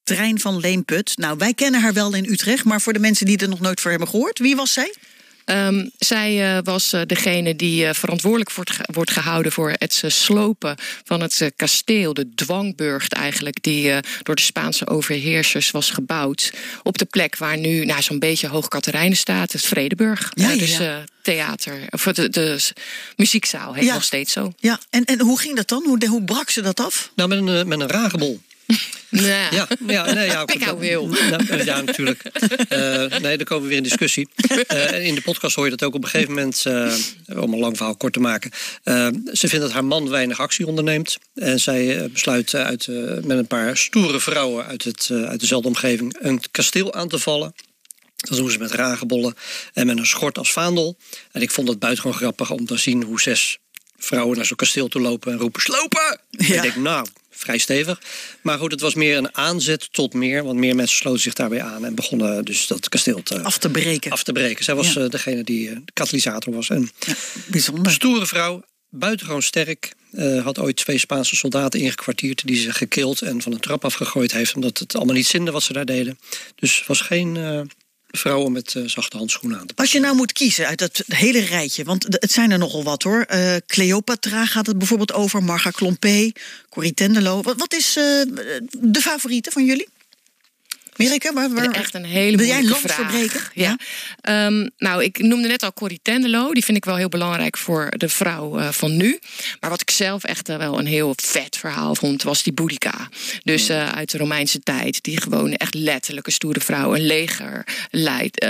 Trein 0.03 0.39
van 0.39 0.59
Leemput. 0.59 1.17
Nou, 1.17 1.37
wij 1.37 1.53
kennen 1.53 1.81
haar 1.81 1.93
wel 1.93 2.13
in 2.13 2.25
Utrecht, 2.31 2.63
maar 2.63 2.81
voor 2.81 2.93
de 2.93 2.99
mensen 2.99 3.25
die 3.25 3.37
er 3.37 3.49
nog 3.49 3.59
nooit 3.59 3.81
voor 3.81 3.89
hebben 3.89 4.09
gehoord, 4.09 4.39
wie 4.39 4.55
was 4.55 4.73
zij? 4.73 4.93
Ehm, 5.45 5.87
zij 5.97 6.55
eh, 6.57 6.63
was 6.63 6.93
eh, 6.93 7.01
degene 7.05 7.55
die 7.55 7.85
eh, 7.87 7.93
verantwoordelijk 7.93 8.51
wordt, 8.51 8.71
ge- 8.71 8.83
wordt 8.93 9.11
gehouden 9.11 9.51
voor 9.51 9.73
het 9.77 10.03
slopen 10.07 10.75
van 11.03 11.21
het 11.21 11.51
kasteel, 11.55 12.13
de 12.13 12.29
dwangburcht 12.35 13.13
eigenlijk, 13.13 13.57
die 13.61 13.91
eh, 13.91 13.97
door 14.23 14.35
de 14.35 14.41
Spaanse 14.41 14.87
overheersers 14.87 15.71
was 15.71 15.89
gebouwd. 15.89 16.51
Op 16.83 16.97
de 16.97 17.05
plek 17.05 17.37
waar 17.37 17.57
nu 17.57 17.85
nou, 17.85 18.01
zo'n 18.01 18.19
beetje 18.19 18.47
Hoog 18.47 18.67
Katerijnen 18.67 19.17
staat, 19.17 19.51
het 19.51 19.65
Vredeburg. 19.65 20.31
Ja, 20.33 20.49
ja, 20.49 20.57
dus 20.57 20.79
eh, 20.79 20.95
theater, 21.21 21.79
of 21.89 22.03
de, 22.03 22.29
de 22.29 22.59
muziekzaal 23.15 23.73
heet 23.73 23.83
Ja. 23.85 23.93
nog 23.93 24.03
steeds 24.03 24.33
zo. 24.33 24.53
Ja, 24.59 24.79
en, 24.89 25.03
en 25.05 25.21
hoe 25.21 25.39
ging 25.39 25.55
dat 25.55 25.67
dan? 25.67 25.83
Hoe, 25.85 26.07
hoe 26.07 26.23
brak 26.23 26.49
ze 26.49 26.61
dat 26.61 26.79
af? 26.79 27.11
Nou, 27.15 27.29
met 27.29 27.37
een, 27.37 27.67
met 27.67 27.79
een 27.79 27.87
ragebol. 27.87 28.41
Nou, 29.09 29.26
Ja, 29.26 29.68
ja, 29.88 30.14
nee, 30.14 30.26
ja, 30.28 30.43
Ik 30.53 30.64
hou 30.64 30.80
wil. 30.80 31.07
Nou, 31.07 31.64
ja, 31.64 31.82
natuurlijk. 31.82 32.24
Eh, 32.70 33.20
nee, 33.20 33.38
dan 33.38 33.45
komen 33.45 33.64
we 33.64 33.70
weer 33.70 33.78
in 33.78 33.84
discussie. 33.84 34.28
Eh, 34.68 34.91
en 34.91 35.03
in 35.03 35.16
de 35.16 35.22
podcast 35.22 35.55
hoor 35.55 35.66
je 35.66 35.72
dat 35.72 35.84
ook 35.84 35.93
op 35.93 36.03
een 36.03 36.09
gegeven 36.09 36.34
moment, 36.34 36.66
eh, 36.66 36.93
om 37.41 37.53
een 37.53 37.59
lang 37.59 37.78
verhaal 37.78 37.95
kort 37.95 38.14
te 38.14 38.20
maken. 38.20 38.51
ze 39.32 39.47
vindt 39.47 39.59
dat 39.59 39.72
haar 39.72 39.86
man 39.86 40.09
weinig 40.09 40.39
actie 40.39 40.68
onderneemt. 40.68 41.18
En 41.36 41.59
zij 41.59 42.09
besluit 42.11 42.53
uit, 42.55 42.88
eh, 42.88 43.24
met 43.24 43.38
een 43.38 43.47
paar 43.47 43.78
stoere 43.78 44.20
vrouwen 44.20 44.66
uit, 44.66 44.84
het, 44.84 45.09
eh, 45.11 45.24
uit 45.24 45.39
dezelfde 45.39 45.68
omgeving 45.68 46.16
een 46.20 46.41
kasteel 46.51 46.93
aan 46.93 47.07
te 47.07 47.20
vallen. 47.20 47.55
Dat 48.16 48.38
doen 48.38 48.51
ze 48.51 48.57
met 48.57 48.72
ragebollen 48.72 49.36
en 49.74 49.86
met 49.86 49.97
een 49.97 50.05
schort 50.05 50.38
als 50.38 50.51
vaandel. 50.51 50.97
En 51.32 51.41
ik 51.41 51.51
vond 51.51 51.68
het 51.68 51.80
buitengewoon 51.80 52.18
grappig 52.18 52.51
om 52.51 52.66
te 52.66 52.78
zien 52.78 53.03
hoe 53.03 53.22
zes 53.22 53.57
vrouwen 53.97 54.38
naar 54.38 54.45
zo'n 54.45 54.57
kasteel 54.57 54.88
toe 54.88 55.01
lopen 55.01 55.32
en 55.32 55.38
roepen: 55.38 55.61
slopen! 55.61 56.20
Ja. 56.30 56.55
Ik 56.55 56.61
denk, 56.61 56.76
nou, 56.76 57.07
vrij 57.43 57.57
stevig. 57.57 58.01
Maar 58.41 58.57
goed, 58.57 58.71
het 58.71 58.81
was 58.81 58.93
meer 58.93 59.17
een 59.17 59.35
aanzet 59.35 59.87
tot 59.91 60.13
meer. 60.13 60.43
Want 60.43 60.59
meer 60.59 60.75
mensen 60.75 60.97
sloten 60.97 61.21
zich 61.21 61.33
daarbij 61.33 61.61
aan 61.61 61.85
en 61.85 61.95
begonnen 61.95 62.45
dus 62.45 62.67
dat 62.67 62.89
kasteel 62.89 63.23
te, 63.23 63.41
af 63.41 63.57
te 63.57 63.69
breken. 63.69 64.11
Af 64.11 64.23
te 64.23 64.31
breken. 64.31 64.63
Zij 64.63 64.75
was 64.75 64.93
degene 64.93 65.43
die 65.43 65.69
de 65.69 65.91
katalysator 65.93 66.53
was. 66.53 66.69
En 66.69 66.91
ja, 66.99 67.13
bijzonder. 67.47 67.91
Stoere 67.91 68.25
vrouw, 68.25 68.63
buitengewoon 68.89 69.41
sterk. 69.41 69.93
Uh, 70.11 70.43
had 70.43 70.59
ooit 70.59 70.75
twee 70.75 70.97
Spaanse 70.97 71.35
soldaten 71.35 71.79
ingekwartierd 71.79 72.47
die 72.47 72.55
ze 72.55 72.73
gekild 72.73 73.21
en 73.21 73.41
van 73.41 73.51
een 73.51 73.59
trap 73.59 73.85
afgegooid 73.85 74.31
heeft, 74.31 74.55
omdat 74.55 74.77
het 74.77 74.95
allemaal 74.95 75.15
niet 75.15 75.27
zinde 75.27 75.51
wat 75.51 75.63
ze 75.63 75.73
daar 75.73 75.85
deden. 75.85 76.19
Dus 76.55 76.83
was 76.87 77.01
geen 77.01 77.35
uh, 77.35 77.61
vrouwen 78.18 78.51
met 78.51 78.74
uh, 78.74 78.88
zachte 78.88 79.18
handschoenen 79.18 79.59
aan. 79.59 79.68
Als 79.76 79.91
je 79.91 79.99
nou 79.99 80.16
moet 80.16 80.32
kiezen 80.32 80.68
uit 80.68 80.80
dat 80.80 81.03
hele 81.07 81.39
rijtje, 81.39 81.84
want 81.84 82.03
het 82.09 82.32
zijn 82.32 82.51
er 82.51 82.57
nogal 82.57 82.84
wat 82.84 83.03
hoor. 83.03 83.28
Cleopatra 83.68 84.45
gaat 84.45 84.68
het 84.68 84.78
bijvoorbeeld 84.78 85.14
over, 85.14 85.43
Marga 85.43 85.70
Klompé, 85.70 86.32
Corrie 86.70 86.93
Tendelo. 86.93 87.41
Wat, 87.41 87.57
wat 87.57 87.74
is 87.74 87.93
de 87.93 88.99
favoriete 89.01 89.51
van 89.51 89.66
jullie? 89.66 89.88
Mirike, 90.95 91.33
waar, 91.33 91.49
waar, 91.49 91.71
echt 91.71 91.93
een 91.93 92.05
hele 92.05 92.37
Wil 92.37 92.45
jij 92.45 92.63
verbreken? 92.63 93.41
Ja. 93.53 93.77
ja. 94.21 94.45
Um, 94.45 94.69
nou, 94.77 95.03
ik 95.03 95.19
noemde 95.19 95.47
net 95.47 95.63
al 95.63 95.73
Corrie 95.73 95.99
Tendelo. 96.01 96.53
Die 96.53 96.63
vind 96.63 96.77
ik 96.77 96.85
wel 96.85 96.95
heel 96.95 97.09
belangrijk 97.09 97.57
voor 97.57 97.93
de 97.97 98.09
vrouw 98.09 98.59
uh, 98.59 98.69
van 98.69 98.97
nu. 98.97 99.19
Maar 99.59 99.69
wat 99.69 99.81
ik 99.81 99.89
zelf 99.89 100.23
echt 100.23 100.49
uh, 100.49 100.57
wel 100.57 100.79
een 100.79 100.85
heel 100.85 101.13
vet 101.15 101.57
verhaal 101.57 101.95
vond, 101.95 102.23
was 102.23 102.43
die 102.43 102.53
Boudica. 102.53 103.09
Dus 103.43 103.69
uh, 103.69 103.89
uit 103.89 104.11
de 104.11 104.17
Romeinse 104.17 104.59
tijd. 104.59 105.03
Die 105.03 105.21
gewoon 105.21 105.53
echt 105.53 105.73
letterlijk 105.73 106.27
een 106.27 106.33
stoere 106.33 106.59
vrouw 106.59 106.95
een 106.95 107.05
leger 107.05 107.67
leid, 107.91 108.45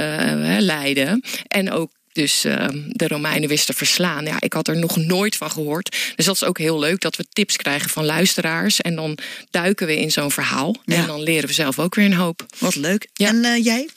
leidde. 0.59 1.21
En 1.47 1.71
ook 1.71 1.91
dus 2.13 2.45
uh, 2.45 2.67
de 2.87 3.07
Romeinen 3.07 3.49
wisten 3.49 3.73
verslaan. 3.73 4.25
Ja, 4.25 4.41
ik 4.41 4.53
had 4.53 4.67
er 4.67 4.77
nog 4.77 4.95
nooit 4.95 5.35
van 5.35 5.51
gehoord. 5.51 5.97
Dus 6.15 6.25
dat 6.25 6.35
is 6.35 6.43
ook 6.43 6.57
heel 6.57 6.79
leuk 6.79 7.01
dat 7.01 7.15
we 7.15 7.25
tips 7.33 7.55
krijgen 7.55 7.89
van 7.89 8.05
luisteraars. 8.05 8.81
En 8.81 8.95
dan 8.95 9.17
duiken 9.51 9.87
we 9.87 9.99
in 9.99 10.11
zo'n 10.11 10.31
verhaal. 10.31 10.75
Ja. 10.85 10.95
En 10.95 11.07
dan 11.07 11.21
leren 11.23 11.47
we 11.47 11.53
zelf 11.53 11.79
ook 11.79 11.95
weer 11.95 12.05
een 12.05 12.13
hoop. 12.13 12.45
Wat 12.57 12.75
leuk. 12.75 13.07
Ja. 13.13 13.27
En 13.27 13.35
uh, 13.35 13.63
jij? 13.63 13.89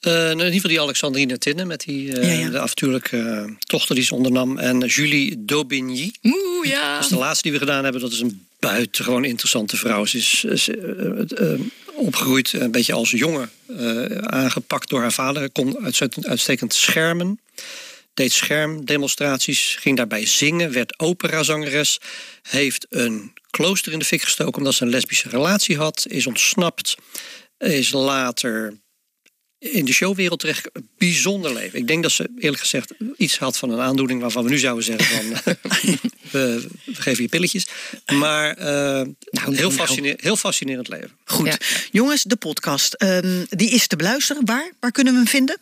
Uh, 0.00 0.30
in 0.30 0.38
ieder 0.38 0.52
geval 0.52 0.70
die 0.70 0.80
Alexandrine 0.80 1.38
Tinne 1.38 1.64
met 1.64 1.80
die 1.80 2.06
uh, 2.06 2.22
ja, 2.22 2.38
ja. 2.40 2.50
de 2.50 2.58
avontuurlijke 2.58 3.56
tochter 3.58 3.94
die 3.94 4.04
ze 4.04 4.14
ondernam. 4.14 4.58
En 4.58 4.78
Julie 4.78 5.44
Daubigny. 5.44 6.12
Oeh, 6.22 6.66
ja. 6.66 6.94
Dat 6.94 7.04
is 7.04 7.08
de 7.10 7.16
laatste 7.16 7.42
die 7.42 7.52
we 7.52 7.58
gedaan 7.58 7.82
hebben. 7.82 8.00
Dat 8.00 8.12
is 8.12 8.20
een 8.20 8.46
buitengewoon 8.58 9.24
interessante 9.24 9.76
vrouw. 9.76 10.04
Ze 10.04 10.16
is, 10.18 10.44
uh, 10.68 11.60
opgegroeid 12.00 12.52
een 12.52 12.70
beetje 12.70 12.92
als 12.92 13.10
jongen. 13.10 13.50
aangepakt 14.20 14.88
door 14.88 15.00
haar 15.00 15.12
vader. 15.12 15.50
Kon 15.50 15.94
uitstekend 16.22 16.74
schermen. 16.74 17.40
Deed 18.14 18.32
schermdemonstraties. 18.32 19.76
Ging 19.80 19.96
daarbij 19.96 20.26
zingen. 20.26 20.72
Werd 20.72 20.98
operazangeres. 20.98 22.00
Heeft 22.42 22.86
een 22.88 23.32
klooster 23.50 23.92
in 23.92 23.98
de 23.98 24.04
fik 24.04 24.22
gestoken 24.22 24.58
omdat 24.58 24.74
ze 24.74 24.82
een 24.82 24.90
lesbische 24.90 25.28
relatie 25.28 25.76
had. 25.76 26.06
Is 26.08 26.26
ontsnapt. 26.26 26.96
Is 27.58 27.92
later 27.92 28.78
in 29.60 29.84
de 29.84 29.92
showwereld 29.92 30.40
terecht. 30.40 30.68
Een 30.72 30.88
bijzonder 30.98 31.52
leven. 31.52 31.78
Ik 31.78 31.86
denk 31.86 32.02
dat 32.02 32.12
ze 32.12 32.30
eerlijk 32.38 32.60
gezegd 32.60 32.92
iets 33.16 33.38
had 33.38 33.56
van 33.56 33.70
een 33.70 33.80
aandoening 33.80 34.20
waarvan 34.20 34.44
we 34.44 34.50
nu 34.50 34.58
zouden 34.58 34.84
zeggen 34.84 35.04
van 35.04 35.28
we, 36.30 36.30
we, 36.30 36.68
geven 36.92 37.22
je 37.22 37.28
pilletjes. 37.28 37.66
Maar 38.06 38.58
uh, 38.58 38.64
nou, 38.64 39.56
heel, 39.56 39.70
fascinerend, 39.70 40.20
heel 40.20 40.36
fascinerend 40.36 40.88
leven. 40.88 41.10
Goed. 41.24 41.46
Ja. 41.46 41.56
Jongens, 41.90 42.22
de 42.22 42.36
podcast. 42.36 43.02
Um, 43.02 43.46
die 43.48 43.70
is 43.70 43.86
te 43.86 43.96
beluisteren. 43.96 44.44
Waar? 44.44 44.72
Waar 44.80 44.92
kunnen 44.92 45.12
we 45.12 45.18
hem 45.18 45.28
vinden? 45.28 45.56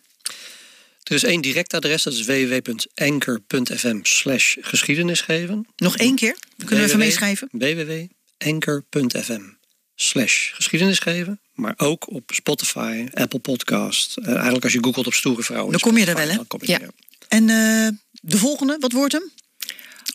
Er 1.03 1.15
is 1.15 1.25
één 1.25 1.41
direct 1.41 1.75
adres, 1.75 2.03
dat 2.03 2.13
is 2.13 2.25
www.anchor.fm 2.25 3.99
slash 4.03 4.57
geschiedenisgeven. 4.61 5.67
Nog 5.77 5.97
één 5.97 6.15
keer? 6.15 6.37
Kunnen 6.57 6.79
we 6.79 6.85
even 6.85 6.99
meeschrijven? 6.99 7.49
www.anchor.fm 7.53 9.58
slash 10.01 10.55
geschiedenisgeven. 10.55 11.41
Maar 11.55 11.75
ook 11.77 12.13
op 12.13 12.31
Spotify, 12.35 13.09
Apple 13.15 13.39
Podcast. 13.39 14.17
Uh, 14.19 14.29
eigenlijk 14.35 14.65
als 14.65 14.73
je 14.73 14.85
googelt 14.85 15.07
op 15.07 15.15
stoere 15.15 15.43
vrouwen. 15.43 15.71
Dan 15.71 15.81
kom 15.81 15.99
je 15.99 16.07
er 16.07 16.15
wel, 16.15 16.29
hè? 16.29 16.39
Ja. 16.59 16.81
En 17.29 17.43
uh, 17.43 17.89
de 18.21 18.39
volgende, 18.39 18.77
wat 18.81 18.93
wordt 18.93 19.13
hem? 19.13 19.31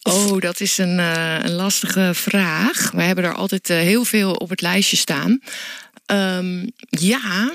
Of... 0.04 0.32
Oh, 0.32 0.42
dat 0.42 0.60
is 0.60 0.78
een, 0.78 1.00
uh, 1.00 1.40
een 1.42 1.54
lastige 1.54 2.12
vraag. 2.14 2.92
We 2.92 3.02
hebben 3.02 3.24
er 3.24 3.34
altijd 3.34 3.68
heel 3.68 4.06
veel 4.06 4.32
op 4.32 4.50
het 4.50 4.62
lijstje 4.62 4.98
staan. 4.98 5.40
Um, 6.06 6.72
ja, 6.90 7.54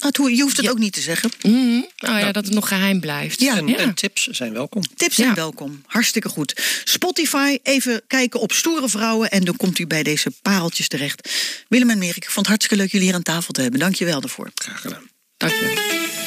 je 0.00 0.42
hoeft 0.42 0.56
het 0.56 0.64
ja. 0.64 0.70
ook 0.70 0.78
niet 0.78 0.92
te 0.92 1.00
zeggen. 1.00 1.30
Mm 1.42 1.52
-hmm. 1.52 1.88
ja, 1.96 2.10
nou. 2.20 2.32
dat 2.32 2.44
het 2.44 2.54
nog 2.54 2.68
geheim 2.68 3.00
blijft. 3.00 3.40
Ja. 3.40 3.56
En, 3.56 3.66
ja. 3.66 3.76
en 3.76 3.94
tips 3.94 4.26
zijn 4.26 4.52
welkom. 4.52 4.82
Tips 4.96 5.14
zijn 5.14 5.34
welkom. 5.34 5.82
Hartstikke 5.86 6.28
goed. 6.28 6.80
Spotify, 6.84 7.58
even 7.62 8.02
kijken 8.06 8.40
op 8.40 8.52
Stoere 8.52 8.88
Vrouwen... 8.88 9.30
en 9.30 9.44
dan 9.44 9.56
komt 9.56 9.78
u 9.78 9.86
bij 9.86 10.02
deze 10.02 10.32
pareltjes 10.42 10.88
terecht. 10.88 11.30
Willem 11.68 11.90
en 11.90 11.98
Merik, 11.98 12.16
ik 12.16 12.24
vond 12.24 12.36
het 12.36 12.46
hartstikke 12.46 12.76
leuk 12.76 12.92
jullie 12.92 13.06
hier 13.06 13.16
aan 13.16 13.22
tafel 13.22 13.52
te 13.52 13.62
hebben. 13.62 13.80
Dank 13.80 13.94
je 13.94 14.04
wel 14.04 14.20
daarvoor. 14.20 14.50
Graag 14.54 14.80
gedaan. 14.80 15.10
Dank 15.36 15.52
je 15.52 15.60
wel. 15.60 16.19